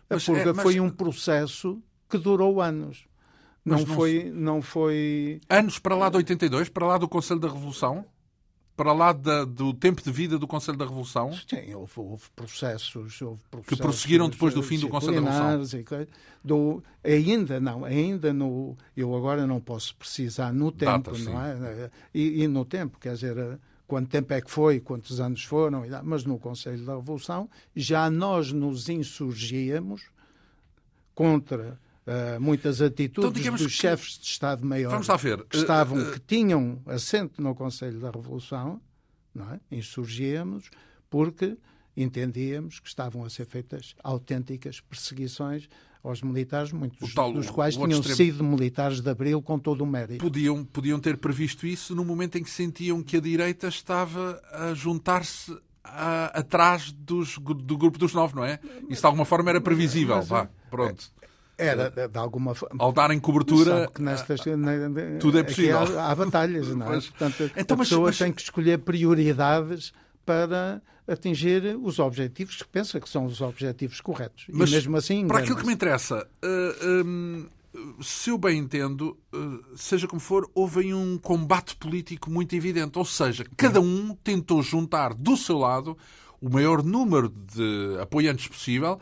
A 0.08 0.14
Mas 0.14 0.24
purga 0.24 0.50
é- 0.50 0.52
mas- 0.52 0.62
foi 0.62 0.80
um 0.80 0.90
processo 0.90 1.82
que 2.08 2.18
durou 2.18 2.60
anos. 2.60 3.05
Não, 3.66 3.78
não 3.78 3.86
foi, 3.86 4.30
não 4.32 4.62
foi. 4.62 5.40
Anos 5.48 5.78
para 5.78 5.94
lá 5.96 6.08
de 6.08 6.16
82, 6.18 6.68
para 6.68 6.86
lá 6.86 6.96
do 6.98 7.08
Conselho 7.08 7.40
da 7.40 7.48
Revolução, 7.48 8.04
para 8.76 8.92
lá 8.92 9.12
da- 9.12 9.44
do 9.44 9.74
tempo 9.74 10.02
de 10.02 10.12
vida 10.12 10.38
do 10.38 10.46
Conselho 10.46 10.78
da 10.78 10.84
Revolução. 10.84 11.32
Sim, 11.32 11.74
houve, 11.74 11.92
houve 11.96 12.24
processos, 12.36 13.20
houve 13.20 13.40
processos. 13.50 13.68
Que 13.68 13.76
prosseguiram 13.76 14.28
depois 14.30 14.54
do 14.54 14.62
fim 14.62 14.78
do 14.78 14.88
Conselho 14.88 15.22
da 15.24 15.30
Revolução. 15.48 15.80
e. 16.02 16.08
Do, 16.44 16.82
ainda 17.02 17.58
não, 17.58 17.84
ainda 17.84 18.32
no. 18.32 18.76
Eu 18.96 19.14
agora 19.16 19.46
não 19.46 19.60
posso 19.60 19.96
precisar 19.96 20.52
no 20.52 20.70
tempo, 20.70 21.10
Datas, 21.10 21.24
não 21.24 21.42
é? 21.42 21.90
E, 22.14 22.42
e 22.44 22.48
no 22.48 22.64
tempo, 22.64 22.98
quer 23.00 23.14
dizer. 23.14 23.58
Quanto 23.88 24.08
tempo 24.08 24.32
é 24.32 24.40
que 24.40 24.50
foi, 24.50 24.80
quantos 24.80 25.20
anos 25.20 25.44
foram, 25.44 25.84
mas 26.02 26.24
no 26.24 26.40
Conselho 26.40 26.84
da 26.84 26.96
Revolução 26.96 27.48
já 27.74 28.10
nós 28.10 28.50
nos 28.50 28.88
insurgíamos 28.88 30.02
contra 31.14 31.78
eh, 32.06 32.38
muitas 32.38 32.80
atitudes 32.80 33.40
Então, 33.40 33.52
dos 33.56 33.62
que- 33.66 33.72
chefes 33.72 34.18
de 34.18 34.26
Estado-Maior 34.26 35.00
que 35.50 35.56
estavam, 35.56 35.98
Eh, 35.98 36.02
eh, 36.08 36.12
que 36.12 36.20
tinham 36.20 36.80
assento 36.86 37.42
no 37.42 37.54
Conselho 37.54 37.98
da 38.00 38.10
Revolução, 38.10 38.80
não 39.34 39.52
é? 39.52 39.60
insurgíamos, 39.70 40.70
porque 41.10 41.56
entendíamos 41.96 42.78
que 42.78 42.88
estavam 42.88 43.24
a 43.24 43.30
ser 43.30 43.46
feitas 43.46 43.94
autênticas 44.04 44.80
perseguições 44.80 45.68
aos 46.04 46.22
militares, 46.22 46.70
muitos 46.70 47.12
tal- 47.14 47.32
dos 47.32 47.50
quais 47.50 47.74
tinham 47.74 47.90
extremo. 47.90 48.16
sido 48.16 48.44
militares 48.44 49.00
de 49.00 49.10
Abril 49.10 49.42
com 49.42 49.58
todo 49.58 49.80
o 49.82 49.86
mérito. 49.86 50.22
Podiam, 50.22 50.64
podiam 50.64 51.00
ter 51.00 51.16
previsto 51.16 51.66
isso 51.66 51.94
no 51.96 52.04
momento 52.04 52.38
em 52.38 52.42
que 52.44 52.50
sentiam 52.50 53.02
que 53.02 53.16
a 53.16 53.20
direita 53.20 53.66
estava 53.66 54.40
a 54.52 54.72
juntar-se 54.74 55.56
atrás 56.32 56.92
dos, 56.92 57.38
do 57.38 57.76
grupo 57.76 57.98
dos 57.98 58.12
nove, 58.12 58.34
não 58.34 58.44
é? 58.44 58.58
Isso 58.88 59.00
de 59.00 59.06
alguma 59.06 59.24
forma 59.24 59.50
era 59.50 59.60
previsível. 59.60 60.16
Mas, 60.16 60.28
Vá, 60.28 60.48
pronto. 60.70 61.10
Era, 61.58 61.90
de, 61.90 62.08
de 62.08 62.18
alguma 62.18 62.54
forma... 62.54 62.76
Ao 62.78 62.92
darem 62.92 63.18
cobertura. 63.18 63.90
Nestas, 63.98 64.44
na- 64.44 64.56
na- 64.88 65.18
tudo 65.18 65.38
é 65.38 65.42
possível. 65.42 65.78
Há, 65.98 66.10
há 66.10 66.14
batalhas, 66.14 66.68
não 66.68 66.92
é? 66.92 67.00
Portanto, 67.00 67.50
Então, 67.56 67.74
a 67.74 67.78
mas- 67.78 67.88
pessoa 67.88 68.06
mas- 68.08 68.18
tem 68.18 68.32
que 68.32 68.42
escolher 68.42 68.78
prioridades 68.80 69.92
para 70.24 70.82
atingir 71.08 71.78
os 71.82 71.98
objetivos 71.98 72.56
que 72.56 72.68
pensa 72.68 73.00
que 73.00 73.08
são 73.08 73.24
os 73.26 73.40
objetivos 73.40 74.00
corretos. 74.00 74.44
Mas 74.52 74.68
e 74.70 74.72
mesmo 74.72 74.96
assim, 74.96 75.26
Para 75.26 75.38
aquilo 75.38 75.56
que 75.56 75.64
me 75.66 75.72
interessa, 75.72 76.26
uh, 76.44 76.86
um, 77.04 77.46
se 78.02 78.30
eu 78.30 78.36
bem 78.36 78.58
entendo, 78.58 79.16
uh, 79.34 79.64
seja 79.76 80.06
como 80.08 80.20
for, 80.20 80.50
houve 80.54 80.80
aí 80.80 80.92
um 80.94 81.16
combate 81.16 81.76
político 81.76 82.30
muito 82.30 82.54
evidente. 82.56 82.98
Ou 82.98 83.04
seja, 83.04 83.46
cada 83.56 83.80
um 83.80 84.14
tentou 84.22 84.62
juntar 84.62 85.14
do 85.14 85.36
seu 85.36 85.58
lado 85.58 85.96
o 86.40 86.50
maior 86.50 86.82
número 86.82 87.28
de 87.30 87.96
apoiantes 88.00 88.46
possível 88.48 88.98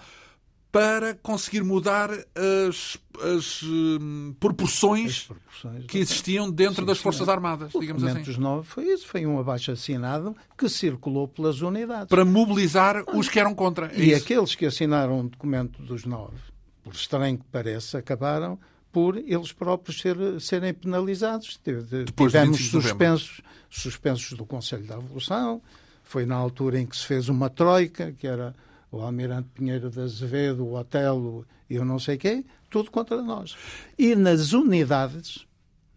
para 0.74 1.14
conseguir 1.14 1.62
mudar 1.62 2.10
as, 2.10 2.98
as, 3.36 3.62
hum, 3.62 4.30
As 4.32 4.38
proporções 4.40 5.22
proporções 5.22 5.84
que 5.86 5.98
existiam 5.98 6.50
dentro 6.50 6.82
Sim, 6.82 6.86
das 6.86 6.96
sim. 6.96 7.02
Forças 7.04 7.28
Armadas, 7.28 7.72
O 7.72 7.78
digamos 7.78 8.02
documento 8.02 8.22
assim. 8.22 8.32
dos 8.32 8.38
nove 8.38 8.66
foi 8.66 8.84
isso, 8.86 9.06
foi 9.06 9.24
um 9.24 9.38
abaixo-assinado 9.38 10.36
que 10.58 10.68
circulou 10.68 11.28
pelas 11.28 11.60
unidades. 11.60 12.08
Para 12.08 12.24
mobilizar 12.24 13.04
os 13.14 13.28
que 13.28 13.38
eram 13.38 13.54
contra. 13.54 13.86
É 13.94 14.00
E 14.00 14.10
isso. 14.10 14.24
aqueles 14.24 14.56
que 14.56 14.66
assinaram 14.66 15.20
o 15.20 15.28
documento 15.28 15.80
dos 15.80 16.04
nove, 16.04 16.38
por 16.82 16.92
estranho 16.92 17.38
que 17.38 17.44
pareça, 17.52 17.98
acabaram 17.98 18.58
por 18.90 19.16
eles 19.16 19.52
próprios 19.52 20.00
ser, 20.00 20.16
serem 20.40 20.74
penalizados. 20.74 21.56
Depois 21.64 22.32
Tivemos 22.32 22.58
25 22.58 22.76
de 22.80 22.88
suspensos, 22.88 23.40
suspensos 23.70 24.32
do 24.36 24.44
Conselho 24.44 24.84
da 24.86 24.96
Revolução. 24.96 25.62
Foi 26.02 26.26
na 26.26 26.34
altura 26.34 26.80
em 26.80 26.86
que 26.86 26.96
se 26.96 27.06
fez 27.06 27.28
uma 27.28 27.48
troika, 27.48 28.10
que 28.18 28.26
era 28.26 28.54
o 28.94 29.02
Almirante 29.02 29.48
Pinheiro 29.54 29.90
de 29.90 30.00
Azevedo, 30.00 30.64
o 30.64 30.74
Otelo 30.78 31.46
e 31.68 31.74
eu 31.74 31.84
não 31.84 31.98
sei 31.98 32.16
quem, 32.16 32.44
tudo 32.70 32.90
contra 32.90 33.20
nós. 33.22 33.56
E 33.98 34.14
nas 34.14 34.52
unidades, 34.52 35.46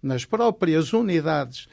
nas 0.01 0.25
próprias 0.25 0.93
unidades, 0.93 1.67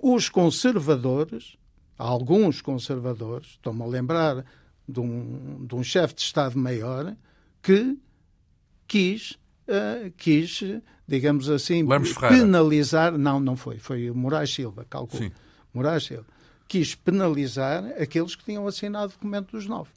os 0.00 0.28
conservadores, 0.28 1.56
alguns 1.96 2.60
conservadores, 2.60 3.48
estou-me 3.48 3.82
a 3.82 3.86
lembrar 3.86 4.44
de 4.88 5.00
um, 5.00 5.66
de 5.66 5.74
um 5.74 5.82
chefe 5.82 6.14
de 6.14 6.22
Estado-Maior 6.22 7.16
que 7.62 7.98
quis, 8.86 9.38
eh, 9.66 10.12
quis, 10.16 10.62
digamos 11.06 11.50
assim, 11.50 11.86
penalizar. 12.28 13.18
Não, 13.18 13.40
não 13.40 13.56
foi. 13.56 13.78
Foi 13.78 14.08
o 14.10 14.14
Moraes 14.14 14.54
Silva, 14.54 14.86
calculo. 14.88 15.24
Sim. 15.24 15.32
Moraes 15.74 16.04
Silva. 16.04 16.26
Quis 16.66 16.94
penalizar 16.94 17.84
aqueles 18.00 18.34
que 18.34 18.44
tinham 18.44 18.66
assinado 18.66 19.06
o 19.06 19.08
documento 19.08 19.52
dos 19.52 19.66
nove. 19.66 19.90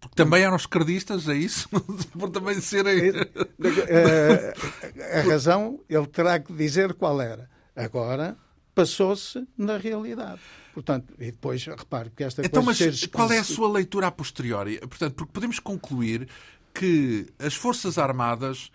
Porque 0.00 0.14
também 0.14 0.42
eram 0.42 0.56
esquerdistas, 0.56 1.28
é 1.28 1.34
isso? 1.34 1.68
Por 2.18 2.30
também 2.30 2.60
serem. 2.60 3.12
Eh, 3.88 4.54
a 5.18 5.22
razão 5.22 5.80
ele 5.88 6.06
terá 6.06 6.38
que 6.38 6.52
dizer 6.52 6.94
qual 6.94 7.20
era. 7.20 7.48
Agora 7.74 8.36
passou-se 8.74 9.46
na 9.56 9.78
realidade. 9.78 10.40
Portanto, 10.74 11.14
e 11.18 11.30
depois, 11.30 11.64
repare, 11.64 12.10
que 12.14 12.22
esta 12.22 12.44
Então, 12.44 12.62
mas 12.62 12.76
coisa 12.76 12.92
de 12.92 12.98
ser 12.98 13.08
qual 13.08 13.32
é 13.32 13.38
a 13.38 13.44
sua 13.44 13.72
leitura 13.72 14.08
a 14.08 14.10
posteriori? 14.10 14.78
Portanto, 14.80 15.14
porque 15.14 15.32
podemos 15.32 15.58
concluir 15.58 16.28
que 16.74 17.26
as 17.38 17.54
Forças 17.54 17.96
Armadas, 17.96 18.70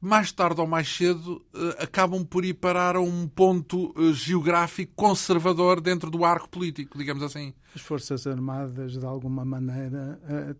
mais 0.00 0.30
tarde 0.30 0.60
ou 0.60 0.66
mais 0.66 0.88
cedo, 0.94 1.44
eh, 1.54 1.84
acabam 1.84 2.24
por 2.24 2.44
ir 2.44 2.54
parar 2.54 2.96
a 2.96 3.00
um 3.00 3.26
ponto 3.26 3.94
eh, 3.96 4.12
geográfico 4.12 4.92
conservador 4.94 5.80
dentro 5.80 6.10
do 6.10 6.24
arco 6.24 6.48
político, 6.48 6.98
digamos 6.98 7.22
assim. 7.22 7.54
As 7.74 7.80
Forças 7.80 8.26
Armadas, 8.26 8.92
de 8.98 9.04
alguma 9.04 9.44
maneira, 9.44 10.20
eh, 10.28 10.54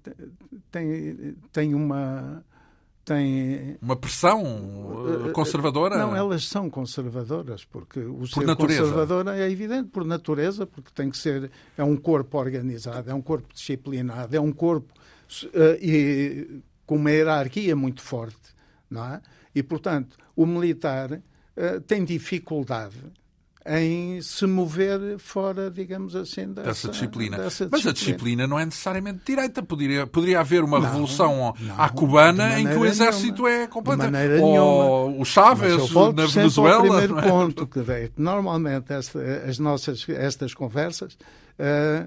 têm, 0.70 1.36
têm 1.52 1.74
uma. 1.74 2.44
Têm, 3.04 3.78
Uma 3.80 3.94
pressão 3.94 4.42
conservadora? 5.32 5.96
Não, 5.96 6.16
elas 6.16 6.48
são 6.48 6.68
conservadoras, 6.68 7.64
porque 7.64 8.00
o 8.00 8.26
ser 8.26 8.44
natureza. 8.44 8.80
conservador 8.82 9.28
é 9.28 9.48
evidente 9.48 9.90
por 9.90 10.04
natureza, 10.04 10.66
porque 10.66 10.90
tem 10.92 11.08
que 11.08 11.16
ser. 11.16 11.48
É 11.78 11.84
um 11.84 11.96
corpo 11.96 12.36
organizado, 12.36 13.08
é 13.08 13.14
um 13.14 13.22
corpo 13.22 13.46
disciplinado, 13.54 14.34
é 14.34 14.40
um 14.40 14.50
corpo 14.50 14.92
eh, 15.54 15.78
e, 15.80 16.60
com 16.84 16.96
uma 16.96 17.12
hierarquia 17.12 17.76
muito 17.76 18.02
forte, 18.02 18.55
não 18.96 19.04
é? 19.14 19.20
E, 19.54 19.62
portanto, 19.62 20.16
o 20.34 20.44
militar 20.46 21.20
eh, 21.56 21.80
tem 21.86 22.04
dificuldade 22.04 22.96
em 23.68 24.20
se 24.22 24.46
mover 24.46 25.18
fora, 25.18 25.68
digamos 25.70 26.14
assim, 26.14 26.52
dessa, 26.52 26.68
Dessa 26.68 26.88
disciplina. 26.88 27.36
dessa 27.36 27.68
Mas 27.68 27.84
a 27.84 27.92
disciplina 27.92 28.46
não 28.46 28.58
é 28.60 28.64
necessariamente 28.64 29.22
direita. 29.26 29.60
Poderia, 29.60 30.06
poderia 30.06 30.38
haver 30.38 30.62
uma 30.62 30.78
Não, 30.78 30.86
revolução 30.86 31.52
não, 31.60 31.80
à 31.80 31.88
cubana 31.88 32.60
em 32.60 32.66
que 32.68 32.74
o 32.76 32.86
exército 32.86 33.42
nenhuma. 33.42 33.64
é 33.64 33.66
completamente. 33.66 34.40
Ou 34.40 35.08
nenhuma. 35.08 35.20
o 35.20 35.24
Chávez 35.24 35.72
na 36.14 36.26
Venezuela. 36.26 36.76
ao 36.76 36.82
primeiro 36.82 37.18
é? 37.18 37.22
ponto, 37.22 37.66
que 37.66 37.80
é 37.90 38.08
que 38.08 38.22
normalmente 38.22 38.92
esta- 38.92 39.18
as 39.48 39.58
nossas, 39.58 40.08
estas 40.10 40.54
conversas, 40.54 41.18
eh, 41.58 42.06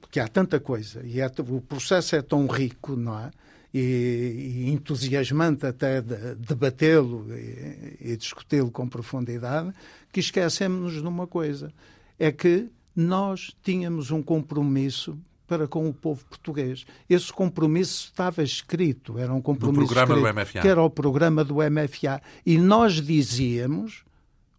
porque 0.00 0.20
há 0.20 0.28
tanta 0.28 0.60
coisa, 0.60 1.00
e 1.04 1.20
é- 1.20 1.26
o 1.48 1.60
processo 1.60 2.14
é 2.14 2.22
tão 2.22 2.46
rico, 2.46 2.94
não 2.94 3.18
é? 3.18 3.30
E, 3.74 4.66
e 4.66 4.70
entusiasmante 4.70 5.64
até 5.64 6.02
de, 6.02 6.34
debatê-lo 6.34 7.26
e, 7.30 7.96
e 8.12 8.16
discuti-lo 8.18 8.70
com 8.70 8.86
profundidade, 8.86 9.72
que 10.12 10.20
esquecemos-nos 10.20 11.00
de 11.00 11.08
uma 11.08 11.26
coisa, 11.26 11.72
é 12.18 12.30
que 12.30 12.68
nós 12.94 13.56
tínhamos 13.62 14.10
um 14.10 14.22
compromisso 14.22 15.18
para 15.46 15.68
com 15.68 15.88
o 15.88 15.92
povo 15.92 16.24
português. 16.24 16.86
Esse 17.08 17.32
compromisso 17.32 18.06
estava 18.06 18.42
escrito, 18.42 19.18
era 19.18 19.32
um 19.32 19.40
compromisso 19.40 19.86
programa 19.86 20.14
do 20.14 20.20
escrito, 20.20 20.40
MFA. 20.40 20.60
que 20.60 20.68
era 20.68 20.82
o 20.82 20.90
programa 20.90 21.44
do 21.44 21.56
MFA. 21.56 22.22
E 22.44 22.58
nós 22.58 22.94
dizíamos 22.94 24.04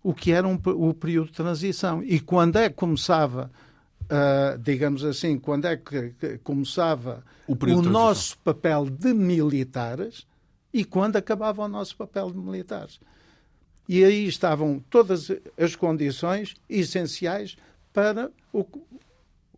o 0.03 0.13
que 0.13 0.31
era 0.31 0.47
um, 0.47 0.59
o 0.65 0.93
período 0.93 1.27
de 1.27 1.33
transição. 1.33 2.03
E 2.03 2.19
quando 2.19 2.57
é 2.57 2.69
que 2.69 2.75
começava, 2.75 3.49
ah, 4.09 4.57
digamos 4.59 5.03
assim, 5.03 5.37
quando 5.37 5.65
é 5.65 5.77
que, 5.77 6.37
começava 6.43 7.23
O 7.47 7.53
o, 7.53 7.81
nosso 7.81 8.37
papel 8.39 8.89
de 8.89 9.13
militares 9.13 10.25
e 10.73 10.83
quando 10.83 11.15
acabava 11.17 11.63
o 11.63 11.67
nosso 11.67 11.95
papel 11.95 12.31
de 12.31 12.37
militares. 12.37 12.99
E 13.87 14.03
aí 14.03 14.25
estavam 14.25 14.79
todas 14.89 15.29
as 15.57 15.75
condições 15.75 16.55
essenciais 16.69 17.57
para 17.91 18.31
o, 18.51 18.61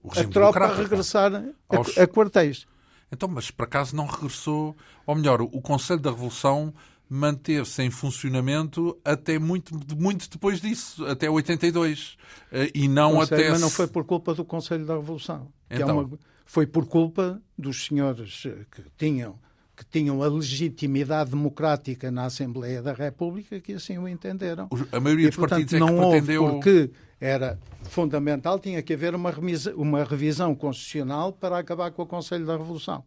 O 0.03 0.11
a 0.11 0.23
tropa 0.25 0.75
regressar 0.75 1.33
a, 1.35 1.77
Aos- 1.77 1.97
a 1.97 2.07
quartéis. 2.07 2.67
Então, 3.11 3.29
mas 3.29 3.51
por 3.51 3.63
acaso 3.63 3.95
não 3.95 4.07
regressou, 4.07 4.75
ou 5.05 5.15
melhor, 5.15 5.41
o 5.41 5.61
Conselho 5.61 5.99
da 5.99 6.09
Revolução 6.09 6.73
manteve-se 7.09 7.83
em 7.83 7.89
funcionamento 7.89 8.97
até 9.03 9.37
muito, 9.39 9.73
muito 9.97 10.29
depois 10.29 10.59
disso, 10.59 11.05
até 11.05 11.29
82. 11.29 12.17
Eh, 12.51 12.71
e 12.73 12.87
não 12.87 13.15
Conselho, 13.15 13.41
até. 13.41 13.51
Mas 13.51 13.61
não 13.61 13.69
foi 13.69 13.87
por 13.87 14.05
culpa 14.05 14.33
do 14.33 14.43
Conselho 14.43 14.85
da 14.85 14.95
Revolução. 14.95 15.47
Então. 15.69 15.89
É 15.89 15.93
uma, 15.93 16.19
foi 16.45 16.67
por 16.67 16.85
culpa 16.85 17.41
dos 17.57 17.85
senhores 17.85 18.43
que 18.71 18.83
tinham, 18.97 19.37
que 19.75 19.83
tinham 19.85 20.21
a 20.21 20.27
legitimidade 20.27 21.31
democrática 21.31 22.11
na 22.11 22.25
Assembleia 22.25 22.81
da 22.81 22.93
República 22.93 23.59
que 23.59 23.73
assim 23.73 23.97
o 23.97 24.07
entenderam. 24.07 24.69
A 24.91 24.99
maioria 24.99 25.25
e, 25.25 25.29
dos 25.29 25.35
portanto, 25.35 25.59
partidos 25.59 25.73
é 25.73 25.79
não 25.79 26.09
pretendeu. 26.09 26.43
Houve 26.43 26.53
porque 26.53 26.91
era 27.19 27.59
fundamental, 27.83 28.59
tinha 28.59 28.81
que 28.83 28.93
haver 28.93 29.15
uma, 29.15 29.31
remisa, 29.31 29.73
uma 29.75 30.03
revisão 30.03 30.53
constitucional 30.53 31.33
para 31.33 31.57
acabar 31.57 31.91
com 31.91 32.03
o 32.03 32.05
Conselho 32.05 32.45
da 32.45 32.55
Revolução. 32.55 33.03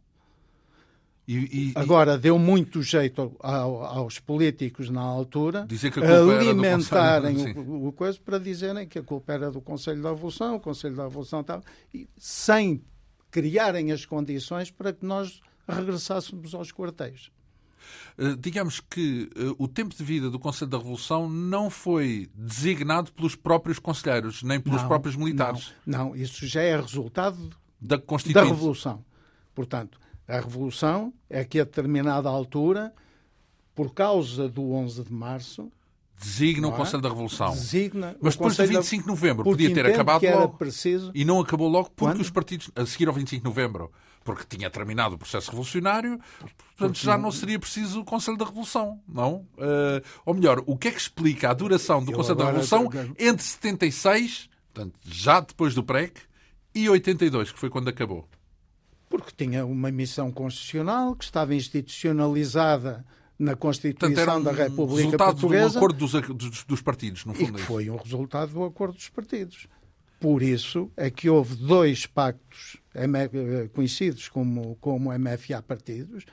E, 1.28 1.34
e, 1.34 1.72
Agora, 1.74 2.16
deu 2.16 2.38
muito 2.38 2.82
jeito 2.82 3.36
ao, 3.38 3.84
aos 3.84 4.18
políticos 4.18 4.88
na 4.88 5.02
altura 5.02 5.66
dizer 5.68 5.92
que 5.92 6.00
a 6.00 6.20
alimentarem 6.20 7.52
o, 7.54 7.84
o 7.88 7.92
coisa 7.92 8.18
para 8.24 8.38
dizerem 8.38 8.88
que 8.88 8.98
a 8.98 9.02
culpa 9.02 9.34
era 9.34 9.50
do 9.50 9.60
Conselho 9.60 10.00
da 10.00 10.08
Revolução, 10.08 10.56
o 10.56 10.60
Conselho 10.60 10.96
da 10.96 11.02
Revolução 11.02 11.44
tal, 11.44 11.62
e 11.92 12.08
sem 12.16 12.82
criarem 13.30 13.92
as 13.92 14.06
condições 14.06 14.70
para 14.70 14.90
que 14.90 15.04
nós 15.04 15.42
regressássemos 15.68 16.54
aos 16.54 16.72
quartéis. 16.72 17.30
Uh, 18.18 18.34
digamos 18.34 18.80
que 18.80 19.30
uh, 19.36 19.54
o 19.62 19.68
tempo 19.68 19.94
de 19.94 20.02
vida 20.02 20.30
do 20.30 20.38
Conselho 20.38 20.70
da 20.70 20.78
Revolução 20.78 21.28
não 21.28 21.68
foi 21.68 22.30
designado 22.34 23.12
pelos 23.12 23.36
próprios 23.36 23.78
conselheiros, 23.78 24.42
nem 24.42 24.58
pelos 24.58 24.80
não, 24.80 24.88
próprios 24.88 25.14
militares. 25.14 25.74
Não, 25.84 26.06
não, 26.06 26.16
isso 26.16 26.46
já 26.46 26.62
é 26.62 26.74
resultado 26.74 27.50
da, 27.78 28.00
da 28.32 28.44
Revolução. 28.44 29.04
Portanto, 29.54 29.98
a 30.28 30.36
Revolução 30.36 31.12
é 31.30 31.42
que 31.42 31.58
a 31.58 31.64
determinada 31.64 32.28
altura, 32.28 32.92
por 33.74 33.94
causa 33.94 34.46
do 34.46 34.72
11 34.72 35.04
de 35.04 35.12
Março, 35.12 35.72
designa 36.20 36.66
é? 36.66 36.70
o 36.70 36.74
Conselho 36.74 37.02
da 37.02 37.08
Revolução. 37.08 37.52
Designa 37.52 38.16
Mas 38.20 38.36
depois 38.36 38.56
do 38.56 38.66
25 38.66 39.04
de 39.04 39.08
novembro 39.08 39.44
podia 39.44 39.72
ter 39.72 39.86
acabado 39.86 40.22
logo. 40.22 40.58
Preciso... 40.58 41.10
E 41.14 41.24
não 41.24 41.40
acabou 41.40 41.68
logo 41.68 41.90
porque 41.90 42.14
Quando? 42.14 42.20
os 42.20 42.30
partidos, 42.30 42.70
a 42.76 42.84
seguir 42.84 43.08
ao 43.08 43.14
25 43.14 43.42
de 43.42 43.48
novembro, 43.48 43.90
porque 44.22 44.44
tinha 44.44 44.68
terminado 44.68 45.14
o 45.14 45.18
processo 45.18 45.50
revolucionário, 45.50 46.20
portanto 46.76 46.98
já 46.98 47.16
não 47.16 47.32
seria 47.32 47.58
preciso 47.58 48.00
o 48.00 48.04
Conselho 48.04 48.36
da 48.36 48.44
Revolução, 48.44 49.00
não? 49.08 49.46
Uh, 49.56 50.04
ou 50.26 50.34
melhor, 50.34 50.62
o 50.66 50.76
que 50.76 50.88
é 50.88 50.90
que 50.90 51.00
explica 51.00 51.50
a 51.50 51.54
duração 51.54 52.04
do 52.04 52.12
Eu 52.12 52.16
Conselho 52.16 52.36
da 52.36 52.46
Revolução 52.46 52.90
entre 53.18 53.42
76, 53.42 54.50
portanto 54.74 54.94
já 55.02 55.40
depois 55.40 55.74
do 55.74 55.82
PREC, 55.82 56.20
e 56.74 56.88
82, 56.90 57.50
que 57.50 57.58
foi 57.58 57.70
quando 57.70 57.88
acabou? 57.88 58.28
Porque 59.08 59.32
tinha 59.36 59.64
uma 59.64 59.90
missão 59.90 60.30
constitucional 60.30 61.14
que 61.16 61.24
estava 61.24 61.54
institucionalizada 61.54 63.04
na 63.38 63.54
Constituição 63.56 64.08
Portanto, 64.14 64.18
era 64.18 64.36
um 64.36 64.42
da 64.42 64.52
República 64.52 65.02
resultado 65.02 65.32
Portuguesa 65.32 65.70
do 65.70 65.76
acordo 65.78 65.98
dos, 65.98 66.12
dos, 66.12 66.64
dos 66.64 66.82
partidos, 66.82 67.24
no 67.24 67.32
e 67.32 67.36
fundo. 67.36 67.54
que 67.54 67.62
é 67.62 67.64
foi 67.64 67.88
um 67.88 67.96
resultado 67.96 68.52
do 68.52 68.64
acordo 68.64 68.94
dos 68.94 69.08
partidos. 69.08 69.66
Por 70.20 70.42
isso 70.42 70.90
é 70.96 71.08
que 71.10 71.30
houve 71.30 71.54
dois 71.54 72.04
pactos 72.04 72.76
M- 72.94 73.68
conhecidos 73.72 74.28
como, 74.28 74.76
como 74.80 75.16
MFA 75.16 75.62
partidos. 75.62 76.24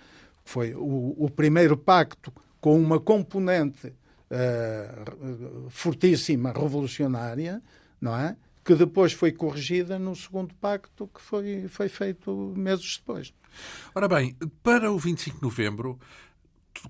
Foi 0.44 0.74
o, 0.74 1.16
o 1.18 1.30
primeiro 1.30 1.78
pacto 1.78 2.34
com 2.60 2.76
uma 2.80 3.00
componente 3.00 3.94
eh, 4.32 5.06
fortíssima 5.70 6.52
revolucionária, 6.52 7.62
não 8.02 8.18
é? 8.18 8.36
Que 8.66 8.76
depois 8.76 9.14
foi 9.14 9.32
corrigida 9.32 10.00
no 10.00 10.16
segundo 10.16 10.54
pacto 10.56 11.08
que 11.14 11.22
foi, 11.22 11.68
foi 11.70 11.88
feito 11.88 12.54
meses 12.58 12.98
depois. 12.98 13.32
Ora 13.94 14.08
bem, 14.08 14.36
para 14.64 14.92
o 14.92 14.98
25 14.98 15.38
de 15.38 15.44
novembro 15.44 16.00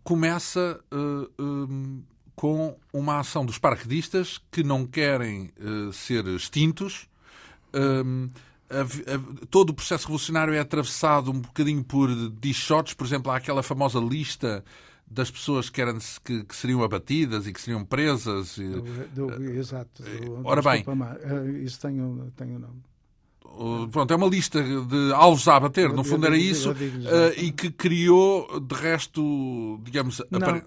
começa 0.04 0.80
uh, 0.92 1.44
um, 1.44 2.02
com 2.36 2.78
uma 2.92 3.20
ação 3.20 3.46
dos 3.46 3.58
paraquedistas 3.58 4.40
que 4.52 4.64
não 4.64 4.86
querem 4.86 5.52
uh, 5.60 5.94
ser 5.94 6.26
extintos. 6.28 7.08
Um, 7.74 8.30
a, 8.70 8.82
a, 8.82 9.46
todo 9.50 9.70
o 9.70 9.74
processo 9.74 10.06
revolucionário 10.06 10.54
é 10.54 10.60
atravessado 10.60 11.30
um 11.32 11.40
bocadinho 11.40 11.84
por 11.84 12.10
dichotes, 12.40 12.94
por 12.94 13.06
exemplo, 13.06 13.32
há 13.32 13.38
aquela 13.38 13.62
famosa 13.62 14.00
lista 14.00 14.64
das 15.08 15.30
pessoas 15.30 15.70
que, 15.70 15.82
eram, 15.82 15.98
que, 16.24 16.44
que 16.44 16.56
seriam 16.56 16.84
abatidas 16.84 17.48
e 17.48 17.54
que 17.54 17.62
seriam 17.62 17.86
presas. 17.86 18.58
Do, 18.58 19.28
do, 19.28 19.44
exato. 19.52 20.04
Do, 20.04 20.42
ora 20.44 20.62
bem, 20.62 20.84
isso 21.64 21.80
tenho, 21.80 22.32
tenho 22.36 22.60
nome. 22.60 22.82
Pronto, 23.92 24.12
é 24.12 24.16
uma 24.18 24.28
lista 24.28 24.62
de 24.62 25.14
alvos 25.14 25.48
a 25.48 25.56
abater, 25.56 25.94
no 25.94 26.04
fundo 26.04 26.26
era 26.26 26.38
isso, 26.38 26.76
e 27.38 27.52
que 27.52 27.72
criou, 27.72 28.60
de 28.60 28.76
resto, 28.76 29.80
digamos, 29.84 30.22
não, 30.30 30.62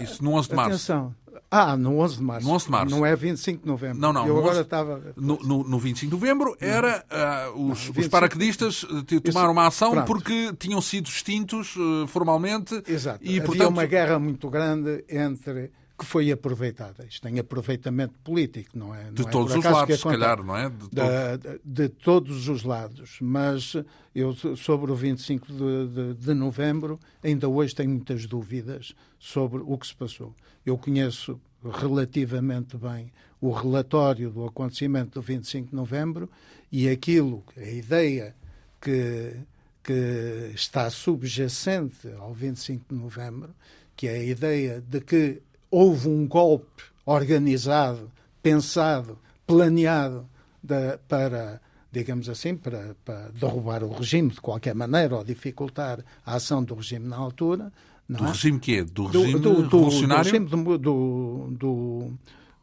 isso 0.00 0.22
no 0.22 0.32
11 0.34 0.48
de 0.48 0.54
março. 0.54 0.70
Atenção. 0.70 1.14
Ah, 1.50 1.76
no 1.76 1.98
11 1.98 2.16
de 2.16 2.22
março. 2.22 2.46
No 2.46 2.54
11 2.54 2.64
de 2.64 2.70
março. 2.70 2.96
Não 2.96 3.06
é 3.06 3.16
25 3.16 3.62
de 3.62 3.66
novembro. 3.66 3.98
Não, 3.98 4.12
não. 4.12 4.26
Eu 4.26 4.34
no 4.34 4.40
agora 4.40 4.56
11, 4.56 4.62
estava... 4.62 5.14
No, 5.16 5.38
no, 5.38 5.64
no 5.64 5.78
25 5.78 6.10
de 6.10 6.20
novembro 6.20 6.56
era 6.60 7.04
uh, 7.10 7.70
os, 7.70 7.88
não, 7.88 8.00
os 8.02 8.08
paraquedistas 8.08 8.84
tomaram 9.24 9.52
uma 9.52 9.66
ação 9.66 9.92
Pronto. 9.92 10.06
porque 10.06 10.52
tinham 10.58 10.80
sido 10.80 11.06
extintos 11.06 11.74
uh, 11.76 12.06
formalmente. 12.06 12.82
Exato. 12.86 13.20
E, 13.22 13.30
Havia 13.30 13.44
portanto... 13.44 13.68
uma 13.70 13.86
guerra 13.86 14.18
muito 14.18 14.50
grande 14.50 15.04
entre 15.08 15.70
que 15.98 16.04
foi 16.04 16.30
aproveitada. 16.30 17.04
Isto 17.04 17.22
tem 17.22 17.40
aproveitamento 17.40 18.14
político, 18.20 18.78
não 18.78 18.94
é? 18.94 19.06
Não 19.06 19.12
de 19.14 19.22
é 19.22 19.30
todos 19.30 19.54
os 19.56 19.64
lados, 19.64 19.96
se 19.96 20.04
calhar, 20.04 20.44
não 20.44 20.56
é? 20.56 20.70
De, 20.70 20.86
de, 20.86 21.60
de, 21.64 21.88
todos 21.88 22.48
os 22.48 22.62
lados. 22.62 23.18
Mas 23.20 23.74
eu, 24.14 24.32
sobre 24.56 24.92
o 24.92 24.94
25 24.94 25.46
de, 25.46 25.88
de, 25.88 26.14
de, 26.14 26.34
novembro, 26.34 27.00
ainda 27.20 27.48
hoje 27.48 27.74
tenho 27.74 27.90
muitas 27.90 28.26
dúvidas 28.26 28.94
sobre 29.18 29.60
o 29.60 29.76
que 29.76 29.88
se 29.88 29.94
passou. 29.94 30.32
Eu 30.64 30.78
conheço 30.78 31.40
relativamente 31.64 32.76
bem 32.76 33.12
o 33.40 33.50
relatório 33.50 34.30
do 34.30 34.44
acontecimento 34.44 35.20
do 35.20 35.22
25 35.22 35.70
de 35.70 35.74
novembro 35.74 36.30
e 36.70 36.88
aquilo, 36.88 37.44
a 37.56 37.68
ideia 37.68 38.36
que, 38.80 39.34
que 39.82 40.52
está 40.54 40.88
subjacente 40.90 42.08
ao 42.18 42.32
25 42.32 42.94
de 42.94 43.00
novembro, 43.00 43.52
que 43.96 44.06
é 44.06 44.12
a 44.12 44.24
ideia 44.24 44.80
de 44.80 45.00
que 45.00 45.42
houve 45.70 46.08
um 46.08 46.26
golpe 46.26 46.84
organizado, 47.04 48.10
pensado, 48.42 49.18
planeado 49.46 50.28
de, 50.62 50.98
para, 51.08 51.60
digamos 51.90 52.28
assim, 52.28 52.56
para, 52.56 52.94
para, 53.04 53.30
derrubar 53.30 53.82
o 53.82 53.92
regime 53.92 54.30
de 54.30 54.40
qualquer 54.40 54.74
maneira 54.74 55.16
ou 55.16 55.24
dificultar 55.24 56.04
a 56.24 56.34
ação 56.34 56.62
do 56.62 56.74
regime 56.74 57.06
na 57.06 57.16
altura. 57.16 57.72
do 58.08 58.24
é? 58.24 58.28
regime 58.28 58.60
que 58.60 58.78
é? 58.78 58.84
Do 58.84 59.06
regime 59.06 59.40
do, 59.40 59.54
do, 59.54 59.62
revolucionário? 59.62 60.24
Do 60.24 60.32
regime 60.32 60.78
do, 60.78 61.48
do 61.50 62.12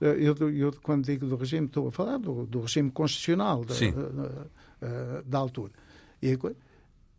eu, 0.01 0.36
eu, 0.51 0.74
quando 0.84 1.06
digo 1.06 1.26
do 1.26 1.36
regime, 1.36 1.68
estou 1.68 1.88
a 1.88 1.91
falar 1.91 2.18
do, 2.18 2.45
do 2.45 2.62
regime 2.62 2.91
constitucional 2.91 3.64
da, 3.64 3.74
da, 3.74 5.22
da 5.26 5.38
altura. 5.38 5.72
E, 6.22 6.38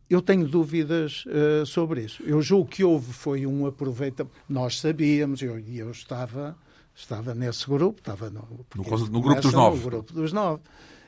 eu 0.08 0.22
tenho 0.22 0.46
dúvidas 0.46 1.24
uh, 1.26 1.66
sobre 1.66 2.02
isso. 2.02 2.22
Eu 2.22 2.40
julgo 2.40 2.70
que 2.70 2.84
houve 2.84 3.12
foi 3.12 3.46
um 3.46 3.66
aproveitamento. 3.66 4.34
Nós 4.48 4.78
sabíamos, 4.80 5.42
eu, 5.42 5.58
eu 5.58 5.90
estava, 5.90 6.56
estava 6.94 7.34
nesse 7.34 7.66
grupo, 7.66 8.00
estava 8.00 8.30
no, 8.30 8.66
no, 8.74 8.98
no 9.08 9.20
grupo 9.20 9.40
dos 9.40 9.52
nove. 9.52 9.76
No 9.78 9.90
grupo 9.90 10.12
dos 10.12 10.32
nove. 10.32 10.62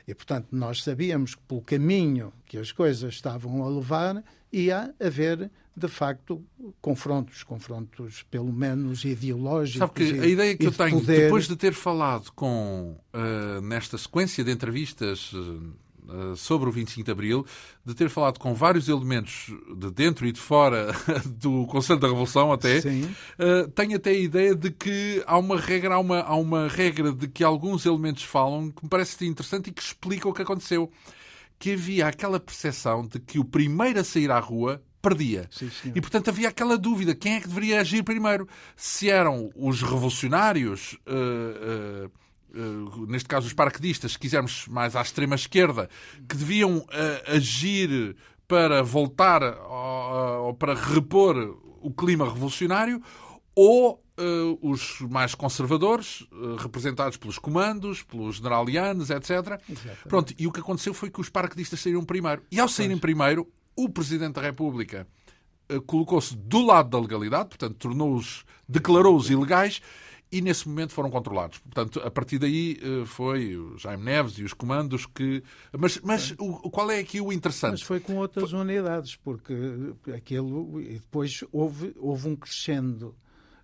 E, 0.07 0.15
portanto, 0.15 0.49
nós 0.51 0.83
sabíamos 0.83 1.35
que 1.35 1.43
pelo 1.43 1.61
caminho 1.61 2.33
que 2.47 2.57
as 2.57 2.73
coisas 2.73 3.15
estavam 3.15 3.63
a 3.63 3.69
levar, 3.69 4.25
ia 4.51 4.95
haver, 4.99 5.51
de 5.77 5.87
facto, 5.87 6.43
confrontos, 6.81 7.43
confrontos 7.43 8.25
pelo 8.31 8.51
menos 8.51 9.05
ideológicos. 9.05 9.79
Sabe 9.79 9.93
que 9.93 10.17
e, 10.17 10.21
a 10.21 10.27
ideia 10.27 10.57
que 10.57 10.67
eu 10.67 10.73
tenho, 10.73 10.99
poder... 10.99 11.25
depois 11.25 11.47
de 11.47 11.55
ter 11.57 11.75
falado 11.75 12.33
com, 12.33 12.97
uh, 13.15 13.61
nesta 13.61 13.99
sequência 13.99 14.43
de 14.43 14.51
entrevistas 14.51 15.31
uh, 15.35 15.73
sobre 16.37 16.69
o 16.69 16.73
25 16.73 17.05
de 17.05 17.11
Abril, 17.11 17.47
de 17.85 17.95
ter 17.95 18.09
falado 18.09 18.39
com 18.39 18.55
vários 18.55 18.89
elementos 18.89 19.53
de 19.77 19.91
dentro 19.91 20.27
e 20.27 20.33
de 20.33 20.41
fora 20.41 20.95
do 21.27 21.67
Conselho 21.67 21.99
da 21.99 22.09
Revolução 22.09 22.53
até, 22.53 22.79
uh, 22.79 23.69
tenho 23.75 23.97
até 23.97 24.11
a 24.11 24.19
ideia 24.19 24.55
de 24.55 24.71
que 24.71 25.23
há 25.27 25.39
uma 25.39 25.59
regra, 25.59 25.95
há 25.95 25.99
uma, 25.99 26.21
há 26.21 26.35
uma 26.35 26.69
regra 26.69 27.13
de 27.13 27.29
que 27.29 27.45
alguns 27.45 27.87
elementos 27.87 28.23
falam 28.23 28.71
que 28.71 28.83
me 28.83 28.89
parece 28.89 29.27
interessante 29.27 29.69
e 29.69 29.73
que 29.73 29.83
explica 29.83 30.29
o 30.29 30.33
que 30.33 30.43
aconteceu. 30.43 30.91
Que 31.59 31.73
havia 31.73 32.07
aquela 32.07 32.39
percepção 32.39 33.05
de 33.05 33.19
que 33.19 33.39
o 33.39 33.45
primeiro 33.45 33.99
a 33.99 34.05
sair 34.05 34.31
à 34.31 34.39
rua 34.39 34.81
perdia. 35.03 35.49
Sim, 35.51 35.71
e, 35.93 36.01
portanto, 36.01 36.29
havia 36.29 36.49
aquela 36.49 36.79
dúvida: 36.79 37.17
quem 37.17 37.35
é 37.35 37.41
que 37.41 37.49
deveria 37.49 37.81
agir 37.81 38.05
primeiro? 38.05 38.49
Se 38.77 39.11
eram 39.11 39.51
os 39.57 39.83
revolucionários. 39.83 40.97
Uh, 41.07 42.07
Uh, 42.09 42.28
neste 43.07 43.29
caso 43.29 43.47
os 43.47 43.53
paraquedistas, 43.53 44.13
se 44.13 44.19
quisermos 44.19 44.67
mais 44.69 44.97
à 44.97 45.03
extrema 45.03 45.35
esquerda, 45.35 45.89
que 46.29 46.37
deviam 46.37 46.79
uh, 46.79 46.87
agir 47.27 48.17
para 48.47 48.83
voltar 48.83 49.43
ou 49.43 50.51
uh, 50.51 50.55
para 50.55 50.75
repor 50.75 51.37
o 51.81 51.93
clima 51.93 52.25
revolucionário, 52.25 53.03
ou 53.55 54.03
os 54.61 55.01
mais 55.03 55.33
conservadores, 55.33 56.27
representados 56.59 57.17
pelos 57.17 57.39
comandos, 57.39 58.03
pelos 58.03 58.39
generalianos, 58.39 59.11
etc. 59.11 59.31
Exatamente. 59.31 60.09
Pronto, 60.09 60.35
e 60.37 60.45
o 60.45 60.51
que 60.51 60.59
aconteceu 60.59 60.93
foi 60.93 61.09
que 61.09 61.21
os 61.21 61.29
paraquedistas 61.29 61.79
saíram 61.79 62.05
primeiro. 62.05 62.43
E 62.51 62.59
ao 62.59 62.67
saírem 62.67 62.97
pois. 62.97 63.01
primeiro, 63.01 63.49
o 63.77 63.89
Presidente 63.89 64.35
da 64.35 64.43
República 64.43 65.07
eh, 65.69 65.81
colocou-se 65.87 66.35
do 66.35 66.65
lado 66.65 66.89
da 66.89 66.99
legalidade, 66.99 67.51
portanto, 67.51 67.77
tornou-os, 67.77 68.45
declarou-os 68.69 69.31
ilegais 69.31 69.81
e 70.31 70.41
nesse 70.41 70.69
momento 70.69 70.93
foram 70.93 71.11
controlados. 71.11 71.59
Portanto, 71.59 72.01
a 72.05 72.11
partir 72.11 72.39
daí 72.39 72.79
eh, 72.83 73.05
foi 73.07 73.57
o 73.57 73.79
Jaime 73.79 74.05
Neves 74.05 74.39
e 74.39 74.45
os 74.45 74.53
comandos 74.53 75.07
que. 75.07 75.43
Mas, 75.77 75.99
mas 76.03 76.35
o, 76.39 76.71
qual 76.71 76.91
é 76.91 76.99
aqui 76.99 77.21
o 77.21 77.33
interessante? 77.33 77.73
Mas 77.73 77.83
foi 77.83 78.01
com 78.01 78.17
outras 78.17 78.51
foi... 78.51 78.61
unidades, 78.61 79.17
porque 79.17 79.55
aquilo. 80.15 80.81
E 80.81 80.95
depois 80.95 81.45
houve, 81.53 81.95
houve 81.97 82.29
um 82.29 82.37
crescendo. 82.37 83.15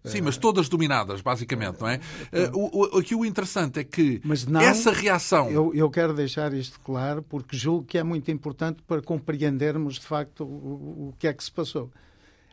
Sim, 0.04 0.20
mas 0.20 0.36
todas 0.36 0.68
dominadas, 0.68 1.22
basicamente, 1.22 1.80
não 1.80 1.88
é? 1.88 1.98
Eh, 2.30 2.50
o, 2.52 2.96
o, 2.96 2.98
aqui 2.98 3.14
o 3.14 3.24
interessante 3.24 3.80
é 3.80 3.84
que 3.84 4.20
não, 4.46 4.60
essa 4.60 4.92
reação. 4.92 5.50
Eu, 5.50 5.74
eu, 5.74 5.88
quero 5.88 6.12
deixar 6.12 6.52
isto 6.52 6.78
claro, 6.80 7.22
porque 7.22 7.56
julgo 7.56 7.84
que 7.84 7.96
é 7.96 8.02
muito 8.02 8.30
importante 8.30 8.82
para 8.82 9.00
compreendermos, 9.00 9.94
de 9.94 10.04
facto, 10.04 10.44
o, 10.44 11.08
o 11.08 11.14
que 11.18 11.26
é 11.26 11.32
que 11.32 11.42
se 11.42 11.50
passou. 11.50 11.90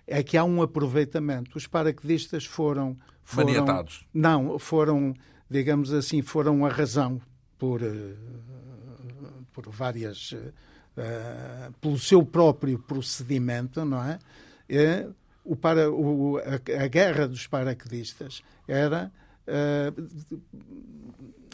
É 0.07 0.21
que 0.23 0.37
há 0.37 0.43
um 0.43 0.61
aproveitamento. 0.61 1.57
Os 1.57 1.67
paraquedistas 1.67 2.45
foram 2.45 2.97
foram, 3.23 3.47
Maniatados. 3.47 4.05
Não, 4.13 4.59
foram, 4.59 5.13
digamos 5.49 5.93
assim, 5.93 6.21
foram 6.21 6.65
a 6.65 6.69
razão 6.69 7.21
por, 7.57 7.81
eh, 7.81 8.15
por 9.53 9.69
várias. 9.69 10.31
Uh, 10.31 11.71
pelo 11.79 11.97
seu 11.97 12.21
próprio 12.21 12.77
procedimento, 12.77 13.85
não 13.85 14.03
é? 14.03 14.19
é 14.67 15.07
o 15.41 15.55
para, 15.55 15.89
o, 15.89 16.37
a, 16.37 16.83
a, 16.83 16.87
guerra 16.87 17.29
dos 17.29 17.47
paraquedistas 17.47 18.43
era, 18.67 19.09
uh, 19.47 20.01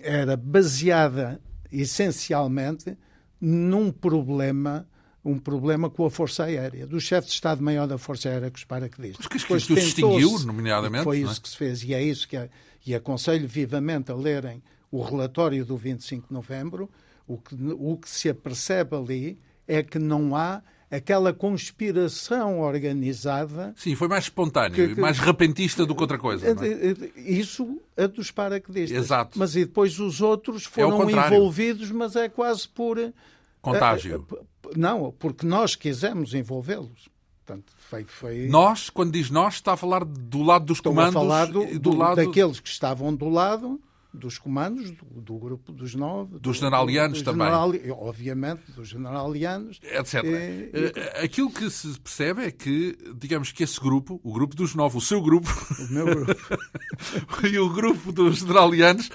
era 0.01 0.35
baseada 0.35 1.39
essencialmente 1.71 2.97
num 3.39 3.91
problema 3.91 4.87
um 5.27 5.37
problema 5.37 5.89
com 5.89 6.05
a 6.05 6.09
Força 6.09 6.45
Aérea, 6.45 6.87
do 6.87 6.99
chefe 7.01 7.27
de 7.27 7.33
Estado-Maior 7.33 7.87
da 7.87 7.97
Força 7.97 8.29
Aérea 8.29 8.49
com 8.49 8.57
os 8.57 8.63
paraquedistas. 8.63 9.25
Mas 9.29 9.43
que 9.43 9.55
isso 9.55 9.75
distinguiu, 9.75 10.39
nomeadamente. 10.39 11.03
Foi 11.03 11.19
isso 11.19 11.39
é? 11.39 11.41
que 11.41 11.49
se 11.49 11.57
fez 11.57 11.83
e 11.83 11.93
é 11.93 12.01
isso 12.01 12.27
que... 12.27 12.49
e 12.85 12.95
aconselho 12.95 13.47
vivamente 13.47 14.11
a 14.11 14.15
lerem 14.15 14.63
o 14.89 15.01
relatório 15.01 15.65
do 15.65 15.75
25 15.75 16.29
de 16.29 16.33
novembro. 16.33 16.89
O 17.27 17.37
que, 17.37 17.55
o 17.77 17.97
que 17.97 18.09
se 18.09 18.29
apercebe 18.29 18.95
ali 18.95 19.37
é 19.67 19.83
que 19.83 19.99
não 19.99 20.33
há 20.33 20.61
aquela 20.89 21.33
conspiração 21.33 22.61
organizada. 22.61 23.73
Sim, 23.75 23.95
foi 23.95 24.07
mais 24.07 24.25
espontâneo, 24.25 24.75
que, 24.75 24.95
que, 24.95 25.01
mais 25.01 25.19
repentista 25.19 25.85
do 25.85 25.93
que 25.93 26.01
outra 26.01 26.17
coisa. 26.17 26.47
É? 26.47 27.19
Isso 27.19 27.81
a 27.97 28.07
dos 28.07 28.31
paraquedistas. 28.31 28.97
Exato. 28.97 29.37
Mas 29.37 29.57
e 29.57 29.65
depois 29.65 29.99
os 29.99 30.21
outros 30.21 30.65
é 30.65 30.69
foram 30.69 31.09
é 31.09 31.27
envolvidos, 31.27 31.91
mas 31.91 32.15
é 32.15 32.29
quase 32.29 32.67
por 32.69 32.97
contágio. 33.61 34.25
Não, 34.75 35.13
porque 35.17 35.45
nós 35.45 35.75
quisemos 35.75 36.33
envolvê-los. 36.33 37.09
Portanto, 37.45 37.71
foi, 37.77 38.03
foi... 38.03 38.47
Nós, 38.47 38.89
quando 38.89 39.13
diz 39.13 39.29
nós, 39.29 39.55
está 39.55 39.73
a 39.73 39.77
falar 39.77 40.03
do 40.03 40.43
lado 40.43 40.65
dos 40.65 40.79
Estou 40.79 40.91
comandos? 40.91 41.15
a 41.15 41.19
falar 41.19 41.45
do, 41.45 41.65
do, 41.65 41.79
do 41.79 41.95
lado... 41.95 42.15
daqueles 42.17 42.59
que 42.59 42.67
estavam 42.67 43.15
do 43.15 43.29
lado 43.29 43.79
dos 44.13 44.37
comandos, 44.37 44.91
do, 44.91 45.21
do 45.21 45.37
grupo 45.37 45.71
dos 45.71 45.93
nove. 45.95 46.39
Dos 46.39 46.57
generalianos 46.57 47.21
também. 47.21 47.47
General, 47.47 47.71
obviamente, 47.99 48.71
dos 48.71 48.89
generalianos. 48.89 49.79
Etc. 49.83 50.23
E, 50.23 50.27
e... 50.27 50.71
Eh, 50.73 51.23
aquilo 51.23 51.51
que 51.51 51.69
se 51.69 51.99
percebe 51.99 52.43
é 52.43 52.51
que, 52.51 52.97
digamos 53.15 53.51
que 53.51 53.63
esse 53.63 53.79
grupo, 53.79 54.19
o 54.23 54.33
grupo 54.33 54.55
dos 54.55 54.73
nove, 54.75 54.97
o 54.97 55.01
seu 55.01 55.21
grupo... 55.21 55.49
O 55.79 55.93
meu 55.93 56.05
grupo. 56.05 56.35
e 57.47 57.59
o 57.59 57.69
grupo 57.69 58.11
dos 58.11 58.39
generalianos 58.39 59.09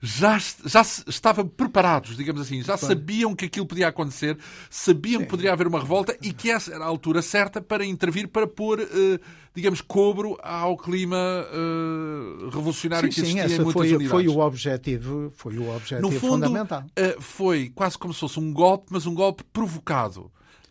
já, 0.00 0.38
já 0.64 0.82
estavam 1.06 1.46
preparados, 1.46 2.16
digamos 2.16 2.40
assim, 2.40 2.62
já 2.62 2.76
sabiam 2.76 3.34
que 3.34 3.46
aquilo 3.46 3.66
podia 3.66 3.88
acontecer, 3.88 4.38
sabiam 4.70 5.20
sim. 5.20 5.24
que 5.24 5.30
poderia 5.30 5.52
haver 5.52 5.66
uma 5.66 5.80
revolta 5.80 6.16
e 6.22 6.32
que 6.32 6.50
essa 6.50 6.72
era 6.72 6.84
a 6.84 6.86
altura 6.86 7.20
certa 7.20 7.60
para 7.60 7.84
intervir, 7.84 8.28
para 8.28 8.46
pôr, 8.46 8.78
uh, 8.80 9.20
digamos, 9.52 9.80
cobro 9.80 10.38
ao 10.40 10.76
clima 10.76 11.16
uh, 11.16 12.48
revolucionário 12.48 13.12
sim, 13.12 13.14
que 13.14 13.26
existia 13.26 13.48
sim, 13.48 13.54
em 13.56 13.58
muitas 13.58 13.72
foi, 13.72 13.88
unidades. 13.88 14.10
Foi 14.10 14.28
o 14.28 14.38
objetivo, 14.38 15.32
foi 15.34 15.58
o 15.58 15.74
objetivo 15.74 16.08
no 16.08 16.12
fundo, 16.12 16.46
fundamental. 16.46 16.84
Uh, 16.96 17.20
foi 17.20 17.72
quase 17.74 17.98
como 17.98 18.14
se 18.14 18.20
fosse 18.20 18.38
um 18.38 18.52
golpe, 18.52 18.86
mas 18.90 19.04
um 19.04 19.14
golpe 19.14 19.42
provocado. 19.52 20.30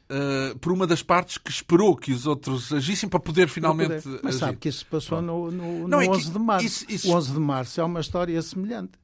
Uh, 0.09 0.57
por 0.59 0.71
uma 0.71 0.87
das 0.87 1.03
partes 1.03 1.37
que 1.37 1.51
esperou 1.51 1.93
que 1.93 2.13
os 2.13 2.25
outros 2.25 2.71
agissem 2.71 3.09
para 3.09 3.19
poder 3.19 3.49
finalmente. 3.49 4.03
Poder. 4.03 4.21
Mas 4.23 4.35
agir. 4.35 4.39
sabe 4.39 4.57
que 4.57 4.69
isso 4.69 4.85
passou 4.85 5.21
no, 5.21 5.51
no, 5.51 5.79
no 5.79 5.87
Não, 5.89 5.97
11 5.97 6.07
é 6.07 6.13
que, 6.13 6.29
de 6.29 6.39
março. 6.39 6.65
Isso, 6.65 6.85
isso... 6.87 7.11
O 7.11 7.13
11 7.13 7.33
de 7.33 7.39
março 7.41 7.81
é 7.81 7.83
uma 7.83 7.99
história 7.99 8.41
semelhante 8.41 8.97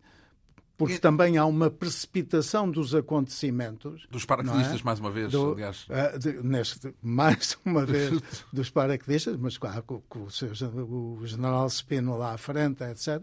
porque 0.85 0.99
também 0.99 1.37
há 1.37 1.45
uma 1.45 1.69
precipitação 1.69 2.69
dos 2.69 2.93
acontecimentos. 2.93 4.05
Dos 4.09 4.25
paraquedistas, 4.25 4.81
é? 4.81 4.83
mais 4.83 4.99
uma 4.99 5.11
vez, 5.11 5.31
Do, 5.31 5.53
aliás. 5.53 5.85
Uh, 5.87 6.19
de, 6.19 6.43
neste, 6.43 6.93
mais 7.01 7.57
uma 7.65 7.85
vez, 7.85 8.21
dos 8.51 8.69
paraquedistas, 8.69 9.37
mas 9.37 9.57
claro, 9.57 9.83
com, 9.83 10.01
com 10.01 10.23
o, 10.23 10.31
seu, 10.31 10.49
o, 10.49 11.21
general 11.25 11.69
Spino 11.69 12.17
lá 12.17 12.33
à 12.33 12.37
frente, 12.37 12.83
etc., 12.83 13.21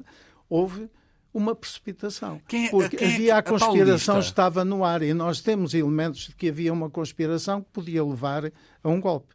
houve 0.49 0.89
uma 1.33 1.55
precipitação. 1.55 2.41
Quem, 2.49 2.67
é- 2.67 2.71
porque 2.71 2.97
quem 2.97 3.09
é 3.09 3.15
havia 3.15 3.37
a 3.37 3.43
conspiração 3.43 4.17
a 4.17 4.21
estava 4.21 4.65
no 4.65 4.85
ar 4.85 5.03
e 5.03 5.15
nós 5.15 5.41
temos 5.41 5.75
elementos 5.75 6.29
de 6.29 6.35
que 6.35 6.49
havia 6.49 6.73
uma 6.73 6.91
conspiração 6.91 7.63
que 7.63 7.69
podia 7.73 8.05
levar 8.05 8.47
a 8.83 8.89
um 8.89 9.01
golpe. 9.01 9.35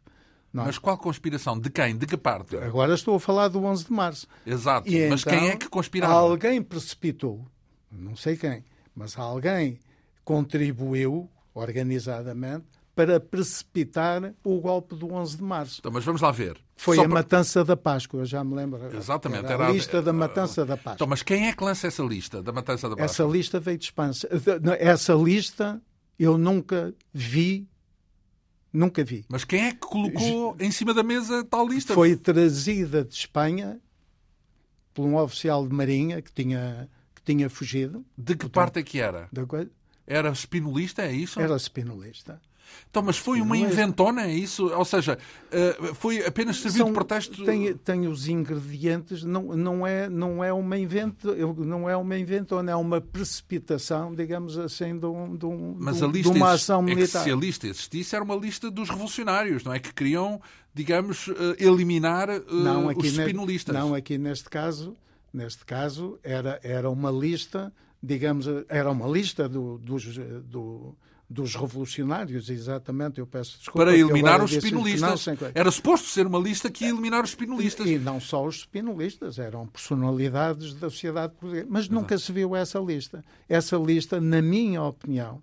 Não. 0.52 0.62
É? 0.62 0.66
Mas 0.66 0.78
qual 0.78 0.96
conspiração? 0.96 1.58
De 1.58 1.68
quem? 1.68 1.96
De 1.96 2.06
que 2.06 2.16
parte? 2.16 2.56
Agora 2.56 2.94
estou 2.94 3.16
a 3.16 3.20
falar 3.20 3.48
do 3.48 3.62
11 3.62 3.84
de 3.84 3.92
março. 3.92 4.26
Exato. 4.46 4.88
E 4.88 5.08
Mas 5.08 5.20
então, 5.20 5.38
quem 5.38 5.48
é 5.50 5.56
que 5.56 5.68
conspirava? 5.68 6.14
Alguém 6.14 6.62
precipitou 6.62 7.46
não 7.90 8.16
sei 8.16 8.36
quem, 8.36 8.64
mas 8.94 9.18
alguém 9.18 9.78
contribuiu 10.24 11.28
organizadamente 11.54 12.66
para 12.94 13.20
precipitar 13.20 14.34
o 14.42 14.58
golpe 14.58 14.94
do 14.94 15.12
11 15.12 15.36
de 15.36 15.42
março. 15.42 15.76
Então, 15.80 15.92
mas 15.92 16.04
vamos 16.04 16.22
lá 16.22 16.30
ver. 16.30 16.56
Foi 16.76 16.96
Só 16.96 17.04
a 17.04 17.08
matança 17.08 17.62
da 17.62 17.76
Páscoa, 17.76 18.24
já 18.24 18.42
me 18.42 18.54
lembro. 18.54 18.80
Exatamente. 18.96 19.44
Era, 19.44 19.54
era 19.54 19.66
a 19.68 19.70
lista 19.70 20.00
da 20.00 20.12
matança 20.12 20.64
da 20.64 20.76
Páscoa. 20.76 20.94
Então, 20.94 21.06
mas 21.06 21.22
quem 21.22 21.48
é 21.48 21.52
que 21.52 21.62
lança 21.62 21.86
essa 21.86 22.02
lista 22.02 22.42
da 22.42 22.52
matança 22.52 22.88
da 22.88 22.96
Páscoa? 22.96 23.04
Essa 23.04 23.24
lista 23.24 23.60
veio 23.60 23.78
de 23.78 23.84
Espanha. 23.84 24.12
Essa 24.78 25.14
lista 25.14 25.80
eu 26.18 26.38
nunca 26.38 26.94
vi 27.12 27.68
Nunca 28.76 29.02
vi. 29.02 29.24
Mas 29.26 29.42
quem 29.42 29.68
é 29.68 29.72
que 29.72 29.78
colocou 29.78 30.54
em 30.60 30.70
cima 30.70 30.92
da 30.92 31.02
mesa 31.02 31.42
tal 31.44 31.66
lista? 31.66 31.94
Foi 31.94 32.14
trazida 32.14 33.02
de 33.02 33.14
Espanha 33.14 33.80
por 34.92 35.06
um 35.06 35.16
oficial 35.16 35.66
de 35.66 35.74
marinha 35.74 36.20
que 36.20 36.30
tinha 36.30 36.86
tinha 37.26 37.50
fugido. 37.50 38.04
De 38.16 38.34
que 38.34 38.46
Portanto, 38.48 38.52
parte 38.54 38.78
é 38.78 38.82
que 38.82 39.00
era? 39.00 39.28
Era 40.06 40.30
espinolista, 40.30 41.02
é 41.02 41.12
isso? 41.12 41.40
Era 41.40 41.56
espinolista. 41.56 42.40
Então, 42.90 43.02
mas 43.02 43.16
foi 43.16 43.40
uma 43.40 43.56
inventona, 43.56 44.22
é 44.22 44.32
isso? 44.32 44.66
Ou 44.68 44.84
seja, 44.84 45.18
eh, 45.52 45.76
foi 45.94 46.24
apenas 46.24 46.56
servir 46.56 46.78
São, 46.78 46.88
de 46.88 46.92
pretexto? 46.94 47.44
Tem, 47.44 47.74
tem 47.74 48.06
os 48.08 48.26
ingredientes, 48.26 49.22
não, 49.22 49.42
não, 49.54 49.86
é, 49.86 50.08
não, 50.08 50.42
é 50.42 50.52
uma 50.52 50.78
invento, 50.78 51.34
não 51.58 51.88
é 51.88 51.96
uma 51.96 52.18
inventona, 52.18 52.72
é 52.72 52.76
uma 52.76 53.00
precipitação, 53.00 54.14
digamos 54.14 54.58
assim, 54.58 54.98
de, 54.98 55.06
um, 55.06 55.36
de, 55.36 55.46
um, 55.46 55.76
mas 55.78 56.02
a 56.02 56.06
lista 56.06 56.32
de 56.32 56.38
uma 56.38 56.52
ação 56.52 56.82
militar. 56.82 57.20
É 57.20 57.24
que 57.24 57.28
se 57.28 57.32
a 57.32 57.36
lista 57.36 57.66
existisse, 57.66 58.16
era 58.16 58.24
uma 58.24 58.36
lista 58.36 58.70
dos 58.70 58.88
revolucionários, 58.88 59.62
não 59.62 59.72
é? 59.72 59.78
Que 59.78 59.92
queriam, 59.92 60.40
digamos, 60.74 61.28
eh, 61.28 61.64
eliminar 61.64 62.30
uh, 62.30 62.42
não, 62.50 62.88
os 62.88 63.04
espinolistas. 63.04 63.74
não, 63.74 63.94
aqui 63.94 64.18
neste 64.18 64.48
caso 64.48 64.96
neste 65.36 65.64
caso, 65.66 66.18
era, 66.22 66.58
era 66.62 66.88
uma 66.88 67.10
lista, 67.10 67.72
digamos, 68.02 68.46
era 68.68 68.90
uma 68.90 69.06
lista 69.06 69.46
do, 69.46 69.76
dos, 69.76 70.16
do, 70.44 70.96
dos 71.28 71.54
revolucionários, 71.54 72.48
exatamente, 72.48 73.20
eu 73.20 73.26
peço 73.26 73.58
desculpa. 73.58 73.84
Para 73.84 73.94
eliminar 73.96 74.42
os 74.42 74.52
espinolistas. 74.52 75.26
Era 75.54 75.70
suposto 75.70 76.08
ser 76.08 76.26
uma 76.26 76.38
lista 76.38 76.70
que 76.70 76.84
ia 76.84 76.90
eliminar 76.90 77.22
os 77.22 77.30
espinolistas. 77.30 77.86
E, 77.86 77.94
e 77.94 77.98
não 77.98 78.18
só 78.18 78.46
os 78.46 78.60
espinolistas, 78.60 79.38
eram 79.38 79.66
personalidades 79.66 80.72
da 80.72 80.88
sociedade 80.88 81.34
portuguesa. 81.34 81.66
Mas 81.68 81.84
Exato. 81.84 81.94
nunca 81.94 82.18
se 82.18 82.32
viu 82.32 82.56
essa 82.56 82.78
lista. 82.78 83.22
Essa 83.46 83.76
lista, 83.76 84.18
na 84.18 84.40
minha 84.40 84.82
opinião, 84.82 85.42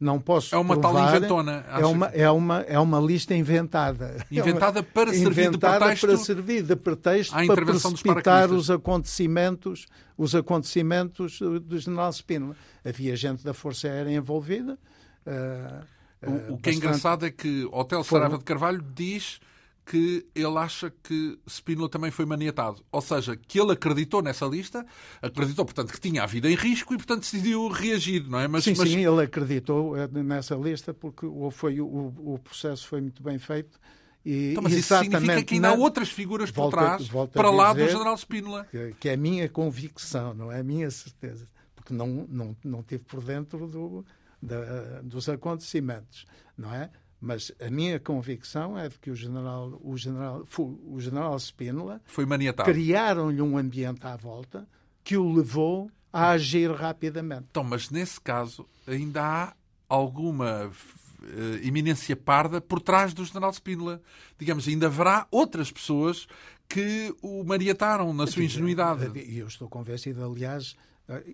não 0.00 0.20
posso 0.20 0.54
É 0.54 0.58
uma 0.58 0.78
provar, 0.78 1.10
tal 1.10 1.16
inventona. 1.16 1.64
É 1.68 1.86
uma, 1.86 2.06
é, 2.06 2.30
uma, 2.30 2.60
é 2.60 2.78
uma 2.78 3.00
lista 3.00 3.34
inventada. 3.34 4.24
Inventada 4.30 4.82
para 4.82 5.12
servir 5.12 5.50
de 5.50 5.58
pretexto, 5.58 6.06
para 6.06 6.16
servir 6.16 6.62
de 6.62 6.76
pretexto 6.76 7.34
para 7.46 7.66
precipitar 7.66 8.52
os 8.52 8.70
acontecimentos, 8.70 9.86
os 10.16 10.34
acontecimentos 10.34 11.40
do 11.40 11.78
general 11.78 12.12
Spínola. 12.12 12.54
Havia 12.84 13.16
gente 13.16 13.42
da 13.42 13.52
Força 13.52 13.88
Aérea 13.88 14.12
envolvida. 14.12 14.78
Uh, 15.26 16.28
uh, 16.28 16.50
o, 16.50 16.54
o, 16.54 16.58
que 16.58 16.70
é 16.70 16.74
engraçado 16.74 17.26
é 17.26 17.30
que 17.30 17.68
Hotel 17.72 18.04
Sarava 18.04 18.38
de 18.38 18.44
Carvalho 18.44 18.82
diz 18.94 19.40
que 19.88 20.26
ele 20.34 20.58
acha 20.58 20.92
que 21.02 21.38
Spínola 21.48 21.88
também 21.88 22.10
foi 22.10 22.26
maniatado. 22.26 22.84
Ou 22.92 23.00
seja, 23.00 23.34
que 23.34 23.58
ele 23.58 23.72
acreditou 23.72 24.20
nessa 24.20 24.44
lista, 24.44 24.84
acreditou, 25.22 25.64
portanto, 25.64 25.90
que 25.90 25.98
tinha 25.98 26.22
a 26.22 26.26
vida 26.26 26.50
em 26.50 26.54
risco 26.54 26.92
e, 26.92 26.98
portanto, 26.98 27.20
decidiu 27.20 27.66
reagir, 27.68 28.28
não 28.28 28.38
é? 28.38 28.46
Mas, 28.46 28.64
sim, 28.64 28.74
mas... 28.76 28.86
sim, 28.86 29.06
ele 29.06 29.22
acreditou 29.22 29.96
eh, 29.96 30.06
nessa 30.06 30.54
lista 30.54 30.92
porque 30.92 31.26
foi, 31.52 31.80
o, 31.80 31.86
o 32.18 32.38
processo 32.44 32.86
foi 32.86 33.00
muito 33.00 33.22
bem 33.22 33.38
feito. 33.38 33.80
E, 34.22 34.50
então, 34.50 34.62
mas 34.62 34.74
isso 34.74 34.94
significa 34.98 35.42
que 35.42 35.54
ainda 35.54 35.70
há 35.70 35.74
outras 35.74 36.10
figuras 36.10 36.50
por 36.50 36.68
trás, 36.68 37.08
para 37.32 37.50
lá 37.50 37.72
do 37.72 37.88
General 37.88 38.14
Spínola. 38.18 38.66
Que, 38.70 38.94
que, 39.00 39.08
é 39.08 39.14
a 39.14 39.16
minha 39.16 39.48
convicção, 39.48 40.34
não 40.34 40.52
é 40.52 40.60
a 40.60 40.64
minha 40.64 40.90
certeza. 40.90 41.48
Porque 41.74 41.94
não, 41.94 42.26
não, 42.28 42.54
não 42.62 42.82
tive 42.82 43.04
por 43.04 43.24
dentro 43.24 43.66
do, 43.66 44.04
da, 44.42 45.00
dos 45.02 45.30
acontecimentos, 45.30 46.26
não 46.58 46.74
é? 46.74 46.90
Mas 47.20 47.50
a 47.60 47.68
minha 47.68 47.98
convicção 47.98 48.78
é 48.78 48.88
de 48.88 48.98
que 48.98 49.10
o 49.10 49.14
general, 49.14 49.80
o 49.82 49.96
general, 49.96 50.46
o 50.86 51.00
general 51.00 51.36
Spínola 51.38 52.00
foi 52.06 52.24
maniatado. 52.24 52.70
Criaram-lhe 52.70 53.42
um 53.42 53.58
ambiente 53.58 54.06
à 54.06 54.16
volta 54.16 54.68
que 55.02 55.16
o 55.16 55.32
levou 55.32 55.90
a 56.12 56.30
agir 56.30 56.70
rapidamente. 56.70 57.46
Então, 57.50 57.64
mas 57.64 57.90
nesse 57.90 58.20
caso 58.20 58.68
ainda 58.86 59.22
há 59.22 59.54
alguma 59.88 60.66
uh, 60.66 61.56
iminência 61.62 62.14
parda 62.14 62.60
por 62.60 62.80
trás 62.80 63.12
do 63.12 63.24
general 63.24 63.52
Spínola. 63.52 64.00
Digamos, 64.38 64.68
ainda 64.68 64.86
haverá 64.86 65.26
outras 65.30 65.72
pessoas 65.72 66.26
que 66.68 67.14
o 67.22 67.42
maniataram 67.44 68.12
na 68.12 68.26
sua 68.26 68.44
ingenuidade. 68.44 69.18
E 69.18 69.38
eu 69.38 69.48
estou 69.48 69.68
convencido, 69.68 70.24
aliás, 70.24 70.76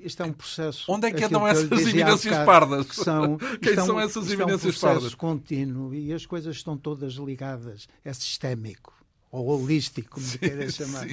isto 0.03 0.23
é 0.23 0.27
um 0.27 0.33
processo. 0.33 0.91
Onde 0.91 1.09
é 1.09 1.13
que 1.13 1.25
andam 1.25 1.47
essas 1.47 1.71
eminências 1.71 2.25
bocado, 2.25 2.47
pardas? 2.47 2.87
Que 2.87 2.97
são, 2.97 3.39
Quem 3.61 3.71
estão, 3.71 3.87
são 3.87 4.01
essas 4.01 4.31
eminências 4.31 4.83
é 4.83 4.87
um 4.87 4.91
pardas? 4.91 5.15
contínuo 5.15 5.95
e 5.95 6.13
as 6.13 6.25
coisas 6.25 6.55
estão 6.55 6.77
todas 6.77 7.15
ligadas. 7.15 7.89
É 8.05 8.13
sistémico 8.13 8.95
ou 9.33 9.49
holístico, 9.49 10.11
como 10.11 10.25
sim, 10.25 10.39
queira 10.39 10.71
chamar. 10.71 11.09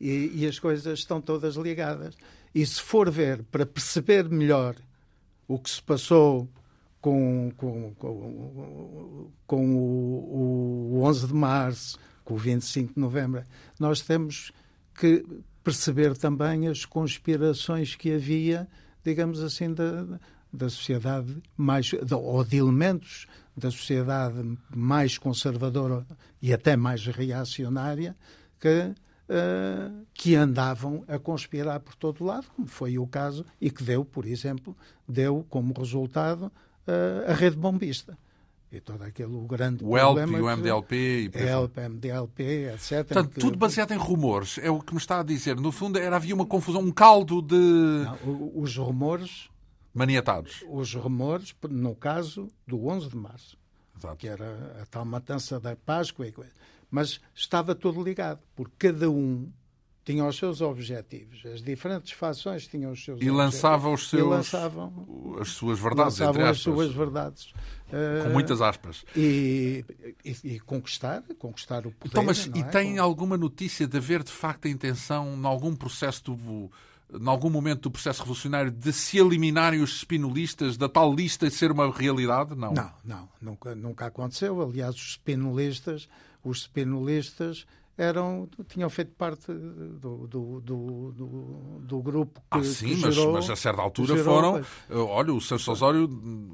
E, 0.00 0.30
e, 0.32 0.46
as 0.46 0.60
coisas 0.60 1.00
estão 1.00 1.20
todas 1.20 1.56
ligadas. 1.56 2.14
E 2.54 2.64
se 2.64 2.80
for 2.80 3.10
ver, 3.10 3.42
para 3.50 3.66
perceber 3.66 4.28
melhor 4.28 4.76
o 5.48 5.58
que 5.58 5.68
se 5.68 5.82
passou 5.82 6.48
com, 7.00 7.52
com, 7.56 7.92
com, 7.98 9.30
com 9.44 9.76
o, 9.76 10.98
o 10.98 11.02
11 11.02 11.26
de 11.26 11.34
março, 11.34 11.98
com 12.24 12.34
o 12.34 12.38
25 12.38 12.94
de 12.94 13.00
novembro, 13.00 13.44
nós 13.80 14.00
temos 14.00 14.52
que 14.94 15.24
perceber 15.64 16.14
também 16.16 16.68
as 16.68 16.84
conspirações 16.84 17.96
que 17.96 18.12
havia, 18.12 18.68
digamos 19.02 19.40
assim, 19.40 19.72
da, 19.72 20.04
da 20.52 20.68
sociedade 20.68 21.42
mais, 21.56 21.90
ou 22.12 22.44
de 22.44 22.58
elementos 22.58 23.26
da 23.56 23.70
sociedade 23.70 24.58
mais 24.74 25.16
conservadora 25.16 26.06
e 26.42 26.52
até 26.52 26.76
mais 26.76 27.06
reacionária 27.06 28.14
que, 28.60 28.68
uh, 28.68 30.06
que 30.12 30.34
andavam 30.34 31.02
a 31.08 31.18
conspirar 31.18 31.80
por 31.80 31.94
todo 31.94 32.24
lado, 32.24 32.46
como 32.54 32.68
foi 32.68 32.98
o 32.98 33.06
caso, 33.06 33.46
e 33.60 33.70
que 33.70 33.82
deu, 33.82 34.04
por 34.04 34.26
exemplo, 34.26 34.76
deu 35.08 35.46
como 35.48 35.72
resultado 35.72 36.46
uh, 36.86 37.30
a 37.30 37.32
rede 37.32 37.56
bombista 37.56 38.18
e 38.76 38.80
todo 38.80 39.02
aquele 39.02 39.38
grande 39.46 39.84
o 39.84 39.96
ELP 39.96 40.30
e 40.30 40.40
o 40.40 40.56
MDLP 40.56 40.96
e 40.96 41.30
ELP, 41.34 41.78
MDLP, 41.78 42.42
etc. 42.74 43.04
Portanto, 43.06 43.40
tudo 43.40 43.56
baseado 43.56 43.92
em 43.92 43.96
rumores, 43.96 44.58
é 44.58 44.70
o 44.70 44.80
que 44.80 44.92
me 44.92 45.00
está 45.00 45.20
a 45.20 45.22
dizer. 45.22 45.56
No 45.56 45.70
fundo, 45.70 45.98
era, 45.98 46.16
havia 46.16 46.34
uma 46.34 46.46
confusão, 46.46 46.80
um 46.80 46.92
caldo 46.92 47.40
de... 47.40 47.54
Não, 47.54 48.50
os 48.54 48.76
rumores... 48.76 49.48
Maniatados. 49.92 50.64
Os 50.68 50.92
rumores, 50.94 51.54
no 51.70 51.94
caso 51.94 52.48
do 52.66 52.88
11 52.88 53.10
de 53.10 53.16
março, 53.16 53.56
Exato. 53.96 54.16
que 54.16 54.26
era 54.26 54.80
a 54.82 54.86
tal 54.86 55.04
matança 55.04 55.60
da 55.60 55.76
Páscoa, 55.76 56.26
mas 56.90 57.20
estava 57.32 57.74
tudo 57.76 58.02
ligado, 58.02 58.40
porque 58.56 58.88
cada 58.88 59.08
um 59.08 59.48
tinham 60.04 60.28
os 60.28 60.36
seus 60.36 60.60
objetivos. 60.60 61.44
As 61.46 61.62
diferentes 61.62 62.12
fações 62.12 62.66
tinham 62.66 62.92
os 62.92 63.02
seus 63.02 63.20
e 63.20 63.30
objetivos. 63.30 63.38
Lançavam 63.38 63.94
os 63.94 64.08
seus, 64.08 64.22
e 64.22 64.24
lançavam 64.24 65.36
as 65.40 65.48
suas 65.48 65.78
verdades, 65.78 66.18
lançavam 66.18 66.40
entre 66.40 66.50
as 66.50 66.58
suas 66.58 66.92
verdades. 66.92 67.54
Com 68.24 68.30
muitas 68.30 68.60
aspas. 68.60 69.04
E, 69.16 69.84
e, 70.24 70.36
e 70.44 70.60
conquistar, 70.60 71.22
conquistar 71.38 71.86
o 71.86 71.92
poder. 71.92 72.08
Então, 72.08 72.24
mas, 72.24 72.46
e 72.46 72.58
é? 72.58 72.62
tem 72.64 72.98
alguma 72.98 73.36
notícia 73.36 73.86
de 73.86 73.96
haver, 73.96 74.22
de 74.22 74.32
facto, 74.32 74.66
a 74.66 74.70
intenção, 74.70 75.34
em 75.34 75.46
algum 75.46 75.74
processo 75.74 76.22
do 76.22 76.70
em 77.12 77.28
algum 77.28 77.50
momento 77.50 77.82
do 77.82 77.90
processo 77.90 78.20
revolucionário, 78.20 78.72
de 78.72 78.92
se 78.92 79.18
eliminarem 79.18 79.80
os 79.80 79.98
spinolistas 79.98 80.76
da 80.76 80.88
tal 80.88 81.14
lista 81.14 81.46
e 81.46 81.50
ser 81.50 81.70
uma 81.70 81.92
realidade? 81.92 82.56
Não. 82.56 82.72
Não, 82.72 82.92
não, 83.04 83.28
nunca, 83.40 83.74
nunca 83.74 84.06
aconteceu. 84.06 84.60
Aliás, 84.60 84.96
os 84.96 85.12
spinolistas, 85.12 86.08
os 86.42 86.62
spinolistas 86.62 87.66
eram, 87.96 88.48
tinham 88.68 88.90
feito 88.90 89.12
parte 89.12 89.52
do, 89.52 90.26
do, 90.26 90.60
do, 90.60 91.12
do, 91.12 91.80
do 91.80 92.02
grupo 92.02 92.40
que, 92.40 92.58
Ah, 92.58 92.64
sim, 92.64 92.96
que 92.96 92.96
mas, 92.96 93.14
gerou, 93.14 93.32
mas 93.34 93.48
a 93.48 93.56
certa 93.56 93.80
altura 93.80 94.16
gerou, 94.16 94.34
foram... 94.34 94.52
mas... 94.54 94.66
Eh, 94.90 94.96
olha, 94.96 95.32
o 95.32 95.40
Santos 95.40 95.68
Osório 95.68 96.08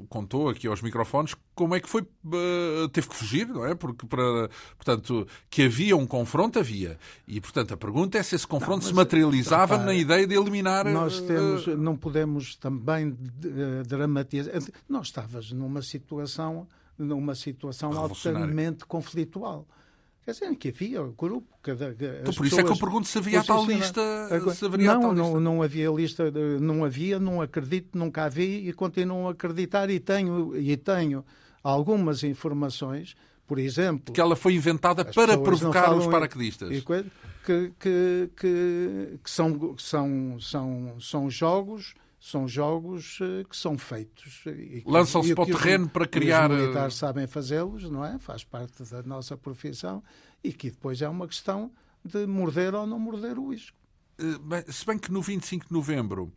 contou 0.07 0.49
aqui 0.49 0.67
aos 0.67 0.81
microfones 0.81 1.35
como 1.55 1.75
é 1.75 1.79
que 1.79 1.89
foi... 1.89 2.01
Uh, 2.01 2.87
teve 2.89 3.09
que 3.09 3.15
fugir, 3.15 3.47
não 3.47 3.65
é? 3.65 3.73
Porque, 3.73 4.05
para, 4.05 4.49
portanto, 4.75 5.27
que 5.49 5.63
havia 5.63 5.97
um 5.97 6.05
confronto, 6.05 6.59
havia. 6.59 6.99
E, 7.27 7.41
portanto, 7.41 7.73
a 7.73 7.77
pergunta 7.77 8.17
é 8.17 8.23
se 8.23 8.35
esse 8.35 8.45
confronto 8.45 8.83
não, 8.83 8.89
se 8.89 8.93
materializava 8.93 9.73
repara, 9.73 9.85
na 9.85 9.93
ideia 9.93 10.27
de 10.27 10.35
eliminar... 10.35 10.85
Nós 10.85 11.21
temos, 11.21 11.65
uh... 11.65 11.75
não 11.75 11.97
podemos 11.97 12.55
também 12.55 13.17
dramatizar... 13.87 14.53
Nós 14.87 15.07
estavas 15.07 15.51
numa 15.51 15.81
situação, 15.81 16.67
numa 16.97 17.33
situação 17.33 17.91
altamente 17.97 18.85
conflitual. 18.85 19.65
Quer 20.23 20.31
dizer, 20.31 20.55
que 20.55 20.67
havia 20.69 21.01
o 21.01 21.11
grupo. 21.13 21.47
Cada, 21.63 21.89
então, 21.89 22.33
por 22.33 22.45
isso 22.45 22.59
é 22.59 22.63
que 22.63 22.69
eu 22.69 22.77
pergunto 22.77 23.07
se 23.07 23.17
havia 23.17 23.43
tal 23.43 23.65
lista. 23.65 24.01
Se 24.53 24.65
haveria 24.65 24.93
não, 24.93 25.01
tal 25.01 25.13
não, 25.13 25.25
lista. 25.25 25.39
não 25.39 25.61
havia 25.63 25.89
lista, 25.89 26.31
não 26.59 26.85
havia, 26.85 27.19
não 27.19 27.41
acredito, 27.41 27.97
nunca 27.97 28.25
havia 28.25 28.69
e 28.69 28.73
continuo 28.73 29.27
a 29.27 29.31
acreditar 29.31 29.89
e 29.89 29.99
tenho, 29.99 30.55
e 30.55 30.77
tenho 30.77 31.25
algumas 31.63 32.23
informações, 32.23 33.15
por 33.47 33.57
exemplo. 33.57 34.13
Que 34.13 34.21
ela 34.21 34.35
foi 34.35 34.53
inventada 34.53 35.03
para 35.03 35.37
provocar 35.39 35.91
os 35.95 36.05
paraquedistas. 36.05 36.69
Que, 36.69 37.71
que, 37.79 38.29
que, 38.35 39.19
que, 39.23 39.29
são, 39.31 39.75
são, 39.79 40.39
são, 40.39 40.95
são 40.99 41.29
jogos 41.31 41.95
são 42.21 42.47
jogos 42.47 43.19
uh, 43.19 43.43
que 43.49 43.57
são 43.57 43.79
feitos. 43.79 44.43
Lançam-se 44.85 45.33
para 45.33 45.43
o 45.43 45.47
terreno 45.47 45.89
para 45.89 46.05
criar. 46.05 46.51
Os 46.51 46.57
militares 46.57 46.93
sabem 46.93 47.25
fazê-los, 47.25 47.89
não 47.89 48.05
é? 48.05 48.19
Faz 48.19 48.43
parte 48.43 48.83
da 48.83 49.01
nossa 49.01 49.35
profissão 49.35 50.03
e 50.43 50.53
que 50.53 50.69
depois 50.69 51.01
é 51.01 51.09
uma 51.09 51.27
questão 51.27 51.71
de 52.05 52.27
morder 52.27 52.75
ou 52.75 52.85
não 52.85 52.99
morder 52.99 53.39
o 53.39 53.51
isco. 53.51 53.75
Se 54.67 54.85
bem 54.85 54.99
que 54.99 55.11
no 55.11 55.19
25 55.19 55.65
de 55.67 55.73
novembro 55.73 56.31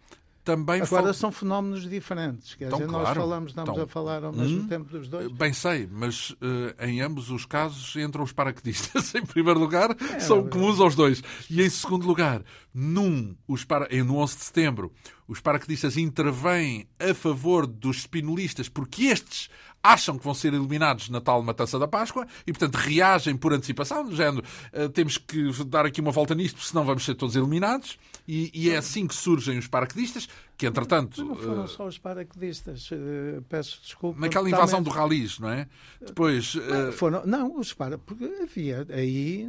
também 0.44 0.82
Agora 0.82 1.04
fal... 1.04 1.14
são 1.14 1.32
fenómenos 1.32 1.88
diferentes. 1.88 2.54
Quer 2.54 2.66
então, 2.66 2.78
dizer, 2.78 2.90
claro. 2.90 3.06
nós 3.06 3.16
falamos, 3.16 3.50
estamos 3.52 3.70
então, 3.70 3.84
a 3.84 3.86
falar 3.86 4.24
ao 4.24 4.32
mesmo 4.32 4.60
hum, 4.60 4.68
tempo 4.68 4.90
dos 4.90 5.08
dois. 5.08 5.32
Bem 5.32 5.54
sei, 5.54 5.88
mas 5.90 6.30
uh, 6.32 6.36
em 6.80 7.00
ambos 7.00 7.30
os 7.30 7.46
casos 7.46 7.96
entram 7.96 8.22
os 8.22 8.32
paraquedistas. 8.32 9.14
em 9.16 9.24
primeiro 9.24 9.58
lugar, 9.58 9.96
é, 9.98 10.20
são 10.20 10.40
é, 10.40 10.48
comuns 10.48 10.78
aos 10.80 10.94
dois. 10.94 11.22
E 11.48 11.62
em 11.62 11.70
segundo 11.70 12.06
lugar, 12.06 12.42
num, 12.74 13.34
os 13.48 13.64
para... 13.64 13.88
no 14.04 14.18
11 14.18 14.36
de 14.36 14.44
setembro, 14.44 14.92
os 15.26 15.40
paraquedistas 15.40 15.96
intervêm 15.96 16.86
a 17.00 17.14
favor 17.14 17.66
dos 17.66 18.00
spinolistas 18.00 18.68
porque 18.68 19.04
estes 19.04 19.48
acham 19.84 20.16
que 20.16 20.24
vão 20.24 20.32
ser 20.32 20.54
eliminados 20.54 21.10
na 21.10 21.20
tal 21.20 21.42
matança 21.42 21.78
da 21.78 21.86
Páscoa 21.86 22.26
e, 22.46 22.52
portanto, 22.52 22.76
reagem 22.76 23.36
por 23.36 23.52
antecipação, 23.52 24.06
do 24.06 24.16
género, 24.16 24.42
uh, 24.72 24.88
temos 24.88 25.18
que 25.18 25.52
dar 25.66 25.84
aqui 25.84 26.00
uma 26.00 26.10
volta 26.10 26.34
nisto, 26.34 26.60
senão 26.62 26.84
vamos 26.84 27.04
ser 27.04 27.14
todos 27.14 27.36
eliminados. 27.36 27.98
E, 28.26 28.50
e 28.54 28.70
é 28.70 28.78
assim 28.78 29.06
que 29.06 29.14
surgem 29.14 29.58
os 29.58 29.68
paraquedistas, 29.68 30.26
que, 30.56 30.66
entretanto... 30.66 31.22
Não 31.22 31.36
foram 31.36 31.64
uh, 31.64 31.68
só 31.68 31.86
os 31.86 31.98
paraquedistas, 31.98 32.90
uh, 32.90 33.42
peço 33.50 33.82
desculpa. 33.82 34.18
Naquela 34.18 34.48
invasão 34.48 34.82
do 34.82 34.88
Ralis, 34.88 35.38
não 35.38 35.50
é? 35.50 35.68
Depois... 36.00 36.54
Não, 36.54 36.92
foram, 36.92 37.26
não 37.26 37.60
os 37.60 37.74
para... 37.74 37.98
Porque 37.98 38.24
havia 38.42 38.86
aí 38.88 39.46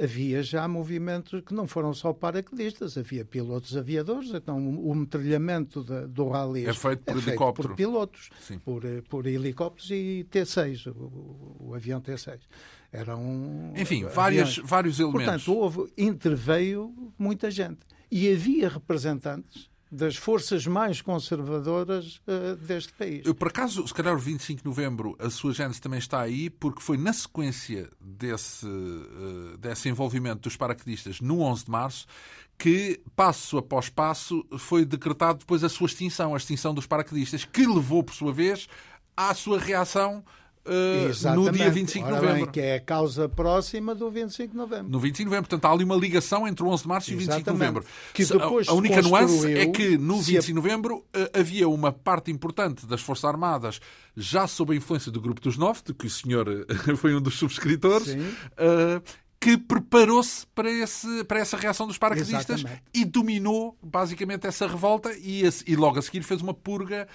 havia 0.00 0.42
já 0.42 0.66
movimentos 0.68 1.40
que 1.42 1.52
não 1.52 1.66
foram 1.66 1.92
só 1.92 2.12
paraquedistas, 2.12 2.96
havia 2.96 3.24
pilotos 3.24 3.76
aviadores, 3.76 4.30
então 4.32 4.56
o 4.56 4.94
metralhamento 4.94 5.82
do 5.82 6.28
rally 6.28 6.66
é 6.66 6.72
feito 6.72 7.02
por, 7.02 7.18
é 7.18 7.20
feito 7.20 7.52
por 7.52 7.74
pilotos, 7.74 8.30
por, 8.64 8.84
eh, 8.84 9.02
por 9.08 9.26
helicópteros 9.26 9.90
e 9.90 10.26
T6, 10.30 10.86
o, 10.86 11.68
o 11.70 11.74
avião 11.74 12.00
T6. 12.00 12.38
Eram 12.92 13.72
Enfim, 13.76 14.04
várias, 14.04 14.56
vários 14.58 14.98
elementos. 14.98 15.44
Portanto, 15.44 15.54
houve, 15.54 15.92
interveio 15.98 16.94
muita 17.18 17.50
gente. 17.50 17.80
E 18.10 18.32
havia 18.32 18.68
representantes 18.70 19.67
das 19.90 20.16
forças 20.16 20.66
mais 20.66 21.00
conservadoras 21.00 22.20
uh, 22.26 22.56
deste 22.56 22.92
país. 22.92 23.24
Eu, 23.24 23.34
por 23.34 23.48
acaso, 23.48 23.86
se 23.86 23.94
calhar 23.94 24.14
o 24.14 24.18
25 24.18 24.60
de 24.62 24.66
novembro, 24.66 25.16
a 25.18 25.30
sua 25.30 25.52
gênese 25.52 25.80
também 25.80 25.98
está 25.98 26.20
aí, 26.20 26.50
porque 26.50 26.82
foi 26.82 26.96
na 26.96 27.12
sequência 27.12 27.88
desse, 28.00 28.66
uh, 28.66 29.56
desse 29.58 29.88
envolvimento 29.88 30.42
dos 30.42 30.56
paraquedistas 30.56 31.20
no 31.20 31.40
11 31.40 31.64
de 31.64 31.70
março 31.70 32.06
que, 32.58 33.00
passo 33.14 33.56
após 33.56 33.88
passo, 33.88 34.44
foi 34.58 34.84
decretado 34.84 35.38
depois 35.38 35.62
a 35.62 35.68
sua 35.68 35.86
extinção, 35.86 36.34
a 36.34 36.36
extinção 36.36 36.74
dos 36.74 36.86
paraquedistas, 36.86 37.44
que 37.44 37.64
levou, 37.64 38.02
por 38.02 38.14
sua 38.14 38.32
vez, 38.32 38.68
à 39.16 39.32
sua 39.32 39.58
reação 39.58 40.24
uh, 40.66 41.34
no 41.34 41.50
dia 41.50 41.70
25 41.70 42.06
de 42.06 42.12
novembro. 42.12 42.34
Bem, 42.36 42.46
que 42.46 42.60
é 42.60 42.76
a 42.76 42.80
causa 42.80 43.28
próxima 43.28 43.94
do 43.94 44.10
25 44.10 44.52
de 44.52 44.56
novembro. 44.56 44.88
No 44.88 44.98
25 44.98 45.18
de 45.18 45.24
novembro. 45.24 45.48
Portanto, 45.48 45.64
há 45.64 45.72
ali 45.74 45.84
uma 45.84 45.96
ligação 45.96 46.46
entre 46.46 46.64
o 46.64 46.68
11 46.68 46.82
de 46.82 46.88
março 46.88 47.10
e 47.10 47.14
o 47.14 47.18
25 47.18 47.42
de 47.42 47.50
novembro. 47.50 47.84
Que 48.14 48.24
depois 48.24 48.68
a, 48.68 48.72
a 48.72 48.74
única 48.74 49.02
nuance 49.02 49.52
é 49.52 49.66
que 49.66 49.96
no 49.96 50.16
25 50.20 50.46
de 50.46 50.52
novembro 50.54 50.96
uh, 50.96 51.38
havia 51.38 51.68
uma 51.68 51.92
parte 51.92 52.30
importante 52.30 52.86
das 52.86 53.00
Forças 53.00 53.24
Armadas 53.24 53.80
já 54.16 54.46
sob 54.46 54.72
a 54.72 54.76
influência 54.76 55.12
do 55.12 55.20
Grupo 55.20 55.40
dos 55.40 55.56
Nove, 55.56 55.80
de 55.84 55.94
que 55.94 56.06
o 56.06 56.10
senhor 56.10 56.48
uh, 56.48 56.96
foi 56.96 57.14
um 57.14 57.20
dos 57.20 57.38
subscritores, 57.38 58.16
que 59.40 59.56
preparou-se 59.56 60.46
para, 60.48 60.70
esse, 60.70 61.24
para 61.24 61.38
essa 61.38 61.56
reação 61.56 61.86
dos 61.86 61.96
paraquedistas 61.96 62.60
Exatamente. 62.60 62.82
e 62.92 63.04
dominou 63.04 63.76
basicamente 63.82 64.46
essa 64.46 64.66
revolta 64.66 65.12
e, 65.12 65.42
e 65.66 65.76
logo 65.76 65.98
a 65.98 66.02
seguir 66.02 66.22
fez 66.22 66.42
uma 66.42 66.52
purga 66.52 67.06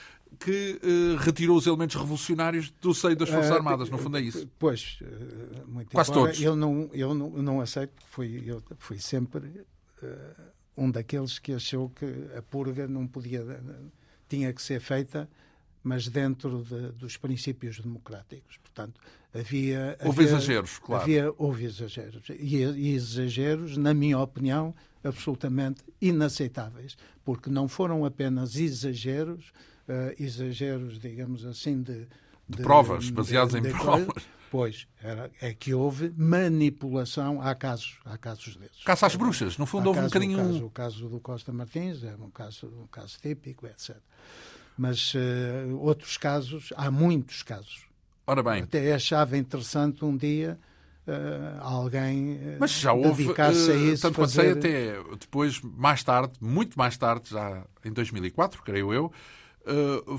que 0.43 0.79
uh, 0.83 1.17
retirou 1.17 1.57
os 1.57 1.65
elementos 1.65 1.95
revolucionários 1.95 2.71
do 2.81 2.93
seio 2.93 3.15
das 3.15 3.29
Forças 3.29 3.51
uh, 3.51 3.55
Armadas, 3.55 3.89
no 3.89 3.97
fundo 3.97 4.17
é 4.17 4.21
isso. 4.21 4.47
Pois, 4.59 4.99
uh, 5.01 5.67
muito 5.67 5.91
Quase 5.91 6.11
embora, 6.11 6.27
todos. 6.27 6.41
Eu 6.41 6.55
não, 6.55 6.89
eu 6.93 7.13
não, 7.13 7.29
não 7.29 7.61
aceito, 7.61 7.93
fui, 8.09 8.43
eu 8.45 8.61
fui 8.77 8.99
sempre 8.99 9.65
um 10.75 10.91
daqueles 10.91 11.39
que 11.39 11.53
achou 11.53 11.89
que 11.89 12.05
a 12.37 12.41
purga 12.41 12.87
não 12.87 13.07
podia, 13.07 13.45
tinha 14.27 14.51
que 14.51 14.61
ser 14.61 14.81
feita 14.81 15.29
mas 15.83 16.07
dentro 16.07 16.63
de, 16.63 16.93
dos 16.93 17.17
princípios 17.17 17.79
democráticos. 17.79 18.57
Portanto, 18.57 19.01
havia. 19.33 19.97
Houve 20.01 20.21
havia, 20.21 20.37
exageros, 20.37 20.79
claro. 20.79 21.03
Havia, 21.03 21.33
houve 21.37 21.65
exageros. 21.65 22.23
E, 22.29 22.63
e, 22.63 22.95
exageros, 22.95 23.75
na 23.75 23.93
minha 23.93 24.17
opinião, 24.17 24.73
absolutamente 25.03 25.83
inaceitáveis, 26.01 26.95
porque 27.25 27.49
não 27.49 27.67
foram 27.67 28.05
apenas 28.05 28.55
exageros, 28.55 29.51
exageros, 30.19 30.99
digamos 30.99 31.45
assim, 31.45 31.81
de. 31.81 32.07
De, 32.45 32.57
de 32.57 32.63
provas, 32.63 33.09
baseados 33.09 33.55
em 33.55 33.61
provas. 33.61 34.23
Pois, 34.53 34.87
era, 35.01 35.31
é 35.41 35.51
que 35.51 35.73
houve 35.73 36.13
manipulação. 36.15 37.41
Há 37.41 37.55
casos, 37.55 37.97
há 38.05 38.15
casos 38.19 38.55
desses. 38.55 38.83
Caça 38.83 39.07
às 39.07 39.15
bruxas, 39.15 39.57
no 39.57 39.65
fundo 39.65 39.85
há 39.85 39.87
houve 39.87 40.01
caso, 40.01 40.05
um 40.05 40.09
bocadinho. 40.09 40.37
O 40.37 40.45
caso, 40.45 40.65
o 40.65 40.69
caso 40.69 41.09
do 41.09 41.19
Costa 41.19 41.51
Martins 41.51 42.03
é 42.03 42.13
um 42.15 42.29
caso, 42.29 42.67
um 42.67 42.85
caso 42.85 43.17
típico, 43.19 43.65
etc. 43.65 43.95
Mas 44.77 45.15
uh, 45.15 45.75
outros 45.79 46.17
casos, 46.17 46.71
há 46.77 46.91
muitos 46.91 47.41
casos. 47.41 47.87
Ora 48.27 48.43
bem. 48.43 48.61
Até 48.61 48.93
achava 48.93 49.35
interessante 49.35 50.05
um 50.05 50.15
dia 50.15 50.59
uh, 51.07 51.59
alguém 51.59 52.33
uh, 52.33 52.57
Mas 52.59 52.73
já 52.73 52.93
houve, 52.93 53.23
isso. 53.23 54.03
Tanto 54.03 54.15
fazer... 54.15 54.15
quanto 54.15 54.29
sei, 54.29 54.51
até 54.51 55.03
depois, 55.19 55.61
mais 55.61 56.03
tarde, 56.03 56.33
muito 56.39 56.77
mais 56.77 56.95
tarde, 56.95 57.31
já 57.31 57.63
em 57.83 57.91
2004, 57.91 58.61
creio 58.61 58.93
eu, 58.93 59.11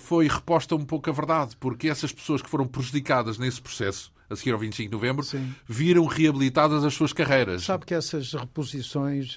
foi 0.00 0.28
reposta 0.28 0.74
um 0.74 0.84
pouco 0.84 1.10
a 1.10 1.12
verdade, 1.12 1.56
porque 1.58 1.88
essas 1.88 2.12
pessoas 2.12 2.40
que 2.40 2.48
foram 2.48 2.66
prejudicadas 2.66 3.38
nesse 3.38 3.60
processo, 3.60 4.12
a 4.28 4.36
seguir 4.36 4.52
ao 4.52 4.58
25 4.58 4.88
de 4.88 4.94
novembro, 4.94 5.24
Sim. 5.24 5.54
viram 5.68 6.06
reabilitadas 6.06 6.82
as 6.82 6.94
suas 6.94 7.12
carreiras. 7.12 7.62
Sabe 7.62 7.84
que 7.84 7.94
essas 7.94 8.32
reposições 8.32 9.36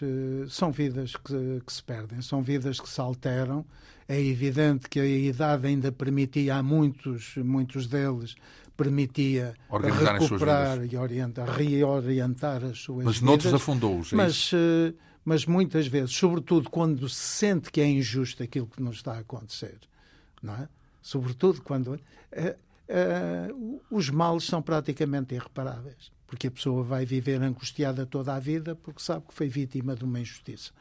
são 0.50 0.72
vidas 0.72 1.14
que, 1.16 1.62
que 1.66 1.74
se 1.74 1.84
perdem, 1.84 2.22
são 2.22 2.42
vidas 2.42 2.80
que 2.80 2.88
se 2.88 3.02
alteram 3.02 3.66
é 4.08 4.20
evidente 4.22 4.88
que 4.90 5.00
a 5.00 5.06
idade 5.06 5.68
ainda 5.68 5.92
permitia 5.92 6.56
a 6.56 6.64
muitos, 6.64 7.36
muitos 7.36 7.88
deles, 7.88 8.36
permitia 8.76 9.54
recuperar 9.70 10.86
e 10.86 10.96
orientar, 10.96 11.50
reorientar 11.50 12.64
as 12.64 12.80
suas 12.80 13.06
mas 13.06 13.16
vidas. 13.18 13.22
Mas 13.22 13.22
noutros 13.22 13.54
afundou-os. 13.54 14.14
É 14.14 14.16
mas, 14.16 14.52
eh, 14.54 14.94
mas 15.26 15.46
muitas 15.46 15.88
vezes, 15.88 16.16
sobretudo 16.16 16.70
quando 16.70 17.10
se 17.10 17.16
sente 17.16 17.70
que 17.70 17.82
é 17.82 17.88
injusto 17.88 18.44
aquilo 18.44 18.68
que 18.68 18.82
nos 18.82 18.98
está 18.98 19.16
a 19.16 19.20
acontecer, 19.20 19.78
não 20.48 20.56
é? 20.56 20.68
Sobretudo 21.02 21.62
quando 21.62 21.88
uh, 21.88 21.98
uh, 21.98 23.82
os 23.92 24.10
males 24.10 24.46
são 24.46 24.62
praticamente 24.62 25.36
irreparáveis 25.36 26.12
porque 26.26 26.48
a 26.48 26.52
pessoa 26.52 26.84
vai 26.84 27.06
viver 27.06 27.42
angustiada 27.42 28.06
toda 28.06 28.36
a 28.36 28.40
vida 28.40 28.76
porque 28.76 29.02
sabe 29.02 29.26
que 29.28 29.34
foi 29.34 29.48
vítima 29.48 29.96
de 29.96 30.04
uma 30.04 30.20
injustiça. 30.20 30.74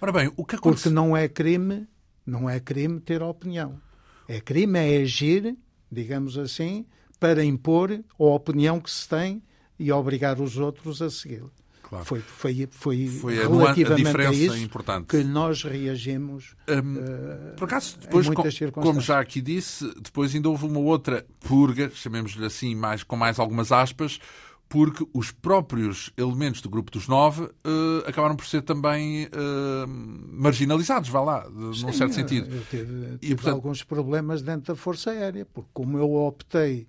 Ora 0.00 0.10
bem, 0.10 0.32
o 0.34 0.46
que 0.46 0.56
acontece... 0.56 0.84
Porque 0.84 0.94
não 0.94 1.14
é 1.14 1.28
crime 1.28 1.86
não 2.26 2.48
é 2.48 2.58
crime 2.58 3.00
ter 3.00 3.22
opinião. 3.22 3.80
É 4.26 4.40
crime 4.40 4.78
é 4.78 5.02
agir, 5.02 5.56
digamos 5.90 6.38
assim, 6.38 6.86
para 7.20 7.44
impor 7.44 7.92
a 8.18 8.24
opinião 8.24 8.80
que 8.80 8.90
se 8.90 9.08
tem 9.08 9.42
e 9.78 9.92
obrigar 9.92 10.40
os 10.40 10.56
outros 10.56 11.02
a 11.02 11.10
segui-la. 11.10 11.50
Claro. 11.88 12.04
Foi, 12.04 12.20
foi, 12.20 12.68
foi, 12.70 13.06
foi 13.08 13.34
relativamente 13.34 13.92
a, 13.92 13.94
diferença 13.94 14.30
a 14.30 14.32
isso 14.32 14.56
importante. 14.56 15.06
que 15.06 15.22
nós 15.22 15.62
reagimos. 15.62 16.54
Um, 16.66 16.94
uh, 16.94 17.56
por 17.56 17.64
acaso, 17.64 17.98
depois, 18.00 18.26
com, 18.26 18.42
como 18.72 19.00
já 19.02 19.20
aqui 19.20 19.42
disse, 19.42 19.92
depois 20.00 20.34
ainda 20.34 20.48
houve 20.48 20.64
uma 20.64 20.80
outra 20.80 21.26
purga, 21.40 21.90
chamemos-lhe 21.94 22.46
assim, 22.46 22.74
mais, 22.74 23.02
com 23.02 23.16
mais 23.16 23.38
algumas 23.38 23.70
aspas, 23.70 24.18
porque 24.66 25.06
os 25.12 25.30
próprios 25.30 26.10
elementos 26.16 26.62
do 26.62 26.70
grupo 26.70 26.90
dos 26.90 27.06
nove 27.06 27.42
uh, 27.44 28.08
acabaram 28.08 28.34
por 28.34 28.46
ser 28.46 28.62
também 28.62 29.26
uh, 29.26 29.86
marginalizados, 29.86 31.10
vá 31.10 31.20
lá, 31.20 31.44
Sim, 31.44 31.84
num 31.84 31.92
certo 31.92 32.14
sentido. 32.14 32.52
Eu 32.52 32.62
tive, 32.64 33.18
tive 33.18 33.18
e, 33.20 33.34
portanto... 33.34 33.54
alguns 33.54 33.84
problemas 33.84 34.40
dentro 34.40 34.74
da 34.74 34.74
Força 34.74 35.10
Aérea, 35.10 35.44
porque 35.44 35.68
como 35.74 35.98
eu 35.98 36.14
optei 36.14 36.88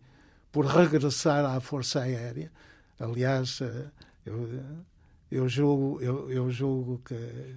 por 0.54 0.66
regressar 0.66 1.44
à 1.44 1.60
Força 1.60 2.00
Aérea, 2.00 2.50
aliás, 2.98 3.60
uh, 3.60 3.92
eu, 4.26 4.50
eu 5.32 5.48
julgo, 5.48 6.02
eu, 6.02 6.32
eu 6.32 6.50
julgo 6.50 7.02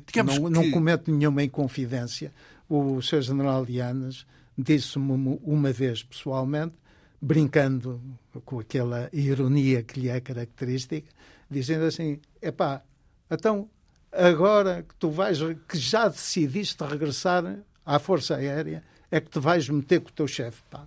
que 0.06 0.22
não, 0.22 0.34
que 0.34 0.50
não 0.50 0.70
cometo 0.70 1.10
nenhuma 1.10 1.42
inconfidência. 1.42 2.32
O 2.68 3.00
Sr. 3.00 3.22
General 3.22 3.64
Dianas 3.64 4.26
disse-me 4.56 5.38
uma 5.42 5.72
vez 5.72 6.02
pessoalmente 6.02 6.74
brincando 7.20 8.00
com 8.44 8.60
aquela 8.60 9.08
ironia 9.12 9.82
que 9.82 10.00
lhe 10.00 10.08
é 10.08 10.20
característica, 10.20 11.08
dizendo 11.50 11.84
assim: 11.84 12.20
epá, 12.40 12.82
então 13.30 13.68
agora 14.12 14.82
que 14.82 14.94
tu 14.96 15.10
vais, 15.10 15.38
que 15.68 15.78
já 15.78 16.08
decidiste 16.08 16.82
regressar 16.84 17.58
à 17.84 17.98
Força 17.98 18.36
Aérea, 18.36 18.82
é 19.10 19.20
que 19.20 19.30
te 19.30 19.38
vais 19.38 19.68
meter 19.68 20.00
com 20.00 20.08
o 20.08 20.12
teu 20.12 20.26
chefe, 20.26 20.62
pá. 20.70 20.86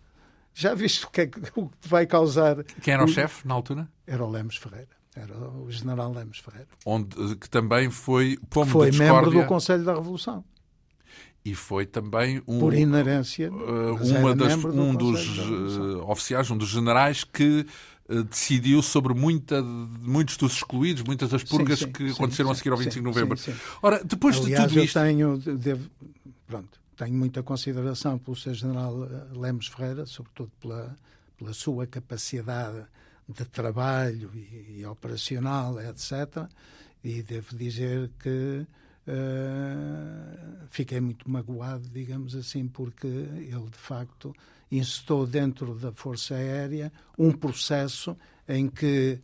Já 0.54 0.74
viste 0.74 1.06
o 1.06 1.10
que, 1.10 1.22
é 1.22 1.32
o 1.56 1.70
que 1.70 1.78
te 1.78 1.88
vai 1.88 2.06
causar? 2.06 2.64
Quem 2.82 2.94
era 2.94 3.04
o, 3.04 3.06
o 3.06 3.08
chefe 3.08 3.48
na 3.48 3.54
altura? 3.54 3.88
Era 4.06 4.24
o 4.24 4.30
Lemos 4.30 4.58
Ferreira. 4.58 5.01
Era 5.16 5.38
o 5.38 5.70
general 5.70 6.14
Lemos 6.14 6.39
Ferreira. 6.39 6.70
Onde, 6.86 7.36
que 7.36 7.49
também 7.49 7.89
foi 7.89 8.38
pomo 8.49 8.72
Foi 8.72 8.91
membro 8.91 9.32
do 9.32 9.45
Conselho 9.45 9.84
da 9.84 9.93
Revolução 9.93 10.43
e 11.43 11.55
foi 11.55 11.86
também 11.86 12.41
um, 12.47 12.59
por 12.59 12.74
inerência 12.74 13.51
uh, 13.51 13.95
uma 13.95 14.36
das, 14.36 14.64
um 14.64 14.93
dos 14.93 15.39
uh, 15.39 16.03
oficiais, 16.07 16.51
um 16.51 16.57
dos 16.57 16.70
generais 16.70 17.24
que 17.24 17.66
uh, 18.09 18.24
decidiu 18.24 18.82
sobre 18.82 19.14
muita, 19.14 19.62
muitos 19.64 20.38
dos 20.38 20.53
excluídos, 20.53 21.03
muitas 21.03 21.30
das 21.30 21.43
purgas 21.43 21.80
sim, 21.80 21.86
sim, 21.86 21.91
que 21.91 22.07
sim, 22.07 22.14
aconteceram 22.14 22.51
a 22.51 22.55
seguir 22.55 22.70
ao 22.70 22.78
25 22.78 22.99
de 22.99 23.05
novembro. 23.05 23.39
Ora, 23.82 24.03
depois 24.03 24.38
Aliás, 24.38 24.64
de 24.64 24.70
tudo 24.70 24.84
isto... 24.84 24.99
eu 24.99 25.03
tenho, 25.03 25.38
devo, 25.57 25.89
pronto, 26.45 26.80
tenho 26.95 27.14
muita 27.14 27.41
consideração 27.41 28.20
pelo 28.20 28.36
Sr. 28.36 28.53
General 28.53 28.95
Lemos 29.34 29.68
Ferreira, 29.68 30.05
sobretudo 30.05 30.51
pela, 30.62 30.95
pela 31.38 31.53
sua 31.53 31.88
capacidade 31.88 32.86
de 33.32 33.46
trabalho 33.46 34.32
e, 34.34 34.80
e 34.80 34.86
operacional, 34.86 35.80
etc. 35.82 36.48
E 37.04 37.22
devo 37.22 37.56
dizer 37.56 38.12
que 38.20 38.66
Uh, 39.08 40.68
fiquei 40.70 41.02
muito 41.02 41.30
magoado, 41.30 41.90
digamos 41.90 42.36
assim, 42.36 42.68
porque 42.68 43.08
ele 43.08 43.70
de 43.72 43.78
facto 43.78 44.32
incitou 44.72 45.26
dentro 45.26 45.74
da 45.74 45.92
Força 45.92 46.36
Aérea 46.36 46.94
um 47.18 47.32
processo 47.32 48.16
em 48.48 48.70
que 48.70 49.20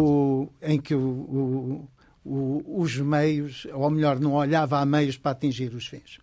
o, 0.00 0.48
em 0.62 0.80
que 0.80 0.94
o, 0.94 1.86
o, 2.24 2.80
os 2.80 2.96
meios, 2.96 3.66
ou 3.72 3.90
melhor, 3.90 4.18
não 4.18 4.32
olhava 4.32 4.78
a 4.78 4.86
meios 4.86 5.18
para 5.18 5.32
atingir 5.32 5.74
os 5.74 5.86
fins. 5.86 6.18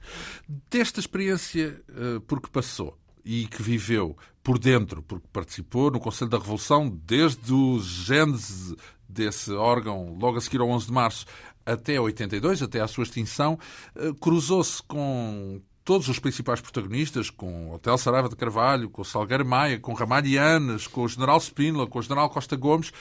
Desta 0.69 0.99
experiência 0.99 1.80
uh, 1.89 2.19
por 2.21 2.41
que 2.41 2.49
passou 2.49 2.97
e 3.28 3.45
que 3.45 3.61
viveu 3.61 4.17
por 4.41 4.57
dentro, 4.57 5.03
porque 5.03 5.28
participou 5.34 5.91
no 5.91 5.99
Conselho 5.99 6.32
da 6.32 6.38
Revolução 6.38 6.89
desde 7.05 7.53
o 7.53 7.78
gênese 7.82 8.73
desse 9.07 9.51
órgão, 9.51 10.17
logo 10.17 10.38
a 10.38 10.41
seguir 10.41 10.61
ao 10.61 10.69
11 10.69 10.86
de 10.86 10.93
março, 10.93 11.25
até 11.65 11.99
82, 11.99 12.63
até 12.63 12.80
à 12.80 12.88
sua 12.88 13.03
extinção, 13.03 13.59
eh, 13.97 14.13
cruzou-se 14.21 14.82
com 14.84 15.61
todos 15.84 16.07
os 16.07 16.19
principais 16.19 16.61
protagonistas, 16.61 17.30
com 17.30 17.73
Hotel 17.73 17.97
Saraiva 17.97 18.30
de 18.30 18.38
Carvalho, 18.38 18.89
com 18.89 19.03
Salgueiro 19.03 19.45
Maia, 19.45 19.78
com 19.78 19.93
Ramalhianas, 19.93 20.88
com 20.88 21.03
o 21.03 21.07
General 21.09 21.38
Spínola, 21.41 21.86
com 21.86 21.99
o 21.99 22.01
General 22.01 22.30
Costa 22.30 22.55
Gomes. 22.55 22.93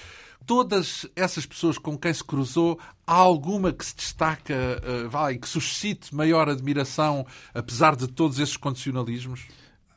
Todas 0.44 1.06
essas 1.14 1.46
pessoas 1.46 1.78
com 1.78 1.96
quem 1.96 2.12
se 2.12 2.22
cruzou, 2.22 2.78
há 3.06 3.14
alguma 3.14 3.72
que 3.72 3.86
se 3.86 3.96
destaca, 3.96 4.54
uh, 4.54 5.08
vai, 5.08 5.36
que 5.36 5.48
suscite 5.48 6.14
maior 6.14 6.48
admiração, 6.48 7.24
apesar 7.54 7.94
de 7.94 8.08
todos 8.08 8.38
esses 8.38 8.56
condicionalismos? 8.56 9.46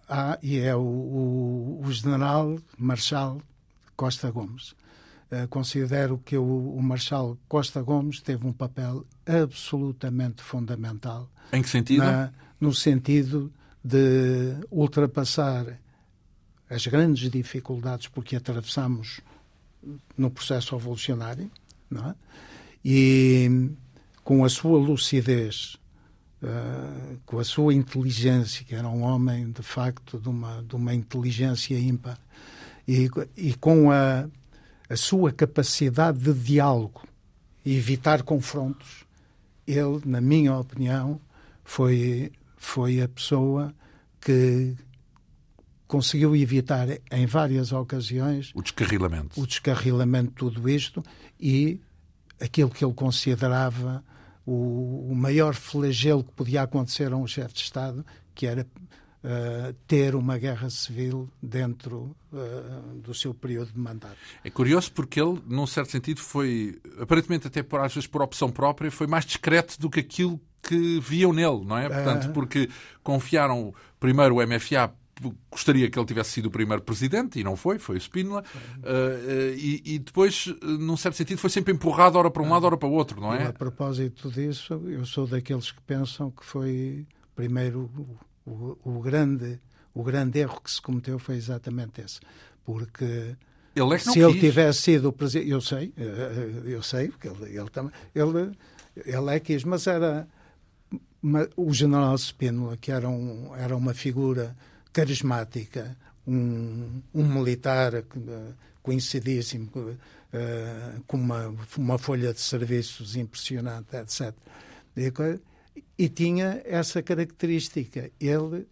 Ah, 0.09 0.39
e 0.41 0.57
é 0.57 0.75
o, 0.75 0.79
o, 0.79 1.81
o 1.85 1.91
General 1.91 2.57
Marshal 2.77 3.41
Costa 3.95 4.31
Gomes. 4.31 4.71
Uh, 5.31 5.47
considero 5.47 6.17
que 6.25 6.35
o, 6.35 6.43
o, 6.43 6.81
Marshal 6.81 7.37
Costa 7.47 7.83
Gomes 7.83 8.19
teve 8.19 8.47
um 8.47 8.51
papel 8.51 9.05
absolutamente 9.27 10.41
fundamental. 10.41 11.29
Em 11.53 11.61
que 11.61 11.69
sentido? 11.69 11.99
Na, 11.99 12.33
no 12.59 12.73
sentido 12.73 13.53
de 13.83 14.55
ultrapassar 14.71 15.79
as 16.67 16.87
grandes 16.87 17.29
dificuldades 17.29 18.07
porque 18.07 18.35
atravessamos 18.35 19.21
no 20.17 20.31
processo 20.31 20.75
revolucionário, 20.75 21.49
não 21.89 22.09
é? 22.09 22.15
e 22.83 23.69
com 24.23 24.45
a 24.45 24.49
sua 24.49 24.77
lucidez, 24.77 25.77
uh, 26.43 27.19
com 27.25 27.39
a 27.39 27.43
sua 27.43 27.73
inteligência, 27.73 28.65
que 28.65 28.75
era 28.75 28.87
um 28.87 29.03
homem 29.03 29.51
de 29.51 29.63
facto 29.63 30.19
de 30.19 30.29
uma, 30.29 30.63
de 30.63 30.75
uma 30.75 30.93
inteligência 30.93 31.77
ímpar, 31.79 32.17
e, 32.87 33.09
e 33.37 33.53
com 33.55 33.91
a 33.91 34.27
a 34.89 34.97
sua 34.97 35.31
capacidade 35.31 36.17
de 36.17 36.33
diálogo 36.33 37.07
e 37.63 37.77
evitar 37.77 38.23
confrontos, 38.23 39.05
ele, 39.67 40.01
na 40.03 40.19
minha 40.19 40.57
opinião, 40.57 41.21
foi, 41.63 42.31
foi 42.57 42.99
a 42.99 43.07
pessoa 43.07 43.71
que 44.19 44.75
conseguiu 45.87 46.35
evitar 46.35 46.87
em 47.11 47.25
várias 47.27 47.71
ocasiões 47.71 48.51
o 48.55 48.63
descarrilamento. 48.63 49.39
O 49.39 49.45
descarrilamento 49.45 50.29
de 50.29 50.35
tudo 50.35 50.67
isto 50.67 51.03
e 51.39 51.79
aquilo 52.41 52.69
que 52.69 52.83
ele 52.83 52.93
considerava 52.93 54.03
o, 54.49 55.11
o 55.11 55.15
maior 55.15 55.53
flagelo 55.53 56.23
que 56.23 56.31
podia 56.31 56.63
acontecer 56.63 57.11
a 57.11 57.15
um 57.15 57.27
chefe 57.27 57.53
de 57.53 57.61
Estado, 57.61 58.03
que 58.33 58.47
era 58.47 58.65
uh, 59.23 59.73
ter 59.87 60.15
uma 60.15 60.39
guerra 60.39 60.69
civil 60.71 61.29
dentro 61.41 62.15
uh, 62.33 62.97
do 62.97 63.13
seu 63.13 63.31
período 63.33 63.71
de 63.71 63.79
mandato. 63.79 64.17
É 64.43 64.49
curioso 64.49 64.91
porque 64.91 65.21
ele, 65.21 65.39
num 65.45 65.67
certo 65.67 65.91
sentido, 65.91 66.19
foi, 66.19 66.79
aparentemente 66.99 67.45
até 67.45 67.61
por, 67.61 67.79
às 67.79 67.93
vezes 67.93 68.07
por 68.07 68.23
opção 68.23 68.49
própria, 68.49 68.89
foi 68.89 69.05
mais 69.05 69.23
discreto 69.23 69.79
do 69.79 69.87
que 69.87 69.99
aquilo 69.99 70.39
que 70.63 70.99
viam 70.99 71.31
nele, 71.31 71.63
não 71.63 71.77
é? 71.77 71.87
Portanto, 71.87 72.33
porque 72.33 72.69
confiaram 73.03 73.73
primeiro 73.99 74.37
o 74.37 74.45
MFA 74.45 74.93
gostaria 75.49 75.89
que 75.89 75.97
ele 75.97 76.05
tivesse 76.05 76.31
sido 76.31 76.47
o 76.47 76.51
primeiro 76.51 76.81
presidente 76.81 77.39
e 77.39 77.43
não 77.43 77.55
foi, 77.55 77.79
foi 77.79 77.97
o 77.97 78.01
Spínola. 78.01 78.43
Uh, 78.77 78.81
uh, 78.81 79.57
e, 79.57 79.81
e, 79.85 79.99
depois, 79.99 80.53
num 80.61 80.97
certo 80.97 81.15
sentido, 81.15 81.37
foi 81.39 81.49
sempre 81.49 81.73
empurrado 81.73 82.17
ora 82.17 82.29
para 82.31 82.43
um 82.43 82.49
lado, 82.49 82.65
ora 82.65 82.77
para 82.77 82.87
o 82.87 82.91
outro, 82.91 83.19
não 83.19 83.33
é? 83.33 83.43
E 83.43 83.47
a 83.47 83.53
propósito 83.53 84.29
disso, 84.29 84.73
eu 84.87 85.05
sou 85.05 85.27
daqueles 85.27 85.71
que 85.71 85.81
pensam 85.81 86.31
que 86.31 86.45
foi 86.45 87.05
primeiro 87.35 87.89
o, 88.45 88.51
o, 88.51 88.77
o 88.83 88.99
grande 88.99 89.59
o 89.93 90.03
grande 90.03 90.39
erro 90.39 90.61
que 90.61 90.71
se 90.71 90.81
cometeu 90.81 91.19
foi 91.19 91.35
exatamente 91.35 92.01
esse, 92.01 92.19
porque 92.63 93.35
ele 93.75 93.95
é 93.95 93.97
se 93.97 94.13
quis. 94.13 94.23
ele 94.23 94.39
tivesse 94.39 94.81
sido 94.81 95.09
o 95.09 95.13
presidente, 95.13 95.49
eu 95.49 95.61
sei, 95.61 95.93
eu 96.65 96.81
sei, 96.81 97.09
porque 97.09 97.27
ele, 97.27 97.57
ele 97.57 97.69
também, 97.69 97.91
ele, 98.13 98.51
ele 99.05 99.35
é 99.35 99.39
quis, 99.39 99.63
mas 99.63 99.87
era 99.87 100.27
o 101.55 101.73
general 101.73 102.17
Spínola, 102.17 102.77
que 102.77 102.91
era, 102.91 103.09
um, 103.09 103.53
era 103.55 103.75
uma 103.75 103.93
figura 103.93 104.55
carismática, 104.91 105.97
um, 106.27 107.01
um 107.13 107.23
militar 107.23 108.03
conhecidíssimo, 108.81 109.69
uh, 109.75 111.03
com 111.07 111.17
uma, 111.17 111.55
uma 111.77 111.97
folha 111.97 112.33
de 112.33 112.39
serviços 112.39 113.15
impressionante, 113.15 113.95
etc. 113.95 114.33
E, 114.95 115.11
e 115.97 116.09
tinha 116.09 116.61
essa 116.65 117.01
característica. 117.01 118.11
Ele 118.19 118.57
uh, 118.57 118.67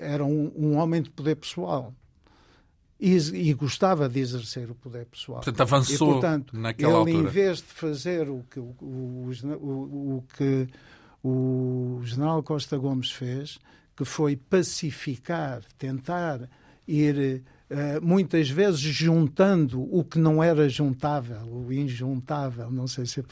era 0.00 0.24
um, 0.24 0.52
um, 0.56 0.76
homem 0.76 1.02
de 1.02 1.10
poder 1.10 1.36
pessoal. 1.36 1.94
E, 2.98 3.16
e, 3.16 3.54
gostava 3.54 4.10
de 4.10 4.20
exercer 4.20 4.70
o 4.70 4.74
poder 4.74 5.06
pessoal. 5.06 5.40
Portanto, 5.40 5.60
avançou 5.62 6.08
e, 6.08 6.12
portanto, 6.12 6.58
naquela 6.58 7.00
ele, 7.00 7.12
altura. 7.12 7.28
em 7.28 7.32
vez 7.32 7.58
de 7.58 7.64
fazer 7.64 8.28
o 8.28 8.44
que 8.50 8.60
o, 8.60 8.76
o, 8.78 9.30
o, 9.58 10.16
o 10.18 10.24
que 10.36 10.68
o 11.24 12.02
general 12.04 12.42
Costa 12.42 12.76
Gomes 12.76 13.10
fez, 13.10 13.58
que 14.00 14.04
foi 14.06 14.34
pacificar, 14.34 15.60
tentar 15.76 16.48
ir 16.88 17.42
uh, 17.70 18.02
muitas 18.02 18.48
vezes 18.48 18.80
juntando 18.80 19.82
o 19.94 20.02
que 20.02 20.18
não 20.18 20.42
era 20.42 20.70
juntável, 20.70 21.42
o 21.46 21.70
injuntável, 21.70 22.70
não 22.70 22.88
sei 22.88 23.04
se... 23.04 23.22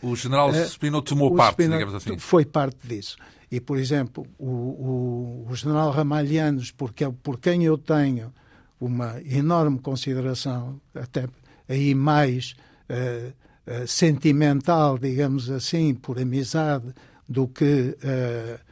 O 0.00 0.14
general 0.14 0.50
uh, 0.50 0.68
Spino 0.68 1.02
tomou 1.02 1.34
parte, 1.34 1.54
Spino 1.54 1.72
digamos 1.72 1.94
assim. 1.96 2.16
Foi 2.16 2.44
parte 2.44 2.86
disso. 2.86 3.16
E, 3.50 3.60
por 3.60 3.76
exemplo, 3.76 4.24
o, 4.38 4.46
o, 4.46 5.46
o 5.50 5.56
general 5.56 5.90
Ramalhianos, 5.90 6.70
porque, 6.70 7.04
por 7.24 7.40
quem 7.40 7.64
eu 7.64 7.76
tenho 7.76 8.32
uma 8.80 9.20
enorme 9.24 9.80
consideração, 9.80 10.80
até 10.94 11.26
aí 11.68 11.92
mais 11.92 12.54
uh, 12.88 13.32
uh, 13.66 13.86
sentimental, 13.88 14.96
digamos 14.96 15.50
assim, 15.50 15.92
por 15.92 16.20
amizade, 16.20 16.94
do 17.28 17.48
que 17.48 17.96
uh, 17.98 18.66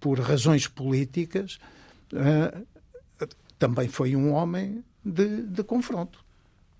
por 0.00 0.18
razões 0.18 0.66
políticas, 0.66 1.58
uh, 2.12 2.66
também 3.58 3.88
foi 3.88 4.16
um 4.16 4.32
homem 4.32 4.82
de, 5.04 5.42
de 5.42 5.62
confronto. 5.62 6.24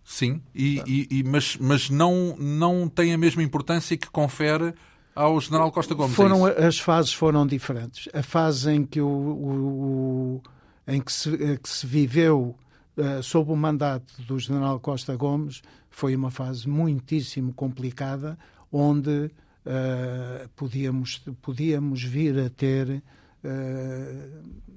Sim, 0.02 0.42
e, 0.54 0.82
e, 0.86 1.18
e, 1.18 1.22
mas, 1.22 1.56
mas 1.58 1.90
não, 1.90 2.34
não 2.36 2.88
tem 2.88 3.12
a 3.12 3.18
mesma 3.18 3.42
importância 3.42 3.96
que 3.96 4.10
confere 4.10 4.74
ao 5.14 5.40
general 5.40 5.70
Costa 5.70 5.94
Gomes. 5.94 6.12
É 6.12 6.16
foram, 6.16 6.48
é 6.48 6.66
as 6.66 6.78
fases 6.78 7.12
foram 7.12 7.46
diferentes. 7.46 8.08
A 8.12 8.22
fase 8.22 8.72
em 8.72 8.84
que, 8.84 9.00
o, 9.00 9.06
o, 9.06 10.36
o 10.36 10.42
em 10.88 11.00
que, 11.00 11.12
se, 11.12 11.30
que 11.58 11.68
se 11.68 11.86
viveu 11.86 12.56
uh, 12.96 13.22
sob 13.22 13.52
o 13.52 13.56
mandato 13.56 14.20
do 14.22 14.38
general 14.38 14.80
Costa 14.80 15.14
Gomes 15.14 15.62
foi 15.90 16.16
uma 16.16 16.30
fase 16.30 16.68
muitíssimo 16.68 17.52
complicada, 17.52 18.38
onde 18.72 19.30
uh, 19.66 20.48
podíamos, 20.56 21.22
podíamos 21.40 22.02
vir 22.02 22.38
a 22.38 22.50
ter. 22.50 23.02
Uh, 23.44 24.70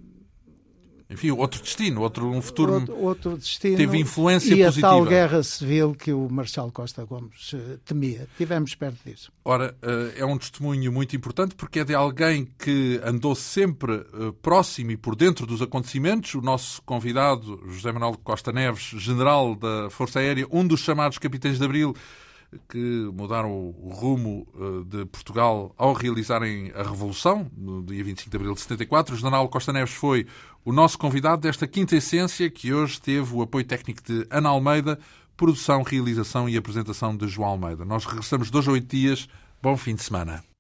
enfim, 1.10 1.30
outro 1.30 1.62
destino, 1.62 2.02
outro 2.02 2.28
um 2.28 2.42
futuro 2.42 2.74
outro, 2.74 2.98
outro 2.98 3.38
destino 3.38 3.78
teve 3.78 4.00
influência 4.00 4.56
e 4.56 4.64
positiva. 4.64 4.88
a 4.88 4.90
tal 4.90 5.06
guerra 5.06 5.44
civil 5.44 5.94
que 5.94 6.12
o 6.12 6.28
Marcelo 6.28 6.72
Costa 6.72 7.06
Gomes 7.06 7.54
uh, 7.54 7.78
temia. 7.86 8.28
Tivemos 8.36 8.74
perto 8.74 8.98
disso. 9.06 9.32
Ora, 9.46 9.76
é 10.18 10.26
um 10.26 10.38
testemunho 10.38 10.92
muito 10.92 11.16
importante 11.16 11.54
porque 11.54 11.80
é 11.80 11.84
de 11.84 11.94
alguém 11.94 12.48
que 12.58 13.00
andou 13.04 13.36
sempre 13.36 14.04
próximo 14.42 14.92
e 14.92 14.98
por 14.98 15.16
dentro 15.16 15.46
dos 15.46 15.62
acontecimentos. 15.62 16.34
O 16.34 16.42
nosso 16.42 16.82
convidado, 16.82 17.62
José 17.68 17.92
Manuel 17.92 18.18
Costa 18.24 18.52
Neves, 18.52 18.84
general 18.98 19.56
da 19.56 19.90
Força 19.92 20.20
Aérea, 20.20 20.48
um 20.50 20.66
dos 20.66 20.80
chamados 20.80 21.20
capitães 21.20 21.60
de 21.60 21.66
Abril, 21.66 21.94
que 22.70 23.10
mudaram 23.14 23.52
o 23.52 23.90
rumo 23.94 24.48
eh, 24.56 24.98
de 24.98 25.06
Portugal 25.06 25.74
ao 25.78 25.94
realizarem 25.94 26.72
a 26.76 26.84
Revolução, 26.84 27.50
no 27.56 27.84
dia 27.84 28.04
25 28.04 28.30
de 28.30 28.38
abril 28.38 28.54
de 28.54 28.62
74. 28.62 29.16
O 29.16 29.18
general 29.18 29.48
Costa 29.50 29.74
Neves 29.74 29.94
foi 29.94 30.26
o 30.66 30.72
nosso 30.72 30.98
convidado 30.98 31.42
desta 31.42 31.68
quinta 31.68 31.96
essência, 31.96 32.50
que 32.50 32.74
hoje 32.74 33.02
teve 33.02 33.36
o 33.36 33.42
apoio 33.42 33.66
técnico 33.66 34.02
de 34.04 34.26
Ana 34.30 34.50
Almeida, 34.50 35.00
produção, 35.36 35.84
realização 35.84 36.48
e 36.48 36.56
apresentação 36.56 37.16
de 37.16 37.28
João 37.28 37.50
Almeida. 37.50 37.84
Nós 37.84 38.06
regressamos 38.06 38.50
dois 38.50 38.68
a 38.68 38.72
oito 38.72 38.88
dias. 38.88 39.28
Bom 39.62 39.76
fim 39.76 39.96
de 39.96 40.04
semana. 40.04 40.53